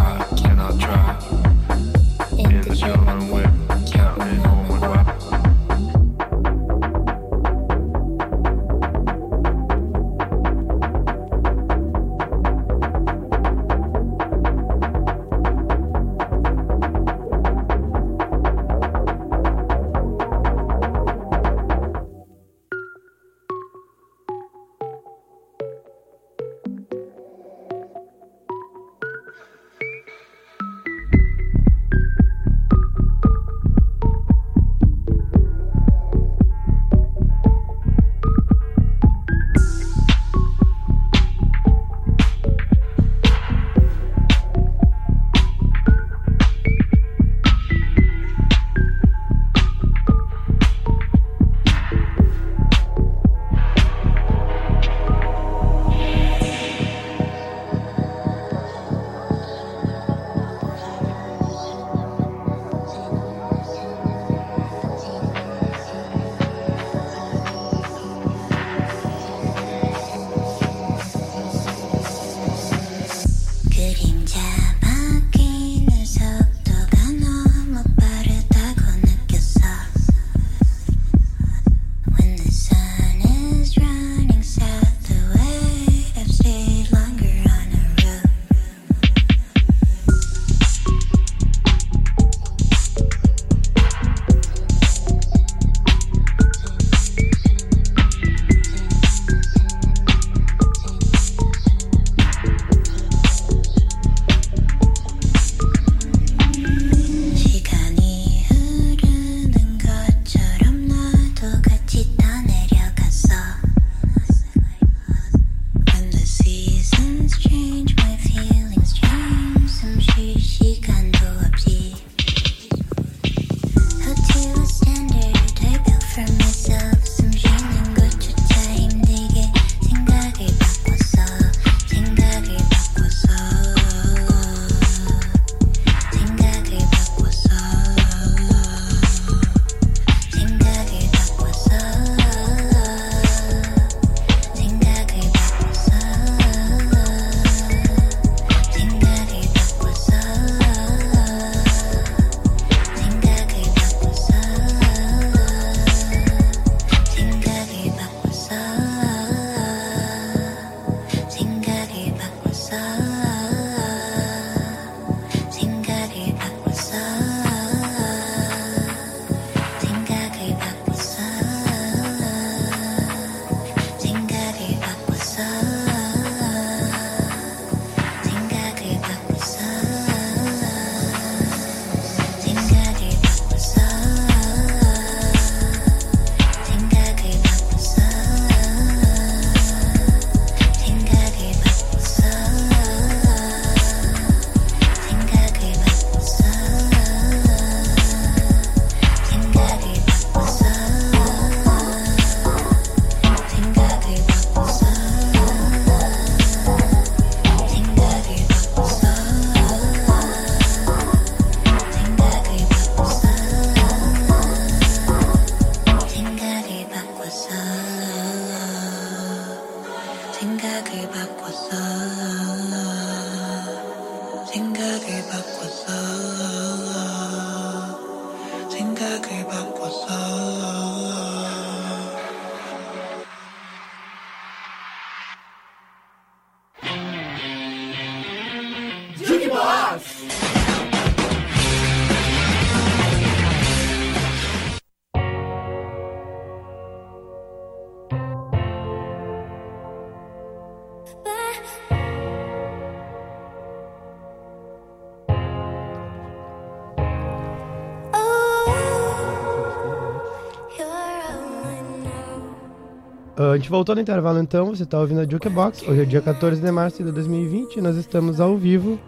a 263.52 263.58
gente 263.58 263.70
voltou 263.70 263.96
no 263.96 264.02
intervalo 264.02 264.40
então, 264.40 264.68
você 264.76 264.86
tá 264.86 265.00
ouvindo 265.00 265.22
a 265.22 265.26
Jukebox. 265.30 265.84
Hoje 265.88 266.02
é 266.02 266.06
dia 266.06 266.22
14 266.22 266.62
de 266.62 266.72
março 266.72 267.04
de 267.04 267.12
2020 267.12 267.76
e 267.78 267.82
nós 267.82 267.96
estamos 267.96 268.40
ao 268.42 268.58
vivo 268.58 269.00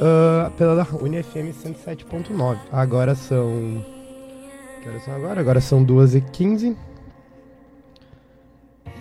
ah, 0.00 0.50
pela 0.56 0.86
UniFM 1.00 1.52
107.9. 1.52 2.58
Agora 2.72 3.14
são. 3.14 3.84
Que 4.82 4.88
horas 4.88 5.04
são 5.04 5.14
agora? 5.14 5.40
Agora 5.40 5.60
são 5.60 5.84
2h15. 5.84 6.74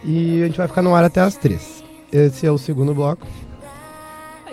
E 0.03 0.44
a 0.44 0.45
gente 0.48 0.57
vai 0.57 0.68
ficar 0.68 0.82
no 0.82 0.94
ar 0.95 1.03
até 1.03 1.22
as 1.22 1.36
3. 1.38 1.84
Esse 2.11 2.45
é 2.45 2.52
o 2.52 2.57
segundo 2.57 2.94
bloco. 2.94 3.26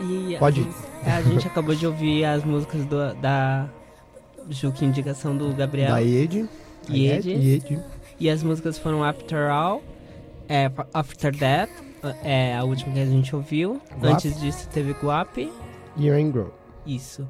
E 0.00 0.36
Pode 0.38 0.60
a 0.60 0.62
ir. 0.62 0.66
gente- 0.66 0.86
A 1.08 1.22
gente 1.22 1.46
acabou 1.46 1.74
de 1.74 1.86
ouvir 1.86 2.24
as 2.24 2.44
músicas 2.44 2.84
do- 2.84 3.14
da 3.14 3.68
Juque 4.50 4.84
Indicação 4.84 5.36
do 5.36 5.52
Gabriel. 5.54 5.90
Da 5.90 5.98
Iede. 6.00 6.48
Iede. 6.88 7.30
Iede. 7.30 7.80
E 8.18 8.30
as 8.30 8.42
músicas 8.42 8.78
foram 8.78 9.04
After 9.04 9.50
All, 9.50 9.82
é, 10.48 10.70
After 10.92 11.36
That, 11.36 11.72
é 12.22 12.56
a 12.56 12.64
última 12.64 12.94
que 12.94 13.00
a 13.00 13.06
gente 13.06 13.34
ouviu. 13.34 13.80
Guap. 13.98 14.14
Antes 14.14 14.40
disso 14.40 14.68
teve 14.72 14.92
Guap. 14.92 15.52
Year 15.98 16.18
and 16.18 16.30
Grow. 16.30 16.52
Isso. 16.86 17.28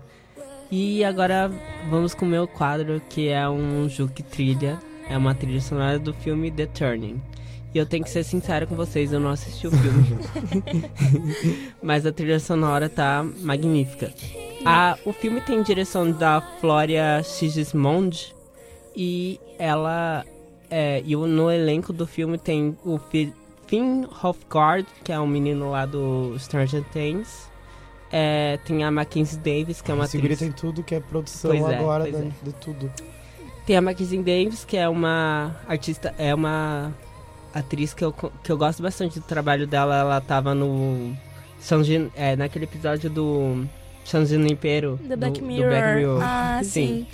E 0.70 1.04
agora 1.04 1.50
vamos 1.88 2.14
com 2.14 2.26
o 2.26 2.28
meu 2.28 2.46
quadro, 2.46 3.00
que 3.08 3.28
é 3.28 3.48
um 3.48 3.88
Juque 3.88 4.22
Trilha. 4.22 4.78
É 5.08 5.16
uma 5.16 5.34
trilha 5.34 5.60
sonora 5.60 5.98
do 5.98 6.12
filme 6.12 6.50
The 6.50 6.66
Turning. 6.66 7.22
E 7.72 7.78
eu 7.78 7.86
tenho 7.86 8.02
que 8.02 8.10
ser 8.10 8.24
sincero 8.24 8.66
com 8.66 8.74
vocês, 8.74 9.12
eu 9.12 9.20
não 9.20 9.30
assisti 9.30 9.68
o 9.68 9.70
filme. 9.70 10.18
Mas 11.80 12.04
a 12.04 12.12
trilha 12.12 12.40
sonora 12.40 12.88
tá 12.88 13.24
magnífica. 13.40 14.12
A, 14.64 14.98
o 15.04 15.12
filme 15.12 15.40
tem 15.40 15.62
direção 15.62 16.10
da 16.10 16.40
Flória 16.40 17.22
Sigismond. 17.22 18.34
E 18.96 19.38
ela. 19.58 20.24
É, 20.70 21.02
e 21.04 21.14
o- 21.16 21.26
no 21.26 21.50
elenco 21.50 21.92
do 21.92 22.06
filme 22.06 22.38
tem 22.38 22.76
o 22.84 22.98
Fi- 22.98 23.32
Finn 23.66 24.04
Hofgaard, 24.22 24.86
que 25.04 25.12
é 25.12 25.18
um 25.20 25.26
menino 25.26 25.70
lá 25.70 25.86
do 25.86 26.36
Stranger 26.38 26.82
Things. 26.92 27.48
É, 28.12 28.58
tem 28.64 28.84
a 28.84 28.90
Mackenzie 28.90 29.38
Davis, 29.38 29.80
que 29.82 29.90
é 29.90 29.94
uma 29.94 30.04
Esse 30.04 30.16
atriz. 30.16 30.38
tem 30.38 30.52
tudo 30.52 30.82
que 30.82 30.94
é 30.94 31.00
produção 31.00 31.50
Pois 31.50 31.68
é, 31.72 31.78
agora 31.78 32.10
da- 32.10 32.18
é. 32.18 32.30
de 32.42 32.52
tudo. 32.54 32.90
Tem 33.66 33.76
a 33.76 33.80
Mackenzie 33.82 34.18
Davis, 34.22 34.64
que 34.64 34.76
é 34.76 34.88
uma 34.88 35.56
artista, 35.66 36.14
é 36.16 36.32
uma 36.32 36.92
atriz 37.52 37.92
que 37.92 38.04
eu, 38.04 38.12
que 38.12 38.52
eu 38.52 38.56
gosto 38.56 38.80
bastante 38.82 39.18
do 39.18 39.26
trabalho 39.26 39.66
dela. 39.66 39.96
Ela 39.96 40.20
tava 40.20 40.54
no 40.54 41.16
Gin- 41.82 42.10
é, 42.14 42.36
naquele 42.36 42.64
episódio 42.66 43.10
do 43.10 43.64
Junipero. 44.04 45.00
The 45.08 45.16
Black 45.16 45.40
do, 45.40 45.46
Mirror. 45.46 45.64
Do 45.64 45.70
Black 45.70 45.96
Mirror. 45.96 46.20
Ah, 46.22 46.60
sim. 46.62 47.06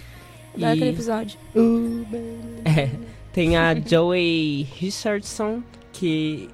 Daquele 0.55 0.91
episódio. 0.91 1.39
É, 2.65 2.91
tem 3.33 3.57
a 3.57 3.75
Joey 3.75 4.63
Richardson, 4.77 5.63
que... 5.93 6.49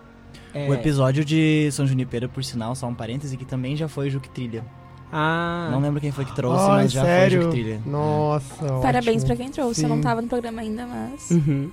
É, 0.55 0.69
O 0.69 0.75
episódio 0.75 1.25
de 1.25 1.69
São 1.73 1.87
Junipero, 1.87 2.29
por 2.29 2.43
sinal, 2.43 2.75
só 2.75 2.87
um 2.87 2.95
parêntese, 2.95 3.37
que 3.37 3.45
também 3.45 3.77
já 3.77 3.87
foi 3.89 4.09
Juque 4.09 4.31
Trilha. 4.31 4.65
Ah. 5.13 5.69
Não 5.71 5.81
lembro 5.81 6.01
quem 6.01 6.11
foi 6.13 6.25
que 6.25 6.35
trouxe, 6.35 6.65
Ai, 6.65 6.83
mas 6.83 6.93
já 6.93 7.03
sério? 7.03 7.43
foi 7.43 7.51
Juque 7.51 7.63
Trilha. 7.63 7.81
Nossa, 7.87 8.67
Parabéns 8.81 9.23
ótimo. 9.23 9.27
pra 9.27 9.37
quem 9.37 9.51
trouxe. 9.51 9.83
Eu 9.83 9.89
não 9.89 9.97
Sim. 9.97 10.03
tava 10.03 10.23
no 10.23 10.29
programa 10.29 10.61
ainda, 10.61 10.87
mas. 10.87 11.31
Uhum. 11.31 11.71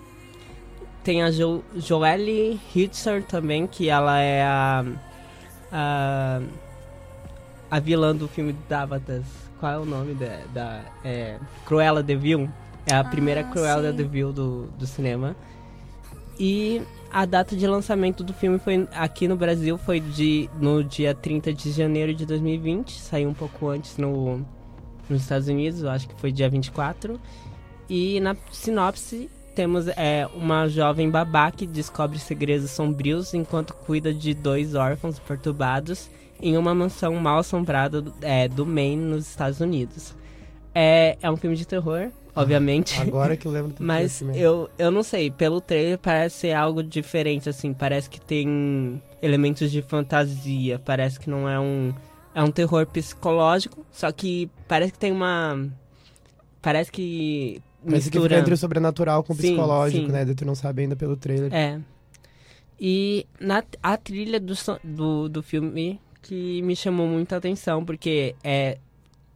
Tem 1.03 1.21
a 1.21 1.29
jo 1.29 1.63
Joelle 1.75 2.59
Hitzer 2.75 3.23
também, 3.23 3.67
que 3.67 3.89
ela 3.89 4.19
é 4.19 4.41
a, 4.43 4.85
a. 5.71 6.41
a 7.69 7.79
vilã 7.79 8.15
do 8.15 8.27
filme 8.27 8.55
Dávatas. 8.67 9.23
Qual 9.59 9.71
é 9.71 9.77
o 9.77 9.85
nome 9.85 10.13
da. 10.15 10.39
da 10.53 10.81
é, 11.03 11.37
Cruella 11.65 12.01
de 12.01 12.15
Vil. 12.15 12.49
É 12.87 12.93
a 12.95 13.03
primeira 13.03 13.43
Cruella 13.43 13.91
sim. 13.91 13.97
de 13.97 14.03
Vil 14.03 14.31
do, 14.31 14.67
do 14.77 14.85
cinema. 14.85 15.35
E 16.39 16.81
a 17.11 17.25
data 17.25 17.55
de 17.55 17.65
lançamento 17.65 18.23
do 18.23 18.33
filme 18.33 18.59
foi 18.59 18.87
aqui 18.93 19.27
no 19.27 19.35
Brasil 19.37 19.77
foi 19.77 19.99
de, 19.99 20.49
no 20.59 20.83
dia 20.83 21.15
30 21.15 21.53
de 21.53 21.71
janeiro 21.71 22.13
de 22.13 22.25
2020. 22.25 22.91
Saiu 22.99 23.29
um 23.29 23.33
pouco 23.33 23.69
antes 23.69 23.97
no, 23.97 24.45
nos 25.09 25.21
Estados 25.21 25.47
Unidos, 25.47 25.83
acho 25.85 26.07
que 26.07 26.19
foi 26.19 26.31
dia 26.31 26.49
24. 26.49 27.19
E 27.89 28.19
na 28.19 28.35
sinopse 28.51 29.29
temos 29.55 29.87
é, 29.87 30.27
uma 30.35 30.67
jovem 30.67 31.09
babá 31.09 31.49
que 31.51 31.65
descobre 31.65 32.19
segredos 32.19 32.71
sombrios 32.71 33.33
enquanto 33.33 33.73
cuida 33.73 34.13
de 34.13 34.33
dois 34.33 34.75
órfãos 34.75 35.17
perturbados 35.17 36.09
em 36.41 36.57
uma 36.57 36.75
mansão 36.75 37.15
mal 37.15 37.39
assombrada 37.39 38.01
do- 38.01 38.13
é, 38.21 38.49
do 38.49 38.65
Maine, 38.65 39.01
nos 39.01 39.25
Estados 39.29 39.61
Unidos. 39.61 40.13
É, 40.73 41.17
é 41.21 41.31
um 41.31 41.37
filme 41.37 41.55
de 41.55 41.65
terror, 41.65 42.09
obviamente. 42.35 42.99
Agora 42.99 43.37
que 43.37 43.45
eu 43.47 43.51
lembro 43.51 43.73
do 43.73 43.81
Mas 43.83 44.21
eu, 44.33 44.69
eu 44.77 44.91
não 44.91 45.01
sei, 45.01 45.31
pelo 45.31 45.61
trailer 45.61 45.97
parece 45.97 46.35
ser 46.35 46.53
algo 46.53 46.83
diferente, 46.83 47.49
assim. 47.49 47.73
Parece 47.73 48.09
que 48.09 48.19
tem 48.19 49.01
elementos 49.21 49.71
de 49.71 49.81
fantasia. 49.81 50.79
Parece 50.79 51.19
que 51.19 51.29
não 51.29 51.47
é 51.47 51.59
um. 51.59 51.93
É 52.33 52.43
um 52.43 52.51
terror 52.51 52.85
psicológico, 52.85 53.85
só 53.91 54.11
que 54.11 54.49
parece 54.67 54.91
que 54.91 54.99
tem 54.99 55.11
uma. 55.11 55.69
Parece 56.61 56.91
que. 56.91 57.61
Parece 57.83 58.09
que 58.09 58.17
mistura... 58.17 58.29
fica 58.29 58.39
entre 58.41 58.53
o 58.53 58.57
sobrenatural 58.57 59.23
com 59.23 59.31
o 59.31 59.35
Sim, 59.35 59.41
psicológico, 59.43 60.07
sim. 60.07 60.11
né? 60.11 60.25
De 60.25 60.35
tu 60.35 60.43
não 60.43 60.55
sabe 60.55 60.81
ainda 60.81 60.95
pelo 60.95 61.15
trailer. 61.15 61.53
É. 61.53 61.79
E 62.79 63.25
na, 63.39 63.63
a 63.81 63.95
trilha 63.95 64.39
do, 64.39 64.53
do, 64.83 65.29
do 65.29 65.41
filme 65.41 65.99
que 66.21 66.61
me 66.63 66.75
chamou 66.75 67.07
muita 67.07 67.37
atenção, 67.37 67.85
porque 67.85 68.35
é, 68.43 68.79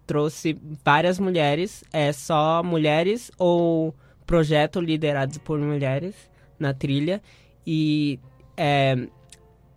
trouxe 0.10 0.58
várias 0.84 1.20
mulheres, 1.20 1.84
é 1.94 2.12
só 2.12 2.64
mulheres 2.64 3.30
ou 3.38 3.94
projeto 4.26 4.82
liderados 4.82 5.38
por 5.38 5.60
mulheres 5.60 6.16
na 6.58 6.74
trilha. 6.74 7.22
E 7.66 8.20
é, 8.58 9.08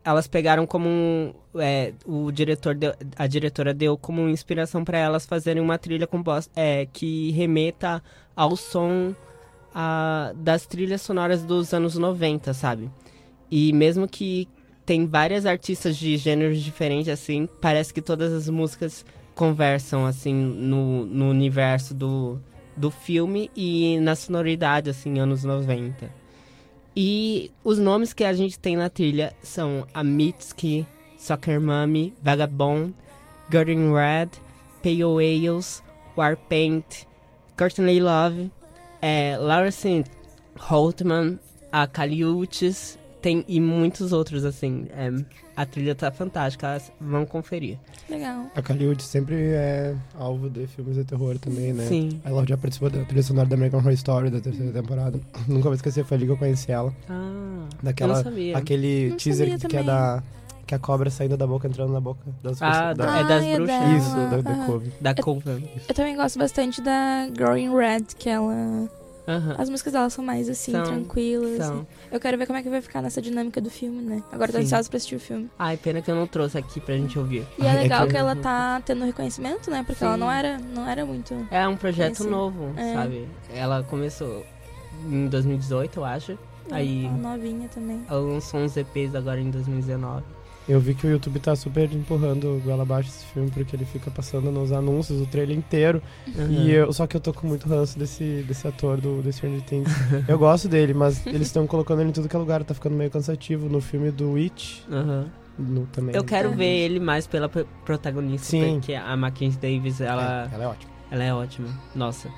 elas 0.02 0.26
pegaram 0.26 0.66
como 0.66 1.34
é, 1.56 1.92
o 2.06 2.32
diretor 2.32 2.74
deu- 2.74 2.94
a 3.14 3.26
diretora 3.26 3.74
deu 3.74 3.98
como 3.98 4.26
inspiração 4.26 4.82
para 4.82 4.96
elas 4.96 5.26
fazerem 5.26 5.62
uma 5.62 5.76
trilha 5.76 6.06
compos- 6.06 6.48
é, 6.56 6.86
que 6.90 7.30
remeta 7.32 8.02
ao 8.34 8.56
som 8.56 9.14
ah, 9.74 10.32
das 10.34 10.64
trilhas 10.64 11.02
sonoras 11.02 11.42
dos 11.44 11.74
anos 11.74 11.98
90, 11.98 12.54
sabe? 12.54 12.90
E 13.50 13.70
mesmo 13.74 14.08
que 14.08 14.48
tem 14.86 15.06
várias 15.06 15.44
artistas 15.44 15.94
de 15.98 16.16
gêneros 16.16 16.60
diferentes, 16.62 17.08
assim, 17.12 17.46
parece 17.60 17.92
que 17.92 18.00
todas 18.00 18.32
as 18.32 18.48
músicas 18.48 19.04
conversam, 19.34 20.06
assim, 20.06 20.34
no, 20.34 21.04
no 21.06 21.30
universo 21.30 21.94
do, 21.94 22.40
do 22.76 22.90
filme 22.90 23.50
e 23.56 23.98
na 24.00 24.14
sonoridade, 24.14 24.90
assim, 24.90 25.18
anos 25.18 25.44
90. 25.44 26.10
E 26.94 27.50
os 27.64 27.78
nomes 27.78 28.12
que 28.12 28.24
a 28.24 28.32
gente 28.32 28.58
tem 28.58 28.76
na 28.76 28.90
trilha 28.90 29.32
são 29.42 29.86
a 29.94 30.04
Mitski, 30.04 30.86
Soccer 31.16 31.60
Mommy, 31.60 32.12
Vagabond, 32.22 32.94
Gordon 33.50 33.94
Red, 33.94 34.28
Pale 34.82 35.02
Ales, 35.02 35.82
Warpaint, 36.16 37.06
Courtney 37.56 38.00
Love, 38.00 38.50
é, 39.00 39.36
Larson 39.38 40.04
Holtman, 40.58 41.38
a 41.70 41.86
Caliutes, 41.86 42.98
tem 43.22 43.44
e 43.48 43.60
muitos 43.60 44.12
outros, 44.12 44.44
assim. 44.44 44.86
É, 44.90 45.10
a 45.56 45.64
trilha 45.64 45.94
tá 45.94 46.10
fantástica, 46.10 46.80
vão 47.00 47.24
conferir. 47.24 47.78
Legal. 48.10 48.46
A 48.54 48.60
Hollywood 48.60 49.02
sempre 49.02 49.36
é 49.36 49.94
alvo 50.18 50.50
de 50.50 50.66
filmes 50.66 50.96
de 50.96 51.04
terror 51.04 51.38
também, 51.38 51.72
né? 51.72 51.86
Sim. 51.86 52.20
Ela 52.24 52.44
já 52.46 52.56
participou 52.56 52.90
da 52.90 53.04
trilha 53.04 53.22
sonora 53.22 53.48
da 53.48 53.54
American 53.54 53.80
Horror 53.80 53.92
Story 53.92 54.30
da 54.30 54.40
terceira 54.40 54.72
temporada. 54.72 55.20
Nunca 55.48 55.64
vou 55.64 55.74
esquecer, 55.74 56.04
foi 56.04 56.16
ali 56.16 56.26
que 56.26 56.32
eu 56.32 56.36
conheci 56.36 56.72
ela. 56.72 56.92
Ah, 57.08 57.66
Daquela, 57.82 58.12
eu 58.12 58.16
não 58.16 58.24
sabia. 58.24 58.58
Aquele 58.58 59.10
Não 59.10 59.16
teaser 59.16 59.48
sabia 59.50 59.58
que 59.68 59.76
é 59.76 59.80
também. 59.80 59.86
da... 59.86 60.22
Que 60.64 60.76
a 60.76 60.78
cobra 60.78 61.10
saindo 61.10 61.36
da 61.36 61.46
boca, 61.46 61.66
entrando 61.68 61.92
na 61.92 62.00
boca 62.00 62.20
das 62.42 62.62
Ah, 62.62 62.94
pessoas. 62.94 62.96
da- 62.96 63.04
da- 63.06 63.18
é 63.18 63.24
das 63.24 63.42
Ah, 63.42 63.46
é 63.46 63.56
bruxas. 63.56 63.78
dela. 63.80 63.96
Isso, 63.96 64.14
da, 64.14 64.40
da. 64.40 64.66
Cove. 64.66 64.92
Da 65.00 65.10
Eu- 65.10 65.24
Coven. 65.24 65.68
Eu 65.88 65.94
também 65.94 66.16
gosto 66.16 66.38
bastante 66.38 66.80
da 66.80 67.28
Growing 67.36 67.74
Red, 67.76 68.04
que 68.18 68.28
ela 68.28 68.88
Aham. 69.26 69.54
As 69.56 69.68
músicas 69.70 69.92
dela 69.92 70.10
são 70.10 70.24
mais 70.24 70.48
assim, 70.48 70.72
São, 70.72 70.82
tranquilas. 70.84 71.64
são. 71.64 71.86
Eu 72.10 72.18
quero 72.18 72.36
ver 72.36 72.46
como 72.46 72.58
é 72.58 72.62
que 72.62 72.68
vai 72.68 72.80
ficar 72.82 73.00
nessa 73.00 73.22
dinâmica 73.22 73.60
do 73.60 73.70
filme, 73.70 74.02
né? 74.02 74.22
Agora 74.32 74.50
eu 74.50 74.54
tô 74.54 74.58
Sim. 74.58 74.64
ansiosa 74.64 74.88
pra 74.88 74.96
assistir 74.96 75.14
o 75.16 75.20
filme. 75.20 75.48
Ai, 75.58 75.76
pena 75.76 76.02
que 76.02 76.10
eu 76.10 76.14
não 76.16 76.26
trouxe 76.26 76.58
aqui 76.58 76.80
pra 76.80 76.96
gente 76.96 77.18
ouvir. 77.18 77.46
E 77.58 77.64
é 77.66 77.72
legal 77.72 78.06
que 78.08 78.16
ela 78.16 78.34
tá 78.34 78.82
tendo 78.84 79.04
reconhecimento, 79.04 79.70
né? 79.70 79.84
Porque 79.86 80.02
ela 80.02 80.14
Sim. 80.14 80.20
não 80.20 80.30
era, 80.30 80.58
não 80.58 80.88
era 80.88 81.06
muito. 81.06 81.46
É 81.50 81.66
um 81.68 81.76
projeto 81.76 82.24
novo, 82.24 82.72
É. 82.76 82.94
sabe? 82.94 83.28
Ela 83.54 83.82
começou 83.84 84.44
em 85.06 85.28
2018, 85.28 86.00
eu 86.00 86.04
acho. 86.04 86.38
Aí 86.70 87.06
Ela 87.06 87.14
é 87.14 87.18
novinha 87.20 87.68
também. 87.68 88.02
ela 88.08 88.20
lançou 88.20 88.60
uns 88.60 88.76
EPs 88.76 89.14
agora 89.14 89.40
em 89.40 89.50
2019. 89.50 90.24
Eu 90.68 90.78
vi 90.78 90.94
que 90.94 91.06
o 91.06 91.10
YouTube 91.10 91.40
tá 91.40 91.56
super 91.56 91.92
empurrando 91.92 92.56
o 92.56 92.60
goela 92.60 92.82
abaixo 92.82 93.08
esse 93.08 93.24
filme, 93.26 93.50
porque 93.50 93.74
ele 93.74 93.84
fica 93.84 94.10
passando 94.10 94.50
nos 94.52 94.70
anúncios, 94.70 95.20
o 95.20 95.26
trailer 95.26 95.56
inteiro. 95.56 96.00
Uhum. 96.36 96.52
E 96.52 96.70
eu, 96.70 96.92
só 96.92 97.06
que 97.06 97.16
eu 97.16 97.20
tô 97.20 97.32
com 97.32 97.46
muito 97.48 97.68
ranço 97.68 97.98
desse, 97.98 98.44
desse 98.46 98.66
ator 98.68 99.00
do, 99.00 99.20
do 99.20 99.32
Stranger 99.32 99.62
Things. 99.62 99.88
eu 100.28 100.38
gosto 100.38 100.68
dele, 100.68 100.94
mas 100.94 101.24
eles 101.26 101.48
estão 101.48 101.66
colocando 101.66 102.00
ele 102.00 102.10
em 102.10 102.12
tudo 102.12 102.28
que 102.28 102.36
é 102.36 102.38
lugar, 102.38 102.62
tá 102.62 102.74
ficando 102.74 102.94
meio 102.94 103.10
cansativo. 103.10 103.68
No 103.68 103.80
filme 103.80 104.10
do 104.12 104.32
Witch, 104.32 104.82
Aham. 104.90 105.26
no, 105.58 105.86
também. 105.86 106.14
Eu 106.14 106.22
quero 106.22 106.52
ver 106.52 106.78
ele 106.84 107.00
mais 107.00 107.26
pela 107.26 107.48
pro- 107.48 107.66
protagonista, 107.84 108.46
Sim. 108.46 108.74
porque 108.74 108.94
a 108.94 109.16
Mackenzie 109.16 109.58
Davis, 109.60 110.00
ela... 110.00 110.48
É, 110.50 110.54
ela 110.54 110.64
é 110.64 110.66
ótima. 110.68 110.92
Ela 111.10 111.24
é 111.24 111.34
ótima, 111.34 111.68
nossa. 111.94 112.28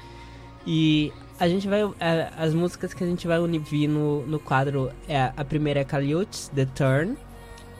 E 0.66 1.12
a 1.38 1.46
gente 1.46 1.68
vai... 1.68 1.82
é, 2.00 2.30
as 2.38 2.54
músicas 2.54 2.94
que 2.94 3.04
a 3.04 3.06
gente 3.06 3.26
vai 3.26 3.38
unir 3.38 3.88
no, 3.88 4.26
no 4.26 4.38
quadro, 4.38 4.90
é, 5.06 5.30
a 5.36 5.44
primeira 5.44 5.80
é 5.80 5.84
Kaliuts, 5.84 6.50
The 6.54 6.64
Turn. 6.66 7.16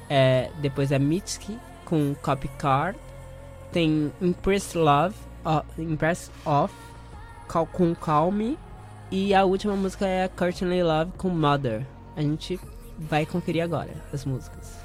É, 0.09 0.51
depois 0.59 0.93
é 0.93 0.99
Mitski, 0.99 1.59
com 1.85 2.15
Copy 2.23 2.49
Card. 2.59 2.99
Tem 3.73 4.13
Impress 4.21 4.75
Love, 4.75 5.15
ó, 5.45 5.63
Impress 5.79 6.31
Off, 6.45 6.75
Cal- 7.49 7.67
com 7.67 7.95
Call 7.95 8.31
Me. 8.31 8.59
E 9.11 9.35
a 9.35 9.45
última 9.45 9.75
música 9.77 10.07
é 10.07 10.29
Courtney 10.29 10.83
Love, 10.83 11.13
com 11.19 11.29
Mother. 11.29 11.87
A 12.17 12.21
gente 12.23 12.59
vai 12.99 13.27
conferir 13.27 13.63
agora 13.63 13.91
as 14.13 14.25
músicas. 14.25 14.79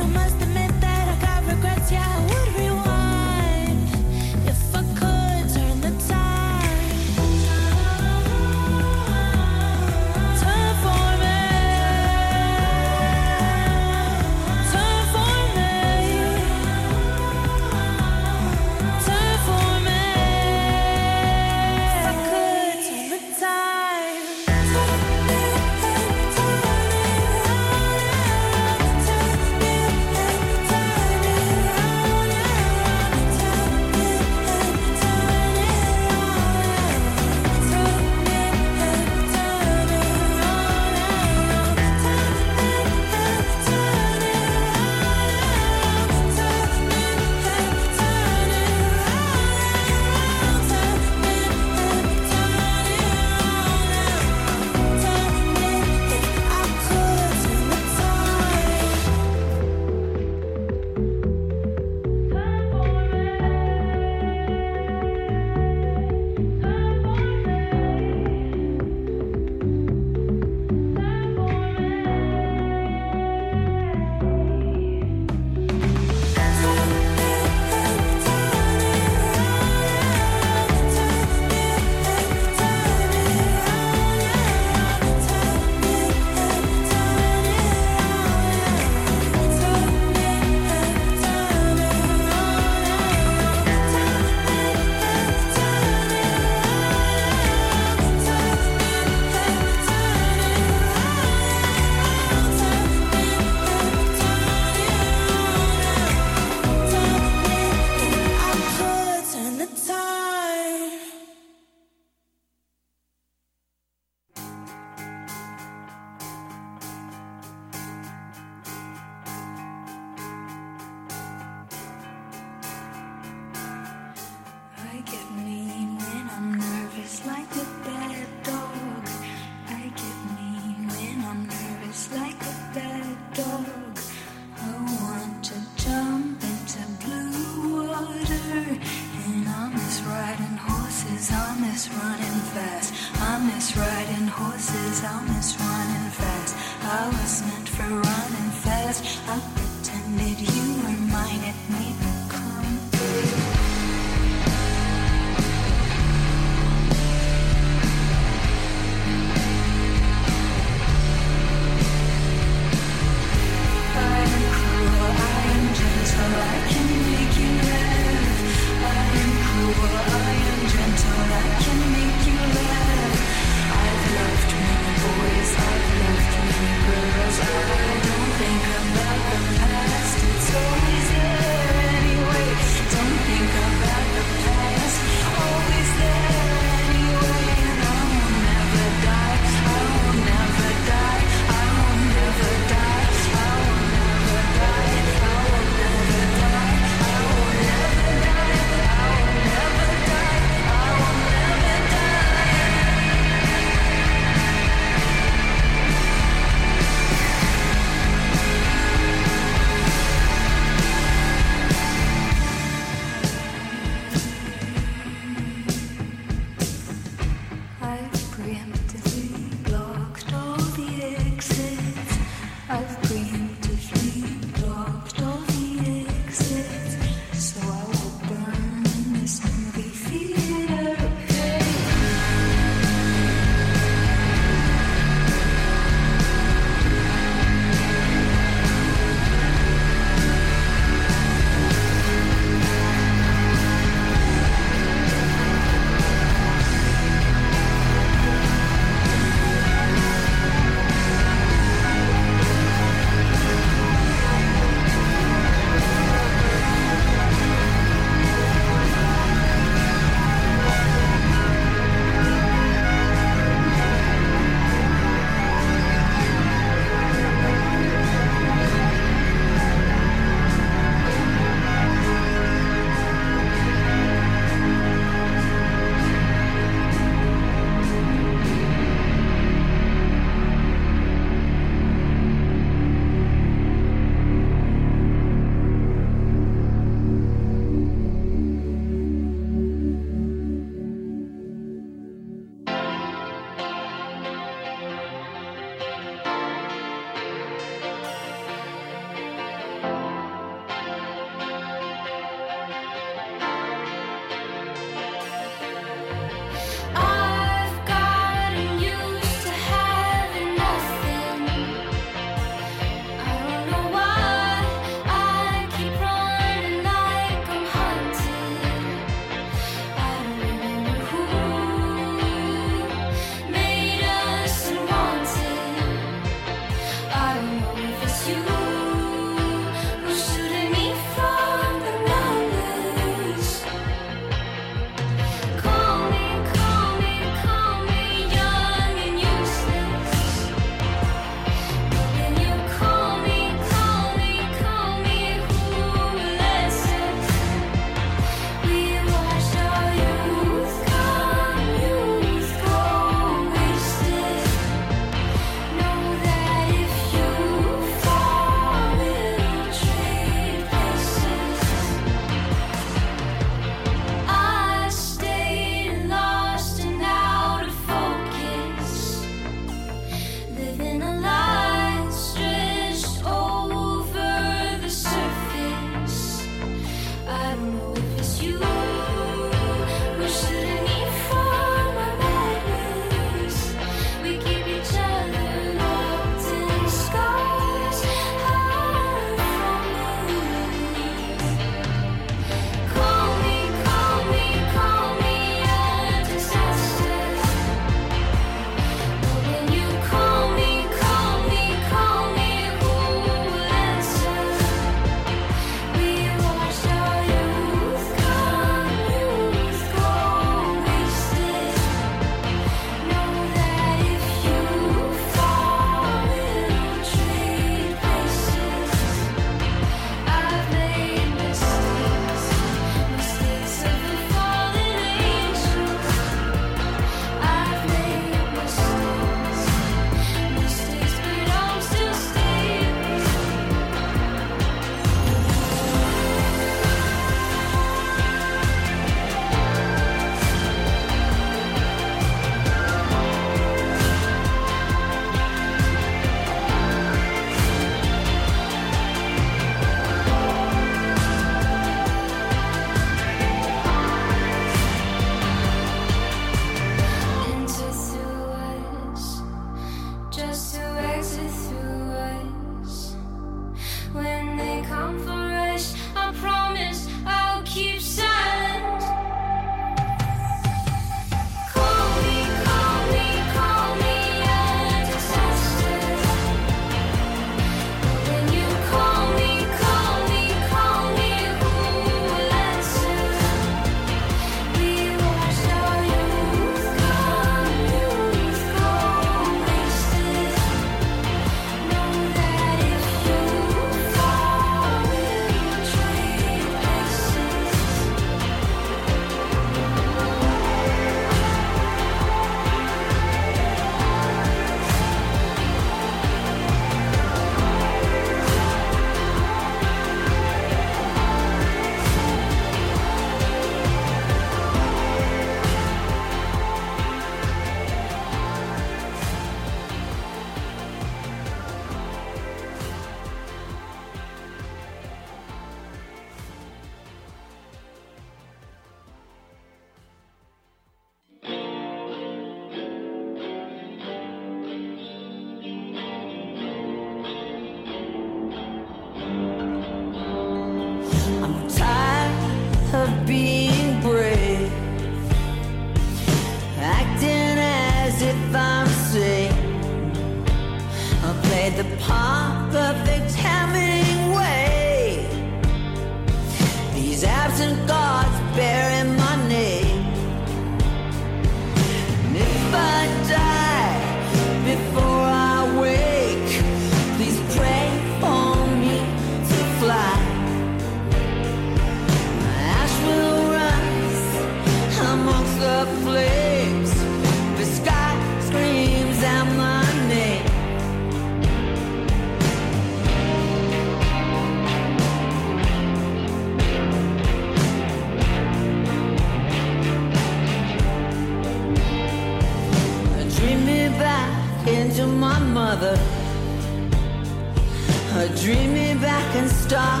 star. 599.71 600.00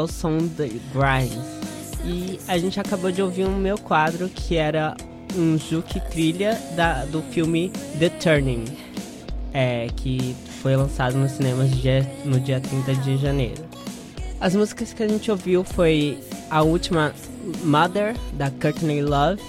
Ao 0.00 0.08
som 0.08 0.38
de 0.38 0.80
Grimes. 0.92 1.60
E 2.04 2.40
a 2.48 2.56
gente 2.58 2.80
acabou 2.80 3.12
de 3.12 3.22
ouvir 3.22 3.44
um 3.46 3.56
meu 3.56 3.76
quadro 3.78 4.28
que 4.28 4.56
era 4.56 4.96
um 5.36 5.58
Juke 5.58 6.00
trilha 6.10 6.58
da, 6.74 7.04
do 7.04 7.22
filme 7.30 7.70
The 7.98 8.08
Turning, 8.08 8.64
é, 9.52 9.86
que 9.96 10.34
foi 10.62 10.74
lançado 10.76 11.16
nos 11.16 11.32
cinemas 11.32 11.70
dia- 11.70 12.10
no 12.24 12.40
dia 12.40 12.60
30 12.60 12.94
de 12.96 13.16
janeiro. 13.18 13.62
As 14.40 14.54
músicas 14.56 14.92
que 14.94 15.02
a 15.02 15.08
gente 15.08 15.30
ouviu 15.30 15.62
foi 15.62 16.18
a 16.50 16.62
última 16.62 17.12
Mother, 17.62 18.16
da 18.32 18.50
Courtney 18.50 19.02
Love. 19.02 19.40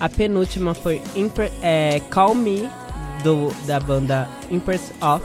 A 0.00 0.08
penúltima 0.08 0.72
foi 0.74 1.00
é, 1.62 2.00
Call 2.10 2.34
Me, 2.34 2.68
do, 3.22 3.52
da 3.66 3.78
banda 3.78 4.28
Impress 4.50 4.92
Off. 5.00 5.24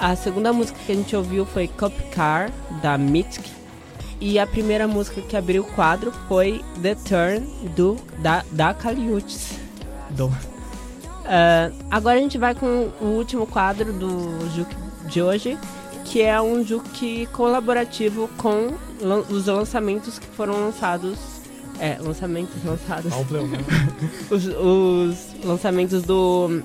A 0.00 0.16
segunda 0.16 0.52
música 0.52 0.78
que 0.86 0.92
a 0.92 0.94
gente 0.94 1.14
ouviu 1.14 1.44
foi 1.44 1.68
Cop 1.68 1.94
Car, 2.10 2.50
da 2.82 2.96
Mythic. 2.96 3.50
E 4.20 4.38
a 4.38 4.46
primeira 4.46 4.86
música 4.88 5.20
que 5.20 5.36
abriu 5.36 5.62
o 5.62 5.66
quadro 5.66 6.12
foi 6.28 6.62
The 6.82 6.94
Turn, 6.94 7.46
do, 7.76 7.96
da, 8.18 8.44
da 8.50 8.72
Kaliuts. 8.74 9.58
Do. 10.10 10.30
Ah, 11.24 11.70
agora 11.90 12.18
a 12.18 12.20
gente 12.20 12.36
vai 12.38 12.54
com 12.54 12.90
o 13.00 13.04
último 13.16 13.46
quadro 13.46 13.92
do 13.92 14.48
Juke 14.54 14.74
de 15.06 15.22
hoje, 15.22 15.58
que 16.04 16.20
é 16.22 16.40
um 16.40 16.64
Juke 16.64 17.26
colaborativo 17.32 18.28
com 18.36 18.72
lan- 19.00 19.24
os 19.30 19.46
lançamentos 19.46 20.18
que 20.18 20.26
foram 20.28 20.54
lançados. 20.54 21.18
É, 21.78 21.96
lançamentos 21.98 22.62
lançados. 22.62 23.10
Né? 23.48 23.58
os, 24.30 24.46
os 24.46 25.44
lançamentos 25.44 26.02
do, 26.02 26.62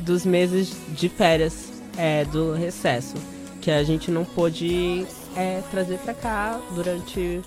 dos 0.00 0.24
meses 0.24 0.72
de 0.94 1.08
férias 1.10 1.73
é, 1.96 2.24
do 2.24 2.52
recesso, 2.52 3.14
que 3.60 3.70
a 3.70 3.82
gente 3.82 4.10
não 4.10 4.24
pôde 4.24 5.06
é, 5.36 5.62
trazer 5.70 5.98
pra 5.98 6.14
cá 6.14 6.60
durante 6.74 7.42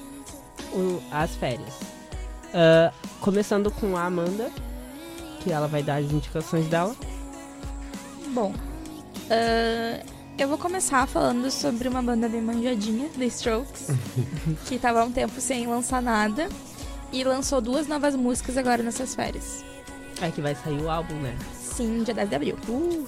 o- 0.74 1.02
as 1.12 1.36
férias. 1.36 1.74
Ah, 2.54 2.92
começando 3.22 3.70
com 3.72 3.96
a 3.96 4.06
Amanda, 4.06 4.50
que 5.42 5.52
ela 5.52 5.68
vai 5.68 5.84
dar 5.84 5.98
as 5.98 6.12
indicações 6.12 6.66
dela. 6.68 6.96
Bom, 8.34 8.54
ah, 9.30 10.04
eu 10.38 10.48
vou 10.48 10.58
começar 10.58 11.08
falando 11.08 11.50
sobre 11.52 11.88
uma 11.88 12.02
banda 12.02 12.28
bem 12.30 12.42
manjadinha, 12.42 13.10
The 13.18 13.26
Strokes, 13.26 13.88
que 14.68 14.78
tava 14.80 15.02
há 15.02 15.04
um 15.06 15.12
tempo 15.12 15.40
sem 15.42 15.68
lançar 15.68 16.02
nada 16.02 16.48
e 17.12 17.24
lançou 17.24 17.62
duas 17.62 17.88
novas 17.88 18.16
músicas 18.16 18.58
agora 18.58 18.84
nessas 18.84 19.16
férias. 19.16 19.64
É 20.22 20.30
que 20.32 20.42
vai 20.42 20.56
sair 20.56 20.82
o 20.82 20.90
álbum, 20.90 21.14
né? 21.16 21.38
Sim, 21.54 22.04
dia 22.04 22.14
10 22.14 22.30
de 22.30 22.36
abril. 22.36 22.58
Uh. 22.68 23.08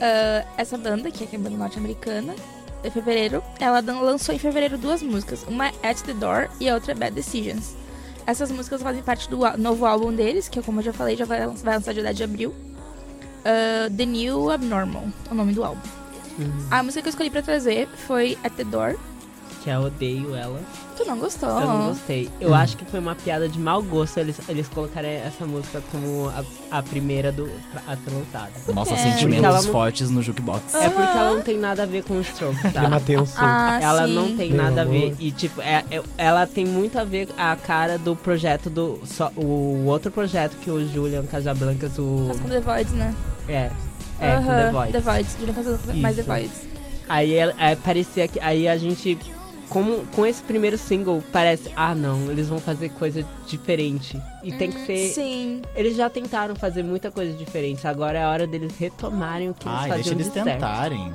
Ah, 0.00 0.44
essa 0.56 0.76
banda, 0.76 1.10
que 1.10 1.24
é 1.24 1.36
a 1.36 1.38
banda 1.38 1.56
norte-americana, 1.56 2.34
em 2.82 2.90
fevereiro, 2.90 3.42
ela 3.58 3.80
lançou 3.80 4.34
em 4.34 4.38
fevereiro 4.38 4.76
duas 4.76 5.02
músicas. 5.02 5.44
Uma 5.48 5.68
é 5.68 5.72
At 5.82 6.02
The 6.02 6.12
Door 6.12 6.48
e 6.60 6.68
a 6.68 6.74
outra 6.74 6.92
é 6.92 6.94
Bad 6.94 7.14
Decisions. 7.14 7.74
Essas 8.26 8.50
músicas 8.50 8.82
fazem 8.82 9.02
parte 9.02 9.28
do 9.28 9.38
novo 9.58 9.86
álbum 9.86 10.12
deles, 10.12 10.48
que 10.48 10.60
como 10.62 10.80
eu 10.80 10.84
já 10.84 10.92
falei, 10.92 11.16
já 11.16 11.24
vai, 11.24 11.46
vai 11.46 11.74
lançar 11.76 11.92
dia 11.92 12.02
10 12.02 12.16
de 12.16 12.24
abril. 12.24 12.54
Ah, 13.44 13.90
The 13.94 14.06
New 14.06 14.50
Abnormal, 14.50 15.04
o 15.30 15.34
nome 15.34 15.52
do 15.52 15.64
álbum. 15.64 15.80
A 16.70 16.82
música 16.82 17.02
que 17.02 17.08
eu 17.08 17.10
escolhi 17.10 17.30
pra 17.30 17.42
trazer 17.42 17.88
foi 18.06 18.36
At 18.42 18.52
The 18.54 18.64
Door, 18.64 18.96
que 19.64 19.70
é 19.70 19.78
Odeio 19.78 20.36
Ela. 20.36 20.60
Tu 20.94 21.04
não 21.06 21.18
gostou? 21.18 21.48
Eu 21.48 21.66
não 21.66 21.88
gostei. 21.88 22.30
Eu 22.38 22.54
acho 22.54 22.76
que 22.76 22.84
foi 22.84 23.00
uma 23.00 23.14
piada 23.14 23.48
de 23.48 23.58
mau 23.58 23.82
gosto 23.82 24.18
eles, 24.18 24.36
eles 24.48 24.68
colocarem 24.68 25.10
essa 25.10 25.46
música 25.46 25.82
como 25.90 26.28
a, 26.28 26.44
a 26.78 26.82
primeira 26.82 27.32
do, 27.32 27.50
a 27.86 27.96
ser 27.96 28.10
lançada. 28.10 28.50
Nossa, 28.74 28.92
É. 28.92 28.96
Sentimentos 28.98 29.64
não- 29.64 29.72
fortes 29.72 30.10
no 30.10 30.22
jukebox. 30.22 30.74
É 30.74 30.88
porque 30.90 31.18
ela 31.18 31.34
não 31.34 31.40
tem 31.42 31.58
nada 31.58 31.82
a 31.84 31.86
ver 31.86 32.04
com 32.04 32.14
o 32.14 32.20
Strokes, 32.20 32.62
tá? 32.74 32.80
Clima 32.80 33.00
tenso. 33.00 33.32
Ah, 33.38 33.78
ela 33.82 34.06
sim. 34.06 34.14
não 34.14 34.36
tem 34.36 34.52
Meu 34.52 34.62
nada 34.62 34.82
a 34.82 34.84
ver. 34.84 35.04
amor. 35.06 35.16
E, 35.18 35.32
tipo, 35.32 35.60
é, 35.62 35.82
é- 35.90 36.02
ela 36.18 36.46
tem 36.46 36.66
muito 36.66 36.98
a 36.98 37.04
ver 37.04 37.28
a 37.38 37.56
cara 37.56 37.96
do 37.98 38.14
projeto 38.14 38.68
do. 38.68 39.00
Só, 39.06 39.32
o 39.34 39.86
outro 39.86 40.12
projeto 40.12 40.56
que 40.60 40.70
o 40.70 40.86
Julian 40.86 41.24
Casablancas, 41.24 41.98
o. 41.98 42.26
Mas 42.28 42.38
com 42.38 42.48
The 42.50 42.60
Voids, 42.60 42.92
né? 42.92 43.14
É. 43.48 43.70
É, 44.20 44.36
com 44.36 44.44
The 44.44 44.70
Voice. 44.70 44.92
The 44.92 45.00
Voids. 45.00 45.36
Julian 45.40 45.54
Casablancas, 45.54 45.96
mais 45.96 46.16
The. 46.16 46.22
Voids. 46.22 46.62
Aí 47.08 47.34
ela- 47.34 47.54
é, 47.58 47.74
parecia 47.74 48.28
que. 48.28 48.38
Aí 48.40 48.68
a 48.68 48.76
gente. 48.78 49.18
Como, 49.74 50.06
com 50.14 50.24
esse 50.24 50.40
primeiro 50.42 50.78
single, 50.78 51.20
parece. 51.32 51.68
Ah, 51.74 51.94
não, 51.96 52.30
eles 52.30 52.48
vão 52.48 52.60
fazer 52.60 52.90
coisa 52.90 53.26
diferente. 53.46 54.16
E 54.44 54.52
tem 54.52 54.70
que 54.70 54.86
ser. 54.86 55.08
Sim. 55.08 55.62
Eles 55.74 55.96
já 55.96 56.08
tentaram 56.08 56.54
fazer 56.54 56.82
muita 56.84 57.10
coisa 57.10 57.32
diferente. 57.36 57.84
Agora 57.86 58.16
é 58.18 58.22
a 58.22 58.30
hora 58.30 58.46
deles 58.46 58.72
retomarem 58.78 59.50
o 59.50 59.54
que 59.54 59.66
eles 59.68 59.78
Ai, 59.80 59.88
faziam 59.88 59.96
deixa 59.96 60.12
eles 60.14 60.26
de 60.28 60.32
certo. 60.32 60.46
tentarem. 60.46 61.12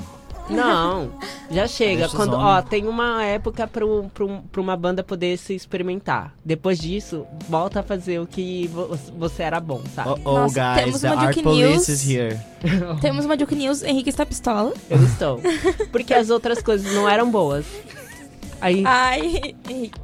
Não, 0.49 1.11
já 1.49 1.67
chega. 1.71 2.01
Deixa 2.01 2.17
Quando, 2.17 2.33
ó, 2.33 2.61
tem 2.61 2.85
uma 2.85 3.23
época 3.23 3.65
pra 3.65 4.61
uma 4.61 4.75
banda 4.75 5.03
poder 5.05 5.37
se 5.37 5.53
experimentar. 5.55 6.33
Depois 6.43 6.79
disso, 6.79 7.25
volta 7.47 7.79
a 7.79 7.83
fazer 7.83 8.19
o 8.19 8.27
que 8.27 8.67
vo- 8.67 8.97
você 9.17 9.43
era 9.43 9.61
bom, 9.61 9.81
sabe? 9.95 10.09
Oh, 10.09 10.19
oh 10.25 10.33
Nossa, 10.39 10.59
guys, 10.73 10.83
temos 10.85 11.01
the 11.01 11.07
uma 11.11 11.21
art 11.21 11.35
Duke 11.35 11.43
police 11.43 11.69
News. 11.71 11.87
is 11.87 12.09
here. 12.09 12.37
Temos 12.99 13.23
uma 13.23 13.37
Duke 13.37 13.55
News, 13.55 13.83
Henrique 13.83 14.09
está 14.09 14.25
pistola. 14.25 14.73
Eu 14.89 15.01
estou. 15.03 15.39
Porque 15.93 16.13
as 16.13 16.29
outras 16.29 16.61
coisas 16.61 16.91
não 16.93 17.07
eram 17.07 17.31
boas. 17.31 17.65
Aí, 18.61 18.83
Ai. 18.85 19.55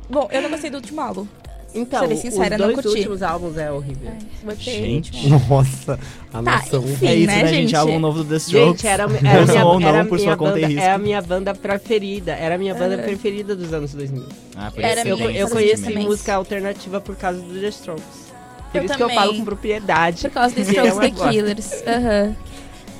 Bom, 0.09 0.27
eu 0.31 0.41
não 0.41 0.49
gostei 0.49 0.69
do 0.69 0.77
último 0.77 1.01
álbum. 1.01 1.27
então, 1.73 2.01
ser 2.01 2.07
bem 2.07 2.17
sincera, 2.17 2.55
os 2.55 2.61
não 2.61 2.67
dois 2.67 2.75
curti. 2.81 2.97
últimos 2.99 3.21
álbuns 3.21 3.57
é 3.57 3.71
horrível. 3.71 4.11
Botei 4.43 4.57
Gente. 4.85 5.29
Nossa, 5.49 5.99
a 6.33 6.41
Tá, 6.41 6.41
noção. 6.41 6.83
enfim. 6.83 7.07
é 7.07 7.15
isso, 7.15 7.27
né, 7.27 7.35
né, 7.43 7.47
gente? 7.47 7.61
gente? 7.63 7.75
Álbum 7.75 7.99
novo 7.99 8.23
do 8.23 8.29
The 8.29 8.35
Strokes. 8.37 8.81
Gente, 8.81 8.87
era, 8.87 9.03
era, 9.03 9.39
Ouçam 9.41 9.53
minha, 9.55 9.65
ou 9.65 9.79
não 9.79 9.87
era, 9.89 10.05
por 10.05 10.17
minha 10.17 10.29
sua 10.29 10.37
conta 10.37 10.51
banda, 10.53 10.61
e 10.61 10.65
risco. 10.67 10.81
é 10.81 10.91
a 10.91 10.97
minha 10.97 11.21
banda 11.21 11.53
preferida. 11.53 12.31
Era 12.31 12.55
a 12.55 12.57
minha 12.57 12.73
banda 12.75 12.97
preferida 12.97 13.55
dos 13.55 13.73
anos 13.73 13.93
2000. 13.93 14.23
Ah, 14.55 14.71
por 14.71 14.83
Era 14.83 15.01
isso 15.01 15.09
Eu, 15.09 15.31
eu 15.31 15.49
conheci 15.49 15.93
música 15.95 16.35
alternativa 16.35 17.01
por 17.01 17.15
causa 17.17 17.41
do 17.41 17.59
The 17.59 17.67
Strokes. 17.69 18.25
Por 18.71 18.77
Eu 18.79 18.85
isso 18.85 18.93
que 18.95 19.03
eu 19.03 19.07
também. 19.07 19.15
falo 19.23 19.35
com 19.37 19.45
propriedade. 19.45 20.21
Por 20.21 20.31
causa 20.31 20.55
do 20.55 20.61
E 20.61 20.63
Strokes 20.63 20.97
The. 20.97 21.11
Killers. 21.29 21.71
Aham. 21.87 22.35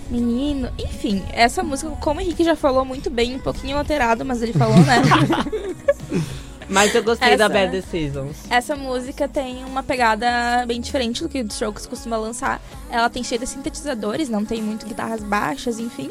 Menino, 0.09 0.69
enfim, 0.77 1.23
essa 1.33 1.63
música, 1.63 1.89
como 1.99 2.19
o 2.19 2.23
Henrique 2.23 2.43
já 2.43 2.55
falou 2.55 2.85
muito 2.85 3.09
bem, 3.09 3.35
um 3.35 3.39
pouquinho 3.39 3.77
alterado, 3.77 4.23
mas 4.23 4.41
ele 4.41 4.53
falou, 4.53 4.77
né? 4.77 5.01
Mas 6.67 6.95
eu 6.95 7.03
gostei 7.03 7.37
da 7.37 7.45
Essa- 7.45 7.53
Bad 7.53 7.71
Decisions. 7.71 8.37
Essa 8.49 8.75
música 8.75 9.27
tem 9.27 9.63
uma 9.65 9.83
pegada 9.83 10.65
bem 10.67 10.81
diferente 10.81 11.21
do 11.21 11.29
que 11.29 11.39
o 11.39 11.45
Strokes 11.45 11.85
costuma 11.85 12.17
lançar. 12.17 12.59
Ela 12.89 13.07
tem 13.07 13.23
cheia 13.23 13.37
de 13.37 13.45
sintetizadores, 13.45 14.29
não 14.29 14.43
tem 14.43 14.63
muito 14.63 14.83
guitarras 14.85 15.21
baixas, 15.21 15.77
enfim. 15.79 16.09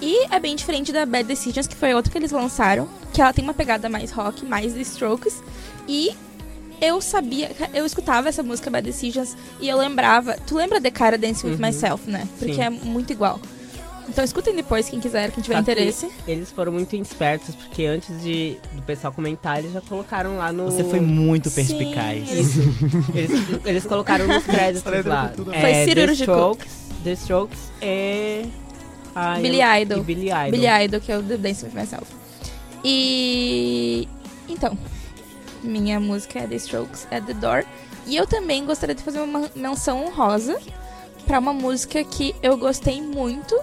E 0.00 0.24
é 0.34 0.40
bem 0.40 0.56
diferente 0.56 0.92
da 0.92 1.04
Bad 1.04 1.24
Decisions, 1.24 1.66
que 1.66 1.76
foi 1.76 1.92
outra 1.92 2.10
que 2.10 2.16
eles 2.16 2.30
lançaram, 2.32 2.88
que 3.12 3.20
ela 3.20 3.34
tem 3.34 3.44
uma 3.44 3.52
pegada 3.52 3.86
mais 3.90 4.10
rock, 4.12 4.46
mais 4.46 4.72
de 4.72 4.80
Strokes. 4.80 5.42
E 5.86 6.16
eu 6.80 7.00
sabia, 7.00 7.50
eu 7.74 7.84
escutava 7.84 8.28
essa 8.28 8.42
música 8.42 8.70
Bad 8.70 8.84
Decisions 8.86 9.36
e 9.60 9.68
eu 9.68 9.76
lembrava. 9.78 10.36
Tu 10.46 10.54
lembra 10.54 10.80
de 10.80 10.90
Cara 10.90 11.18
Dance 11.18 11.44
with 11.46 11.52
Uhum. 11.54 11.58
Myself, 11.60 12.10
né? 12.10 12.26
Porque 12.38 12.54
Sim. 12.54 12.62
é 12.62 12.70
muito 12.70 13.12
igual. 13.12 13.38
Então 14.08 14.24
escutem 14.24 14.56
depois, 14.56 14.88
quem 14.88 14.98
quiser, 14.98 15.30
quem 15.30 15.40
tiver 15.40 15.54
Só 15.58 15.62
que 15.62 15.70
interesse. 15.70 16.08
Eles 16.26 16.50
foram 16.50 16.72
muito 16.72 16.96
espertos, 16.96 17.54
porque 17.54 17.84
antes 17.84 18.20
de, 18.22 18.56
do 18.72 18.82
pessoal 18.82 19.12
comentar, 19.12 19.60
eles 19.60 19.72
já 19.72 19.80
colocaram 19.80 20.36
lá 20.36 20.50
no. 20.52 20.64
Você 20.64 20.82
foi 20.82 20.98
muito 21.00 21.48
Sim. 21.48 21.54
perspicaz. 21.54 22.28
Isso. 22.32 22.60
eles, 23.14 23.30
eles 23.64 23.86
colocaram 23.86 24.26
nos 24.26 24.42
créditos 24.46 25.04
lá. 25.06 25.28
tudo. 25.28 25.54
É, 25.54 25.60
Foi 25.60 25.70
The 25.70 25.84
cirúrgico. 25.84 26.32
Strokes, 26.32 26.72
The 27.04 27.12
Strokes 27.12 27.58
e. 27.80 28.46
Ah, 29.14 29.38
Billy 29.40 29.60
eu- 29.60 29.82
Idol. 29.82 29.98
E 29.98 30.02
Billy 30.02 30.26
Idol. 30.30 30.50
Billy 30.50 30.84
Idol, 30.84 31.00
que 31.00 31.12
é 31.12 31.18
o 31.18 31.22
The 31.22 31.36
Dance 31.36 31.64
With 31.64 31.72
Myself. 31.74 32.06
E... 32.84 34.08
Então, 34.48 34.76
minha 35.62 35.98
música 36.00 36.38
é 36.40 36.46
The 36.46 36.56
Strokes, 36.56 37.06
é 37.10 37.20
The 37.20 37.34
Door. 37.34 37.64
E 38.06 38.16
eu 38.16 38.26
também 38.26 38.64
gostaria 38.64 38.94
de 38.94 39.02
fazer 39.02 39.20
uma 39.20 39.50
menção 39.54 40.04
honrosa 40.06 40.58
pra 41.26 41.38
uma 41.38 41.52
música 41.52 42.02
que 42.02 42.34
eu 42.42 42.56
gostei 42.56 43.00
muito, 43.02 43.56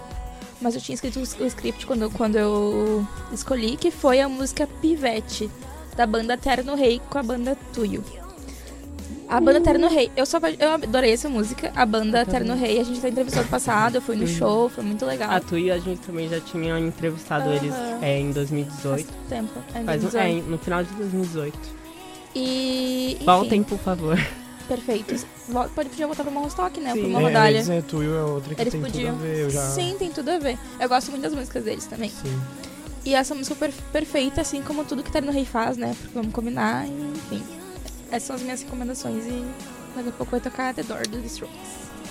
mas 0.61 0.76
eu 0.76 0.82
tinha 0.82 0.94
escrito 0.95 1.19
o 1.19 1.45
script 1.45 1.86
quando, 1.86 2.10
quando 2.11 2.36
eu 2.36 3.06
escolhi, 3.32 3.76
que 3.78 3.91
foi 3.91 4.22
a 4.22 4.30
música 4.30 4.68
Pivete, 4.82 5.49
da 5.95 6.06
banda 6.06 6.38
Terno 6.38 6.76
Rei 6.76 7.02
com 7.10 7.18
a 7.18 7.24
banda 7.24 7.57
Tuyo. 7.74 8.03
A 9.30 9.41
banda 9.41 9.60
Terno 9.60 9.90
Rei, 9.90 10.10
eu 10.15 10.26
só 10.26 10.38
eu 10.57 10.72
adorei 10.72 11.11
essa 11.11 11.28
música, 11.28 11.69
a 11.76 11.86
banda 11.86 12.26
Terno 12.26 12.56
Rei, 12.56 12.80
a 12.80 12.84
gente 12.84 13.02
já 13.02 13.10
entrevistou 13.10 13.44
no 13.44 13.49
passado, 13.49 13.95
eu 13.95 14.02
fui 14.02 14.15
no 14.15 14.26
show, 14.26 14.69
foi 14.69 14.86
muito 14.86 15.06
legal. 15.06 15.30
A 15.32 15.41
Tu 15.41 15.57
e 15.57 15.69
a 15.72 15.78
gente 15.78 15.99
também 15.99 16.30
já 16.30 16.40
tinha 16.40 16.80
entrevistado 16.80 17.49
Aham. 17.49 17.56
eles 17.56 17.74
é, 18.02 18.19
em 18.22 18.32
2018. 18.32 19.06
Faz 19.06 19.06
tempo. 19.28 19.60
É, 19.76 19.84
Faz 19.84 20.02
um- 20.06 20.07
2018. 20.10 20.18
é, 20.48 20.49
no 20.49 20.57
final 20.57 20.82
de 20.84 20.94
2018. 20.94 21.60
E. 22.38 23.14
enfim, 23.15 23.26
Voltem, 23.26 23.64
por 23.64 23.80
favor. 23.80 24.18
Perfeito. 24.68 25.15
Pode 25.73 25.89
podia 25.89 26.05
voltar 26.07 26.23
pra 26.23 26.31
uma 26.31 26.41
Rostock, 26.41 26.80
né? 26.80 26.91
Sim. 26.93 26.99
Pra 27.01 27.09
uma 27.09 27.19
É, 27.22 27.23
rodalha. 27.23 27.59
dizer, 27.59 27.84
Tuyo 27.84 28.15
é 28.15 28.23
outra 28.23 28.53
que 28.53 28.61
Eles 28.61 28.72
tem 28.73 28.81
podiam. 28.81 29.15
tudo 29.15 29.23
a 29.23 29.27
ver. 29.27 29.39
Eu 29.39 29.49
já... 29.49 29.61
Sim, 29.69 29.95
tem 29.97 30.11
tudo 30.11 30.30
a 30.30 30.39
ver. 30.39 30.57
Eu 30.80 30.89
gosto 30.89 31.09
muito 31.09 31.23
das 31.23 31.34
músicas 31.34 31.64
deles 31.64 31.85
também. 31.85 32.09
Sim. 32.09 32.38
E 33.05 33.15
essa 33.15 33.34
música 33.34 33.53
é 33.55 33.69
per- 33.69 33.81
perfeita, 33.93 34.41
assim 34.41 34.61
como 34.61 34.84
tudo 34.84 35.01
que 35.03 35.11
Terno 35.11 35.31
Rei 35.31 35.45
faz, 35.45 35.77
né? 35.77 35.95
Porque 35.97 36.14
vamos 36.14 36.34
combinar, 36.34 36.85
e, 36.85 36.91
enfim. 36.91 37.43
Essas 38.11 38.23
são 38.23 38.35
as 38.35 38.41
minhas 38.41 38.61
recomendações 38.61 39.26
e 39.26 39.45
daqui 39.95 40.09
a 40.09 40.11
pouco 40.11 40.31
vai 40.31 40.41
tocar 40.41 40.73
The 40.73 40.84
Door 40.84 41.07
do 41.07 41.18
The 41.19 41.27
Strokes. 41.27 41.57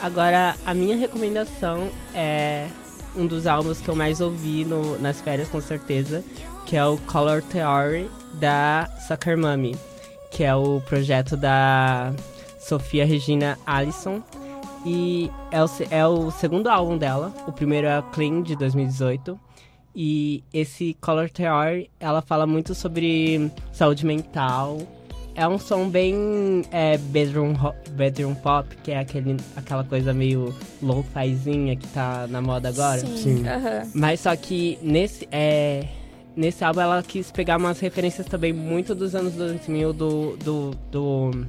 Agora, 0.02 0.56
a 0.64 0.72
minha 0.72 0.96
recomendação 0.96 1.90
é 2.14 2.68
um 3.14 3.26
dos 3.26 3.46
álbuns 3.46 3.78
que 3.80 3.88
eu 3.88 3.94
mais 3.96 4.20
ouvi 4.22 4.64
no- 4.64 4.98
nas 4.98 5.20
férias, 5.20 5.48
com 5.48 5.60
certeza, 5.60 6.24
que 6.64 6.74
é 6.76 6.84
o 6.86 6.96
Color 6.98 7.42
Theory 7.42 8.10
da 8.34 8.88
Sucker 9.06 9.36
Mummy, 9.36 9.76
que 10.30 10.44
é 10.44 10.54
o 10.54 10.80
projeto 10.82 11.36
da 11.36 12.12
Sofia 12.58 13.04
Regina 13.06 13.58
Allison. 13.66 14.22
E 14.84 15.30
é 15.50 15.62
o, 15.62 15.66
é 15.90 16.06
o 16.06 16.30
segundo 16.30 16.68
álbum 16.68 16.96
dela, 16.96 17.32
o 17.46 17.52
primeiro 17.52 17.86
é 17.88 18.00
Clean, 18.12 18.42
de 18.42 18.54
2018. 18.56 19.38
E 19.94 20.44
esse 20.52 20.96
Color 21.00 21.28
Theory, 21.30 21.90
ela 21.98 22.20
fala 22.22 22.46
muito 22.46 22.74
sobre 22.74 23.50
saúde 23.72 24.04
mental, 24.06 24.78
é 25.34 25.46
um 25.48 25.58
som 25.58 25.88
bem 25.88 26.62
é, 26.70 26.96
bedroom, 26.98 27.54
ro- 27.54 27.74
bedroom 27.92 28.34
pop, 28.34 28.68
que 28.84 28.92
é 28.92 28.98
aquele, 28.98 29.36
aquela 29.56 29.82
coisa 29.84 30.12
meio 30.12 30.54
lo-fizinha 30.82 31.74
que 31.76 31.86
tá 31.88 32.26
na 32.28 32.40
moda 32.40 32.68
agora. 32.68 33.00
Sim. 33.00 33.16
Sim. 33.16 33.48
aham. 33.48 33.90
Mas 33.94 34.20
só 34.20 34.36
que 34.36 34.78
nesse, 34.82 35.26
é, 35.32 35.84
nesse 36.36 36.62
álbum 36.64 36.80
ela 36.80 37.02
quis 37.02 37.30
pegar 37.30 37.56
umas 37.56 37.80
referências 37.80 38.26
também 38.26 38.52
muito 38.52 38.94
dos 38.94 39.14
anos 39.14 39.34
2000, 39.34 39.92
do... 39.92 40.36
do, 40.36 40.70
do 40.90 41.46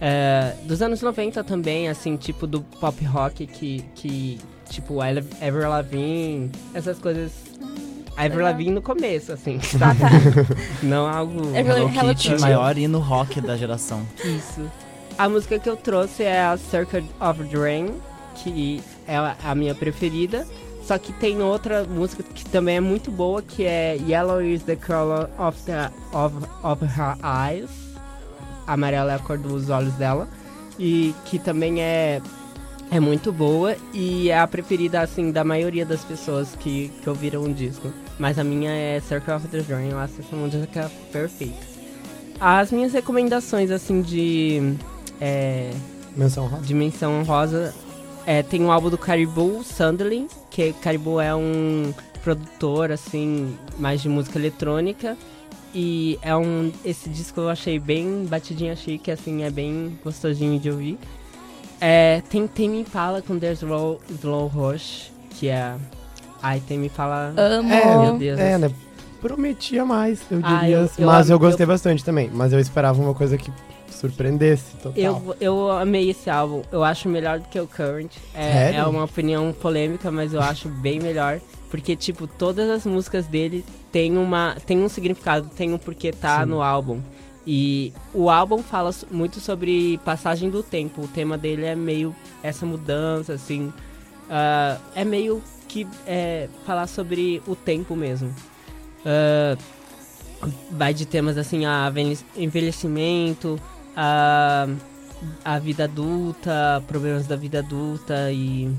é, 0.00 0.54
dos 0.64 0.82
anos 0.82 1.00
90 1.00 1.44
também, 1.44 1.88
assim, 1.88 2.16
tipo 2.16 2.46
do 2.46 2.60
pop 2.62 3.04
rock 3.04 3.46
que, 3.46 3.84
que 3.94 4.40
tipo, 4.68 4.98
Ever 5.40 5.68
Lavigne, 5.68 6.50
essas 6.74 6.98
coisas... 6.98 7.30
A 8.16 8.26
Ever. 8.26 8.42
Lavigne 8.42 8.72
no 8.72 8.82
começo, 8.82 9.32
assim, 9.32 9.58
Tá, 9.78 9.94
tá. 9.94 10.10
não 10.82 11.06
algo... 11.06 11.56
Ever- 11.56 11.76
Hello 11.78 12.14
Kitty, 12.14 12.40
maior 12.40 12.76
hino 12.76 12.98
rock 12.98 13.40
da 13.40 13.56
geração. 13.56 14.02
Isso. 14.24 14.60
A 15.16 15.28
música 15.28 15.58
que 15.58 15.68
eu 15.68 15.76
trouxe 15.76 16.22
é 16.24 16.42
a 16.42 16.56
Circuit 16.56 17.04
of 17.20 17.44
the 17.44 17.56
Rain, 17.56 17.90
que 18.36 18.82
é 19.06 19.16
a 19.16 19.54
minha 19.54 19.74
preferida. 19.74 20.46
Só 20.82 20.98
que 20.98 21.12
tem 21.12 21.40
outra 21.40 21.84
música 21.84 22.22
que 22.22 22.44
também 22.46 22.76
é 22.76 22.80
muito 22.80 23.10
boa, 23.10 23.40
que 23.40 23.64
é 23.64 23.96
Yellow 23.96 24.42
is 24.42 24.62
the 24.64 24.76
color 24.76 25.28
of, 25.38 25.60
the, 25.62 25.90
of, 26.12 26.34
of 26.62 26.84
her 26.84 27.16
eyes. 27.22 27.70
Amarela 28.66 29.12
é 29.12 29.14
a 29.16 29.18
cor 29.18 29.38
dos 29.38 29.70
olhos 29.70 29.94
dela. 29.94 30.28
E 30.78 31.14
que 31.26 31.38
também 31.38 31.80
é, 31.80 32.20
é 32.90 32.98
muito 32.98 33.32
boa 33.32 33.76
e 33.92 34.30
é 34.30 34.38
a 34.38 34.46
preferida, 34.46 35.00
assim, 35.00 35.30
da 35.30 35.44
maioria 35.44 35.86
das 35.86 36.04
pessoas 36.04 36.56
que, 36.58 36.90
que 37.02 37.08
ouviram 37.08 37.44
o 37.44 37.52
disco. 37.52 37.92
Mas 38.18 38.38
a 38.38 38.44
minha 38.44 38.70
é 38.72 39.00
Circle 39.00 39.34
of 39.34 39.48
the 39.48 39.60
Rain, 39.60 39.90
eu 39.90 39.98
acho 39.98 40.14
essa 40.20 40.34
música 40.34 40.90
perfeita. 41.12 41.72
As 42.40 42.72
minhas 42.72 42.92
recomendações, 42.92 43.70
assim, 43.70 44.02
de... 44.02 44.74
É, 45.20 45.70
Menção 46.74 47.20
Honrosa. 47.20 47.72
É, 48.26 48.42
tem 48.42 48.62
um 48.62 48.70
álbum 48.70 48.88
do 48.90 48.98
Caribou 48.98 49.62
Sunderland, 49.64 50.28
que 50.50 50.72
Caribou 50.74 51.20
é 51.20 51.34
um 51.34 51.92
produtor, 52.22 52.92
assim, 52.92 53.56
mais 53.78 54.00
de 54.00 54.08
música 54.08 54.38
eletrônica. 54.38 55.16
E 55.74 56.18
é 56.22 56.36
um. 56.36 56.70
Esse 56.84 57.08
disco 57.08 57.40
eu 57.40 57.48
achei 57.48 57.78
bem 57.78 58.26
batidinho, 58.28 58.72
achei 58.72 58.98
que 58.98 59.10
assim 59.10 59.42
é 59.42 59.50
bem 59.50 59.98
gostosinho 60.04 60.60
de 60.60 60.70
ouvir. 60.70 60.98
É, 61.80 62.22
tem 62.28 62.46
Tame 62.46 62.80
Impala 62.80 63.22
com 63.22 63.38
The 63.38 63.52
Slow, 63.54 64.00
Slow 64.10 64.46
Rush, 64.48 65.10
que 65.30 65.48
é. 65.48 65.74
Ai, 66.42 66.60
Tame 66.68 66.86
Impala. 66.86 67.32
Amo. 67.36 67.72
É, 67.72 67.96
Meu 67.96 68.18
Deus. 68.18 68.38
é, 68.38 68.58
né? 68.58 68.70
prometia 69.20 69.84
mais, 69.84 70.20
eu 70.30 70.40
Ah, 70.42 70.58
diria. 70.60 70.76
eu- 70.78 70.82
assim. 70.84 71.02
eu 71.02 71.06
mas 71.06 71.30
eu, 71.30 71.38
gostei 71.38 71.62
eu- 71.64 71.68
bastante 71.68 72.04
também. 72.04 72.28
Mas 72.32 72.52
eu 72.52 72.58
esperava 72.58 73.00
uma 73.00 73.14
coisa 73.14 73.38
que 73.38 73.50
surpreendesse 74.02 74.76
total. 74.76 74.92
Eu, 74.96 75.36
eu 75.40 75.70
amei 75.70 76.10
esse 76.10 76.28
álbum. 76.28 76.62
Eu 76.72 76.82
acho 76.82 77.08
melhor 77.08 77.38
do 77.38 77.48
que 77.48 77.58
o 77.58 77.68
Current. 77.68 78.10
É, 78.34 78.74
é 78.74 78.84
uma 78.84 79.04
opinião 79.04 79.52
polêmica, 79.52 80.10
mas 80.10 80.34
eu 80.34 80.42
acho 80.42 80.68
bem 80.68 80.98
melhor. 80.98 81.40
Porque, 81.70 81.94
tipo, 81.94 82.26
todas 82.26 82.68
as 82.68 82.84
músicas 82.84 83.26
dele 83.26 83.64
tem, 83.92 84.18
uma, 84.18 84.56
tem 84.66 84.82
um 84.82 84.88
significado, 84.88 85.48
tem 85.56 85.72
um 85.72 85.78
porquê 85.78 86.10
tá 86.12 86.40
Sim. 86.40 86.50
no 86.50 86.60
álbum. 86.60 87.00
E 87.46 87.92
o 88.12 88.28
álbum 88.28 88.62
fala 88.62 88.94
muito 89.10 89.40
sobre 89.40 89.98
passagem 90.04 90.50
do 90.50 90.62
tempo. 90.62 91.02
O 91.02 91.08
tema 91.08 91.38
dele 91.38 91.64
é 91.64 91.74
meio 91.74 92.14
essa 92.42 92.66
mudança, 92.66 93.32
assim. 93.32 93.72
Ah, 94.28 94.78
é 94.94 95.04
meio 95.04 95.40
que 95.68 95.86
é, 96.06 96.48
falar 96.66 96.86
sobre 96.88 97.40
o 97.46 97.54
tempo 97.54 97.96
mesmo. 97.96 98.34
Ah, 99.06 99.56
vai 100.70 100.92
de 100.92 101.06
temas 101.06 101.38
assim, 101.38 101.64
a 101.64 101.88
envelhe- 101.88 102.18
envelhecimento, 102.36 103.58
a, 103.96 104.66
a 105.44 105.58
vida 105.58 105.84
adulta, 105.84 106.82
problemas 106.86 107.26
da 107.26 107.36
vida 107.36 107.58
adulta 107.60 108.30
e. 108.32 108.70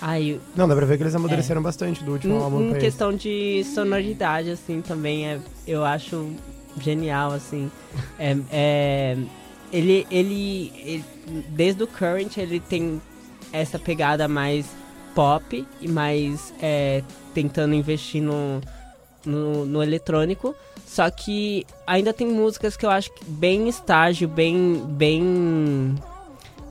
Ai, 0.00 0.40
Não, 0.54 0.68
dá 0.68 0.76
pra 0.76 0.86
ver 0.86 0.96
que 0.96 1.02
eles 1.02 1.14
amadureceram 1.14 1.60
bastante 1.60 2.04
do 2.04 2.12
último 2.12 2.34
em, 2.34 2.38
álbum 2.38 2.70
em 2.70 2.74
questão 2.78 3.12
de 3.12 3.64
sonoridade, 3.64 4.48
assim, 4.50 4.80
também 4.80 5.26
é, 5.26 5.40
eu 5.66 5.84
acho 5.84 6.30
genial, 6.80 7.32
assim. 7.32 7.70
É, 8.18 8.36
é- 8.50 9.16
ele, 9.72 10.06
ele, 10.10 10.72
ele- 10.84 11.04
desde 11.50 11.82
o 11.82 11.86
Current, 11.86 12.36
ele 12.38 12.58
tem 12.60 13.02
essa 13.52 13.78
pegada 13.78 14.26
mais 14.28 14.66
pop 15.14 15.66
e 15.80 15.88
mais 15.88 16.54
é, 16.62 17.02
tentando 17.34 17.74
investir 17.74 18.22
no, 18.22 18.60
no, 19.26 19.66
no 19.66 19.82
eletrônico. 19.82 20.54
Só 20.88 21.10
que 21.10 21.66
ainda 21.86 22.14
tem 22.14 22.26
músicas 22.26 22.74
que 22.74 22.86
eu 22.86 22.90
acho 22.90 23.10
bem 23.26 23.68
estágio, 23.68 24.26
bem. 24.26 24.82
bem. 24.86 25.94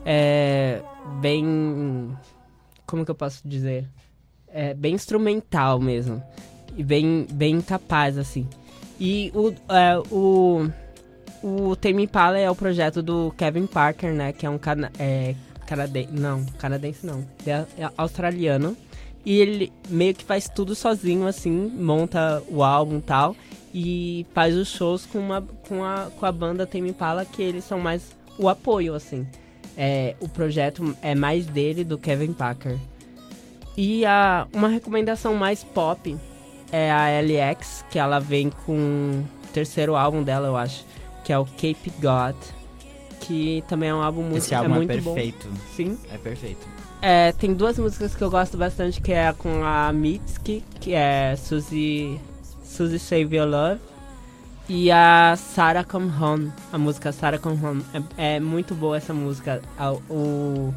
É, 0.04 0.82
bem. 1.20 2.10
Como 2.84 3.04
que 3.04 3.10
eu 3.12 3.14
posso 3.14 3.46
dizer? 3.46 3.88
É, 4.48 4.74
bem 4.74 4.94
instrumental 4.94 5.78
mesmo. 5.78 6.20
E 6.76 6.82
bem, 6.82 7.28
bem 7.30 7.60
capaz, 7.60 8.18
assim. 8.18 8.48
E 8.98 9.30
o, 9.32 9.54
é, 9.72 9.98
o, 10.10 10.68
o 11.40 11.76
Tame 11.76 12.02
Impala 12.02 12.38
é 12.38 12.50
o 12.50 12.56
projeto 12.56 13.00
do 13.00 13.32
Kevin 13.38 13.66
Parker, 13.66 14.12
né? 14.12 14.32
Que 14.32 14.44
é 14.46 14.50
um 14.50 14.58
cana 14.58 14.90
é, 14.98 15.36
canadense. 15.64 16.12
Não, 16.12 16.44
canadense 16.58 17.06
não. 17.06 17.24
É, 17.46 17.64
é 17.78 17.90
australiano. 17.96 18.76
E 19.24 19.38
ele 19.38 19.72
meio 19.88 20.12
que 20.12 20.24
faz 20.24 20.48
tudo 20.48 20.74
sozinho, 20.74 21.26
assim. 21.28 21.52
Monta 21.52 22.42
o 22.48 22.64
álbum 22.64 22.98
e 22.98 23.02
tal. 23.02 23.36
E 23.72 24.26
faz 24.34 24.56
os 24.56 24.68
shows 24.68 25.04
com, 25.06 25.18
uma, 25.18 25.42
com, 25.68 25.84
a, 25.84 26.10
com 26.18 26.24
a 26.26 26.32
banda 26.32 26.66
Tame 26.66 26.90
Impala, 26.90 27.24
que 27.24 27.42
eles 27.42 27.64
são 27.64 27.78
mais 27.78 28.16
o 28.38 28.48
apoio, 28.48 28.94
assim. 28.94 29.26
É, 29.76 30.16
o 30.20 30.28
projeto 30.28 30.96
é 31.02 31.14
mais 31.14 31.46
dele, 31.46 31.84
do 31.84 31.98
Kevin 31.98 32.32
Parker. 32.32 32.76
E 33.76 34.04
a, 34.04 34.48
uma 34.52 34.68
recomendação 34.68 35.34
mais 35.34 35.62
pop 35.62 36.16
é 36.72 36.90
a 36.90 37.20
LX, 37.20 37.84
que 37.90 37.98
ela 37.98 38.18
vem 38.18 38.50
com 38.50 38.74
o 38.74 39.46
terceiro 39.52 39.94
álbum 39.94 40.22
dela, 40.22 40.48
eu 40.48 40.56
acho, 40.56 40.84
que 41.24 41.32
é 41.32 41.38
o 41.38 41.44
Cape 41.44 41.92
God, 42.00 42.34
que 43.20 43.62
também 43.68 43.90
é 43.90 43.94
um 43.94 44.02
álbum 44.02 44.22
muito, 44.22 44.38
Esse 44.38 44.54
álbum 44.54 44.72
é, 44.72 44.76
muito 44.76 44.88
perfeito. 44.88 45.48
bom. 45.48 45.56
Sim. 45.76 45.98
É 46.12 46.18
perfeito. 46.18 46.66
É, 47.00 47.32
tem 47.32 47.54
duas 47.54 47.78
músicas 47.78 48.14
que 48.14 48.22
eu 48.22 48.30
gosto 48.30 48.56
bastante, 48.56 49.00
que 49.00 49.12
é 49.12 49.32
com 49.32 49.62
a 49.62 49.92
Mitski, 49.92 50.64
que 50.80 50.92
é 50.92 51.36
Suzy, 51.36 52.18
Suzy 52.68 52.98
Save 52.98 53.36
Your 53.36 53.48
Love, 53.48 53.80
e 54.68 54.90
a 54.90 55.34
Sarah 55.36 55.82
Come 55.84 56.10
Home, 56.20 56.52
a 56.72 56.76
música 56.78 57.10
Sarah 57.10 57.38
Come 57.38 57.64
Home. 57.64 57.82
É, 58.16 58.36
é 58.36 58.40
muito 58.40 58.74
boa 58.74 58.96
essa 58.96 59.14
música. 59.14 59.62
A- 59.78 59.92
o 60.10 60.74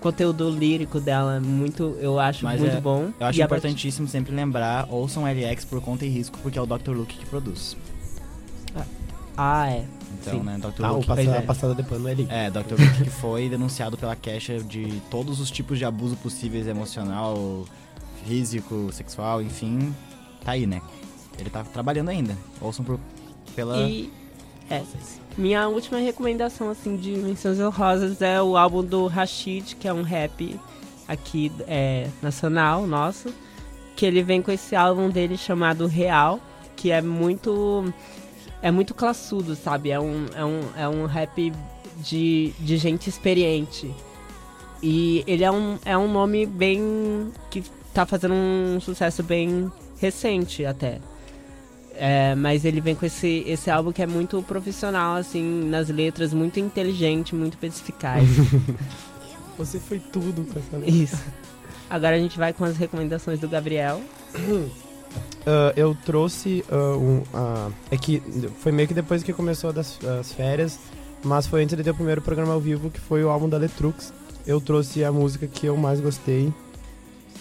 conteúdo 0.00 0.48
lírico 0.50 1.00
dela 1.00 1.36
é 1.36 1.40
muito, 1.40 1.96
eu 2.00 2.18
acho 2.20 2.44
Mas 2.44 2.60
muito 2.60 2.76
é- 2.76 2.80
bom. 2.80 3.10
Eu 3.18 3.26
acho 3.26 3.40
E 3.40 3.42
importantíssimo 3.42 4.06
sempre 4.08 4.34
lembrar, 4.34 4.86
ouçam 4.90 5.24
LX 5.26 5.64
por 5.64 5.80
conta 5.80 6.06
e 6.06 6.08
risco, 6.08 6.38
porque 6.42 6.58
é 6.58 6.62
o 6.62 6.66
Dr. 6.66 6.90
Luke 6.90 7.16
que 7.16 7.26
produz. 7.26 7.76
Ah, 9.36 9.70
é. 9.70 9.84
Então, 10.20 10.34
Sim. 10.34 10.40
né, 10.44 10.58
Dr. 10.58 10.84
Ah, 10.84 10.92
o 10.92 10.96
Luke... 10.96 11.06
passa- 11.06 11.22
Pois 11.24 11.34
é. 11.36 11.40
passada 11.40 11.74
de 11.74 11.82
pano 11.82 12.06
é. 12.08 12.12
É, 12.28 12.50
Dr. 12.50 12.72
Luke 12.78 13.04
que 13.04 13.10
foi 13.10 13.48
denunciado 13.48 13.96
pela 13.96 14.14
Kesha 14.14 14.58
de 14.60 15.00
todos 15.10 15.40
os 15.40 15.50
tipos 15.50 15.78
de 15.78 15.84
abuso 15.86 16.16
possíveis, 16.16 16.66
emocional, 16.66 17.64
físico, 18.26 18.90
sexual, 18.92 19.40
enfim. 19.42 19.94
Tá 20.44 20.52
aí, 20.52 20.66
né? 20.66 20.82
Ele 21.38 21.50
tá 21.50 21.64
trabalhando 21.64 22.08
ainda. 22.08 22.36
Ouçam 22.60 22.84
por, 22.84 22.98
pela... 23.54 23.78
E 23.78 24.10
é, 24.70 24.82
minha 25.36 25.68
última 25.68 25.98
recomendação 25.98 26.70
assim 26.70 26.96
de 26.96 27.12
menções 27.12 27.58
honrosas 27.58 28.20
é 28.22 28.40
o 28.42 28.56
álbum 28.56 28.84
do 28.84 29.06
Rashid, 29.06 29.76
que 29.76 29.88
é 29.88 29.92
um 29.92 30.02
rap 30.02 30.58
aqui 31.08 31.50
é, 31.66 32.08
nacional 32.22 32.86
nosso, 32.86 33.32
que 33.96 34.06
ele 34.06 34.22
vem 34.22 34.40
com 34.40 34.50
esse 34.50 34.76
álbum 34.76 35.08
dele 35.08 35.36
chamado 35.36 35.86
Real, 35.86 36.40
que 36.76 36.90
é 36.90 37.02
muito 37.02 37.84
é 38.62 38.70
muito 38.70 38.94
classudo, 38.94 39.56
sabe? 39.56 39.90
É 39.90 40.00
um, 40.00 40.26
é 40.34 40.44
um, 40.44 40.60
é 40.76 40.88
um 40.88 41.06
rap 41.06 41.52
de, 41.98 42.54
de 42.60 42.76
gente 42.76 43.08
experiente. 43.08 43.92
E 44.82 45.24
ele 45.26 45.44
é 45.44 45.50
um, 45.50 45.78
é 45.84 45.96
um 45.98 46.10
nome 46.10 46.46
bem. 46.46 47.32
que 47.50 47.62
tá 47.92 48.06
fazendo 48.06 48.34
um 48.34 48.80
sucesso 48.80 49.22
bem 49.22 49.70
recente 49.98 50.64
até. 50.64 51.00
É, 51.94 52.34
mas 52.34 52.64
ele 52.64 52.80
vem 52.80 52.94
com 52.94 53.04
esse, 53.04 53.44
esse 53.46 53.70
álbum 53.70 53.92
que 53.92 54.02
é 54.02 54.06
muito 54.06 54.42
profissional, 54.42 55.16
assim, 55.16 55.68
nas 55.68 55.88
letras, 55.88 56.32
muito 56.32 56.58
inteligente, 56.58 57.34
muito 57.34 57.58
perspicaz. 57.58 58.26
Você 59.58 59.78
foi 59.78 59.98
tudo 59.98 60.44
com 60.44 60.58
essa 60.58 60.90
Isso. 60.90 61.22
Agora 61.88 62.16
a 62.16 62.18
gente 62.18 62.38
vai 62.38 62.52
com 62.52 62.64
as 62.64 62.76
recomendações 62.76 63.38
do 63.38 63.48
Gabriel. 63.48 64.00
Ah, 65.46 65.72
eu 65.76 65.96
trouxe 66.06 66.64
ah, 66.70 66.96
um. 66.96 67.22
ah, 67.34 67.70
é 67.90 67.96
que 67.96 68.22
foi 68.60 68.72
meio 68.72 68.88
que 68.88 68.94
depois 68.94 69.22
que 69.22 69.32
começou 69.32 69.72
das, 69.72 69.98
as 70.20 70.32
férias, 70.32 70.78
mas 71.22 71.46
foi 71.46 71.62
antes 71.62 71.76
de 71.76 71.82
ter 71.82 71.90
o 71.90 71.94
primeiro 71.94 72.22
programa 72.22 72.52
ao 72.52 72.60
vivo, 72.60 72.90
que 72.90 73.00
foi 73.00 73.24
o 73.24 73.28
álbum 73.28 73.48
da 73.48 73.58
Letrux. 73.58 74.12
Eu 74.46 74.60
trouxe 74.60 75.04
a 75.04 75.12
música 75.12 75.46
que 75.46 75.66
eu 75.66 75.76
mais 75.76 76.00
gostei, 76.00 76.52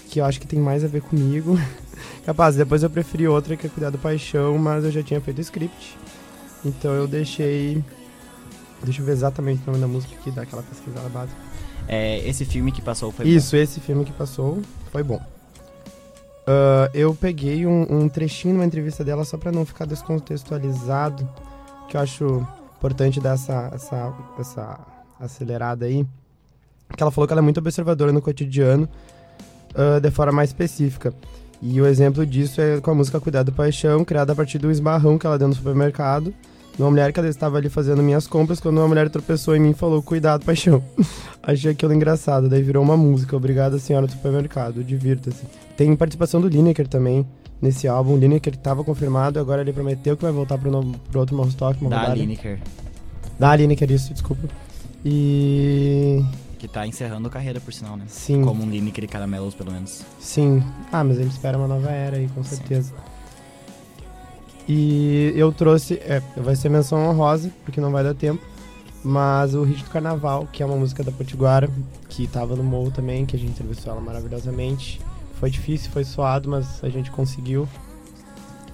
que 0.09 0.19
eu 0.19 0.25
acho 0.25 0.39
que 0.39 0.47
tem 0.47 0.59
mais 0.59 0.83
a 0.83 0.87
ver 0.87 1.01
comigo. 1.01 1.57
Capaz, 2.25 2.55
depois 2.55 2.83
eu 2.83 2.89
preferi 2.89 3.27
outra 3.27 3.55
que 3.55 3.67
é 3.67 3.69
Cuidado 3.69 3.97
Paixão, 3.97 4.57
mas 4.57 4.83
eu 4.83 4.91
já 4.91 5.03
tinha 5.03 5.19
feito 5.21 5.39
o 5.39 5.41
script. 5.41 5.97
Então 6.63 6.91
eu 6.91 7.07
deixei. 7.07 7.83
Deixa 8.83 9.01
eu 9.01 9.05
ver 9.05 9.11
exatamente 9.11 9.61
o 9.63 9.67
nome 9.67 9.79
da 9.79 9.87
música 9.87 10.15
aqui, 10.15 10.31
dar 10.31 10.43
aquela 10.43 10.63
pesquisada 10.63 11.07
básica. 11.09 11.37
É, 11.87 12.27
esse 12.27 12.45
filme 12.45 12.71
que 12.71 12.81
passou 12.81 13.11
foi 13.11 13.27
Isso, 13.27 13.55
esse 13.55 13.79
filme 13.79 14.05
que 14.05 14.11
passou 14.11 14.61
foi 14.91 15.03
bom. 15.03 15.21
Ah, 16.45 16.89
eu 16.93 17.13
peguei 17.13 17.65
um, 17.65 17.85
um 17.89 18.09
trechinho 18.09 18.55
numa 18.55 18.65
entrevista 18.65 19.03
dela 19.03 19.23
só 19.23 19.37
pra 19.37 19.51
não 19.51 19.65
ficar 19.65 19.85
descontextualizado, 19.85 21.27
que 21.87 21.95
eu 21.95 22.01
acho 22.01 22.47
importante 22.77 23.19
dar 23.19 23.35
essa, 23.35 23.71
essa, 23.73 24.13
essa 24.39 24.79
acelerada 25.19 25.85
aí. 25.85 26.05
Que 26.95 27.01
ela 27.01 27.11
falou 27.11 27.25
que 27.25 27.33
ela 27.33 27.41
é 27.41 27.43
muito 27.43 27.59
observadora 27.59 28.11
no 28.11 28.21
cotidiano, 28.21 28.89
ah, 29.75 29.99
de 29.99 30.11
forma 30.11 30.33
mais 30.33 30.49
específica. 30.49 31.13
E 31.61 31.79
o 31.79 31.85
exemplo 31.85 32.25
disso 32.25 32.59
é 32.59 32.81
com 32.81 32.91
a 32.91 32.95
música 32.95 33.19
Cuidado 33.19 33.51
Paixão, 33.51 34.03
criada 34.03 34.33
a 34.33 34.35
partir 34.35 34.57
do 34.57 34.71
esbarrão 34.71 35.17
que 35.17 35.27
ela 35.27 35.37
deu 35.37 35.47
no 35.47 35.53
supermercado. 35.53 36.33
Uma 36.79 36.89
mulher 36.89 37.13
que 37.13 37.19
ela 37.19 37.29
estava 37.29 37.57
ali 37.57 37.69
fazendo 37.69 38.01
minhas 38.01 38.25
compras, 38.25 38.59
quando 38.59 38.77
uma 38.77 38.87
mulher 38.87 39.09
tropeçou 39.09 39.55
em 39.55 39.59
mim 39.59 39.71
e 39.71 39.73
falou, 39.73 40.01
cuidado, 40.01 40.43
paixão. 40.43 40.81
Achei 41.43 41.71
aquilo 41.71 41.93
engraçado, 41.93 42.49
daí 42.49 42.63
virou 42.63 42.83
uma 42.83 42.97
música. 42.97 43.35
Obrigado, 43.35 43.77
senhora 43.77 44.07
do 44.07 44.11
supermercado, 44.13 44.83
divirta-se. 44.83 45.43
Tem 45.77 45.95
participação 45.95 46.41
do 46.41 46.47
Lineker 46.47 46.87
também 46.87 47.25
nesse 47.61 47.87
álbum. 47.87 48.13
O 48.13 48.17
Lineker 48.17 48.53
estava 48.53 48.83
confirmado, 48.83 49.39
agora 49.39 49.61
ele 49.61 49.73
prometeu 49.73 50.17
que 50.17 50.23
vai 50.23 50.31
voltar 50.31 50.57
pro, 50.57 50.71
novo, 50.71 50.97
pro 51.11 51.19
outro 51.19 51.35
uma 51.35 51.45
da 51.45 51.73
rodada. 51.79 52.15
Lineker, 52.15 52.59
Da 53.37 53.55
Lineker, 53.55 53.91
isso, 53.91 54.13
desculpa. 54.13 54.47
E... 55.05 56.23
que 56.61 56.67
tá 56.67 56.85
encerrando 56.85 57.27
a 57.27 57.31
carreira, 57.31 57.59
por 57.59 57.73
sinal, 57.73 57.97
né? 57.97 58.05
Sim. 58.07 58.43
Como 58.43 58.63
um 58.63 58.69
Lineker 58.69 59.03
e 59.03 59.07
Caramelos, 59.07 59.55
pelo 59.55 59.71
menos. 59.71 60.05
Sim. 60.19 60.63
Ah, 60.91 61.03
mas 61.03 61.17
ele 61.17 61.29
espera 61.29 61.57
uma 61.57 61.67
nova 61.67 61.89
era 61.89 62.17
aí, 62.17 62.27
com 62.27 62.43
certeza. 62.43 62.93
E 64.69 65.33
eu 65.35 65.51
trouxe, 65.51 65.95
é, 65.95 66.21
vai 66.37 66.55
ser 66.55 66.69
menção 66.69 66.99
honrosa, 67.09 67.51
porque 67.65 67.81
não 67.81 67.91
vai 67.91 68.03
dar 68.03 68.13
tempo, 68.13 68.45
mas 69.03 69.55
o 69.55 69.63
Hit 69.63 69.83
do 69.83 69.89
Carnaval, 69.89 70.47
que 70.53 70.61
é 70.61 70.65
uma 70.65 70.75
música 70.75 71.03
da 71.03 71.11
Potiguara, 71.11 71.67
que 72.07 72.27
tava 72.27 72.55
no 72.55 72.63
Morro 72.63 72.91
também, 72.91 73.25
que 73.25 73.35
a 73.35 73.39
gente 73.39 73.53
entrevistou 73.53 73.91
ela 73.93 74.01
maravilhosamente. 74.01 75.01
Foi 75.39 75.49
difícil, 75.49 75.89
foi 75.89 76.03
suado, 76.03 76.47
mas 76.47 76.79
a 76.83 76.89
gente 76.89 77.09
conseguiu. 77.09 77.67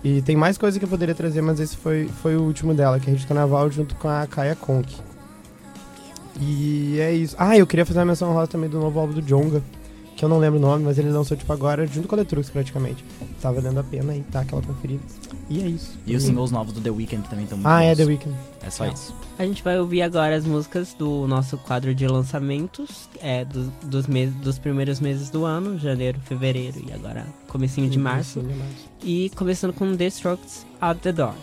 E 0.03 0.21
tem 0.23 0.35
mais 0.35 0.57
coisa 0.57 0.77
que 0.77 0.83
eu 0.83 0.89
poderia 0.89 1.15
trazer, 1.15 1.41
mas 1.41 1.57
esse 1.61 1.77
foi, 1.77 2.09
foi 2.21 2.35
o 2.35 2.41
último 2.41 2.73
dela, 2.73 2.99
que 2.99 3.09
é 3.09 3.13
Hit 3.13 3.23
do 3.23 3.29
Carnaval, 3.29 3.71
junto 3.71 3.95
com 3.95 4.09
a 4.09 4.27
Kaya 4.27 4.57
Conk. 4.57 4.93
E 6.39 6.99
é 6.99 7.13
isso. 7.13 7.35
Ah, 7.39 7.57
eu 7.57 7.65
queria 7.65 7.85
fazer 7.85 7.99
uma 7.99 8.05
menção 8.05 8.29
honrosa 8.29 8.47
também 8.47 8.69
do 8.69 8.79
novo 8.79 8.99
álbum 8.99 9.13
do 9.13 9.21
Jonga, 9.21 9.61
que 10.15 10.23
eu 10.25 10.29
não 10.29 10.37
lembro 10.39 10.57
o 10.59 10.61
nome, 10.61 10.83
mas 10.83 10.97
ele 10.97 11.09
lançou, 11.09 11.35
tipo, 11.37 11.51
agora, 11.53 11.85
junto 11.87 12.07
com 12.07 12.15
a 12.15 12.17
Letrux, 12.19 12.49
praticamente. 12.49 13.03
Tá 13.41 13.51
valendo 13.51 13.79
a 13.79 13.83
pena 13.83 14.15
e 14.15 14.21
tá 14.23 14.41
aquela 14.41 14.61
conferida. 14.61 15.01
E 15.49 15.61
é 15.61 15.67
isso. 15.67 15.97
E 16.05 16.15
os 16.15 16.23
singles 16.23 16.51
novos 16.51 16.73
do 16.73 16.81
The 16.81 16.89
Weeknd 16.89 17.27
também 17.29 17.43
estão 17.45 17.57
muito 17.57 17.67
Ah, 17.67 17.83
é 17.83 17.89
bons. 17.89 17.97
The 17.97 18.05
Weeknd. 18.05 18.35
É 18.63 18.69
só 18.69 18.85
É. 18.85 18.89
isso. 18.93 19.15
A 19.39 19.45
gente 19.45 19.63
vai 19.63 19.79
ouvir 19.79 20.01
agora 20.01 20.35
as 20.35 20.45
músicas 20.45 20.93
do 20.97 21.27
nosso 21.27 21.57
quadro 21.59 21.93
de 21.95 22.07
lançamentos, 22.07 23.07
é, 23.21 23.45
do- 23.45 23.71
dos, 23.85 24.07
meses, 24.07 24.35
dos 24.35 24.57
primeiros 24.59 24.99
meses 24.99 25.29
do 25.29 25.45
ano, 25.45 25.77
janeiro, 25.77 26.19
fevereiro 26.21 26.83
e 26.87 26.91
agora 26.91 27.25
comecinho 27.47 27.89
de 27.89 27.97
março. 27.99 28.39
Comecinho 28.39 28.57
de 28.57 28.63
março. 28.63 28.89
E 29.03 29.29
começando 29.35 29.71
com 29.73 29.95
The 29.95 30.07
Strokes 30.07 30.65
Out 30.81 30.99
The 31.01 31.11
Door. 31.13 31.33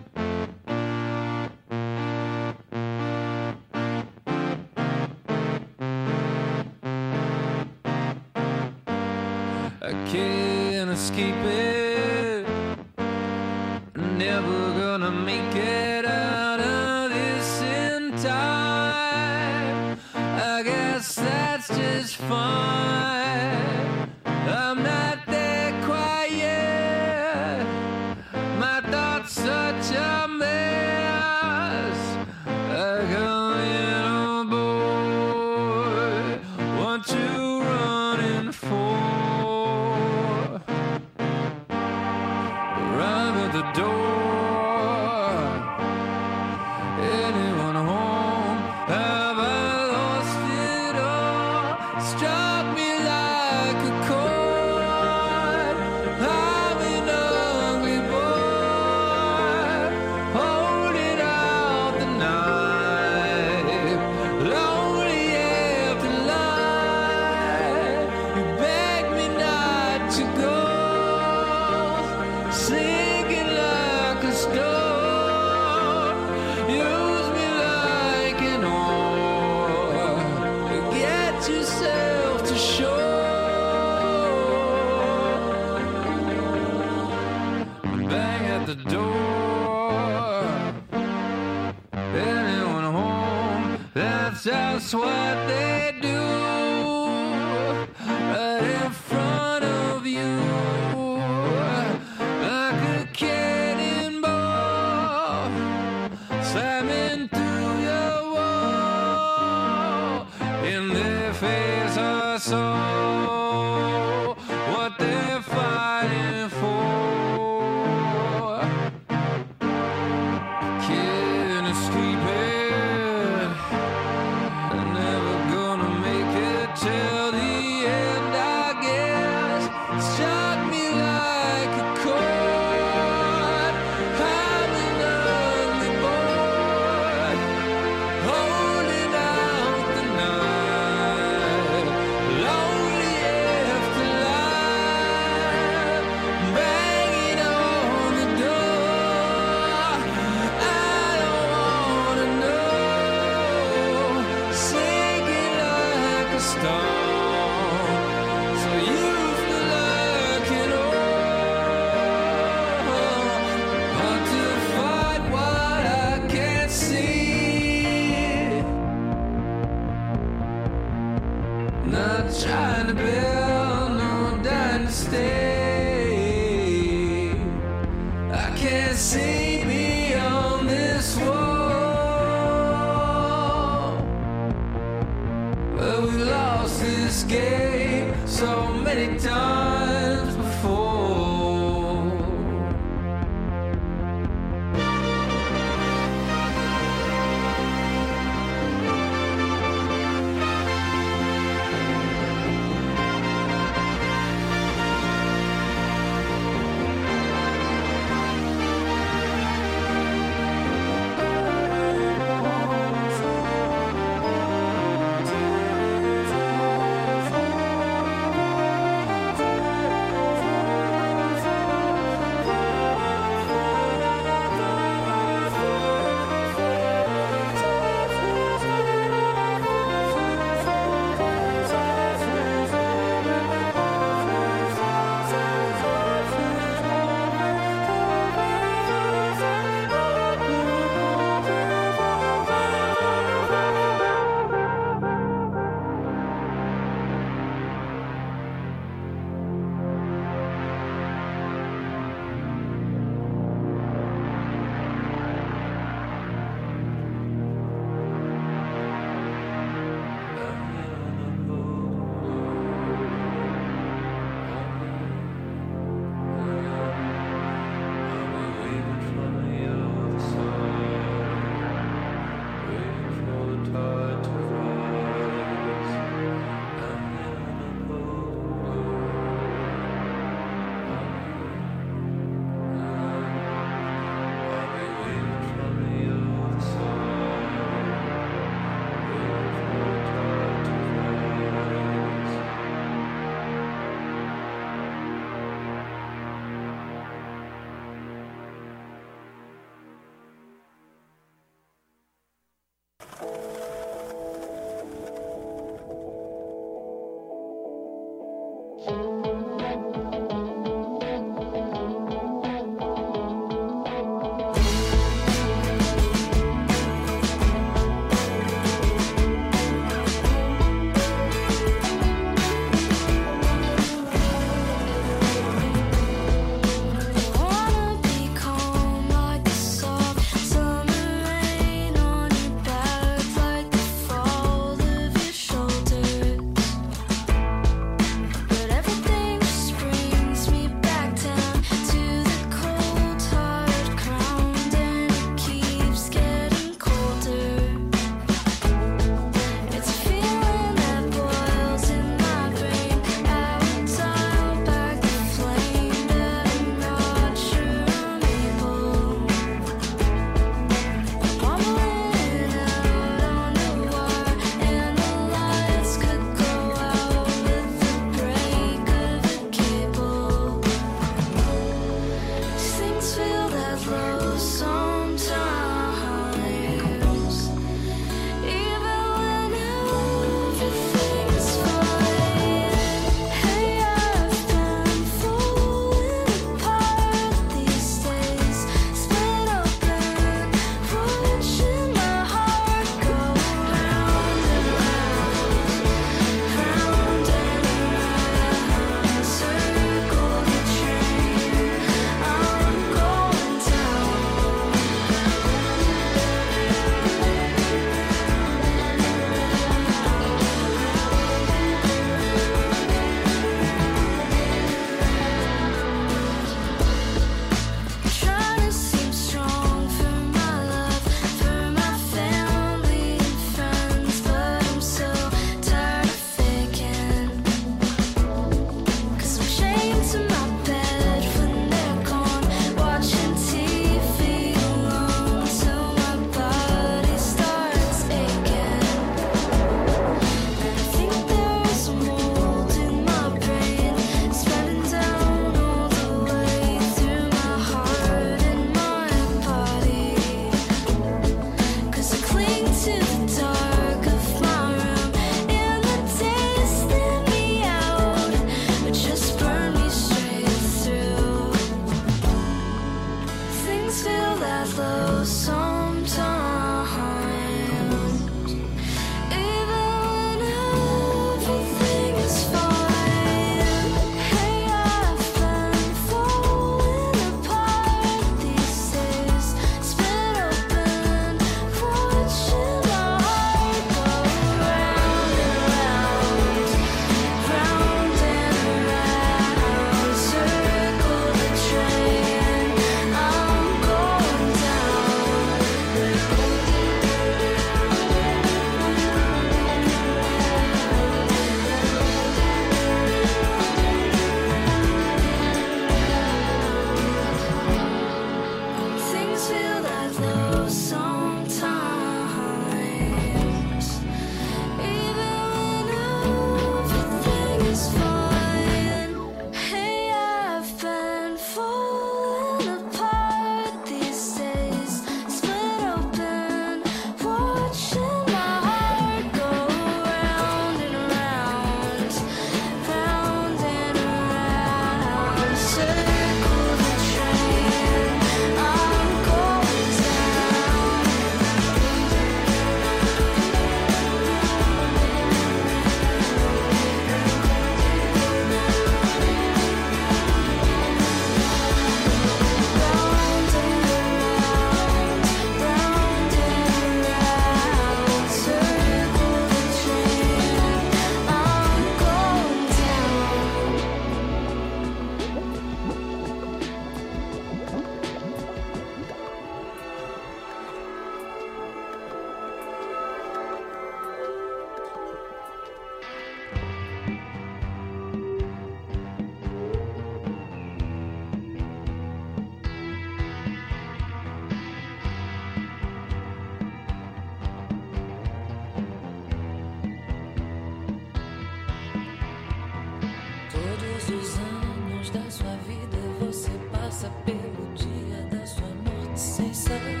Da 595.12 595.30
sua 595.30 595.54
vida 595.66 595.98
você 596.18 596.50
passa 596.70 597.10
pelo 597.26 597.74
dia 597.74 598.22
da 598.30 598.46
sua 598.46 598.66
morte 598.66 599.20
sem 599.20 599.52
saber. 599.52 600.00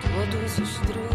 Todos 0.00 0.58
os 0.58 0.78
truques 0.78 1.11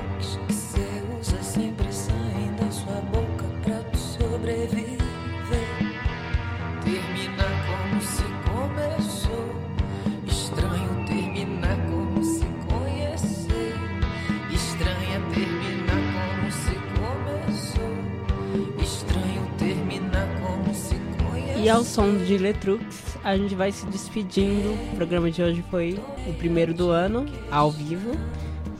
E 21.67 21.69
ao 21.69 21.83
som 21.83 22.15
de 22.19 22.37
Letrux, 22.37 23.17
a 23.25 23.35
gente 23.35 23.53
vai 23.53 23.73
se 23.73 23.85
despedindo. 23.87 24.73
O 24.93 24.95
programa 24.95 25.29
de 25.29 25.43
hoje 25.43 25.61
foi 25.69 25.99
o 26.25 26.33
primeiro 26.35 26.73
do 26.73 26.91
ano, 26.91 27.25
ao 27.51 27.69
vivo. 27.69 28.11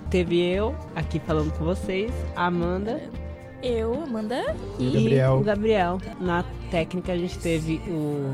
Teve 0.10 0.42
eu 0.42 0.74
aqui 0.96 1.20
falando 1.20 1.52
com 1.58 1.66
vocês, 1.66 2.10
a 2.34 2.46
Amanda 2.46 3.02
Eu, 3.62 4.04
Amanda. 4.04 4.56
e 4.80 4.90
Gabriel. 4.90 5.34
o 5.34 5.44
Gabriel. 5.44 5.98
Na 6.18 6.46
técnica 6.72 7.12
a 7.12 7.18
gente 7.18 7.38
teve 7.40 7.82
o. 7.90 8.34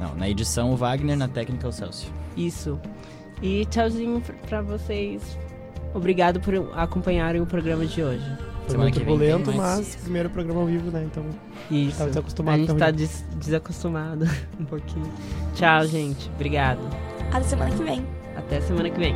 Não, 0.00 0.14
na 0.14 0.26
edição 0.26 0.72
o 0.72 0.76
Wagner, 0.76 1.18
na 1.18 1.28
técnica 1.28 1.68
o 1.68 1.72
Celso. 1.72 2.10
Isso. 2.34 2.80
E 3.42 3.66
tchauzinho 3.66 4.22
pra 4.48 4.62
vocês. 4.62 5.36
Obrigado 5.92 6.40
por 6.40 6.54
acompanharem 6.78 7.42
o 7.42 7.46
programa 7.46 7.84
de 7.84 8.02
hoje. 8.02 8.38
Foi 8.66 8.76
muito 8.76 8.94
turbulento, 8.94 9.52
mas 9.52 9.96
primeiro 9.96 10.30
programa 10.30 10.60
ao 10.60 10.66
vivo, 10.66 10.90
né? 10.90 11.04
Então, 11.04 11.24
Isso. 11.70 11.98
tá 11.98 12.06
desacostumado 12.06 12.56
A 12.56 12.66
gente 12.66 12.78
tá 12.78 12.90
des- 12.90 13.24
desacostumado 13.36 14.26
um 14.60 14.64
pouquinho. 14.64 15.10
Tchau, 15.54 15.86
gente. 15.86 16.30
Obrigado. 16.34 16.80
Até 17.32 17.44
semana 17.44 17.70
que 17.70 17.82
vem. 17.82 18.06
Até 18.36 18.60
semana 18.60 18.90
que 18.90 18.98
vem. 18.98 19.14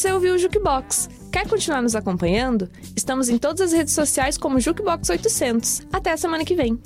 Você 0.00 0.10
ouviu 0.12 0.34
o 0.34 0.38
Jukebox. 0.38 1.10
Quer 1.30 1.46
continuar 1.46 1.82
nos 1.82 1.94
acompanhando? 1.94 2.70
Estamos 2.96 3.28
em 3.28 3.36
todas 3.36 3.60
as 3.60 3.72
redes 3.74 3.92
sociais 3.92 4.38
como 4.38 4.58
Jukebox 4.58 5.10
800. 5.10 5.82
Até 5.92 6.12
a 6.12 6.16
semana 6.16 6.42
que 6.42 6.54
vem. 6.54 6.80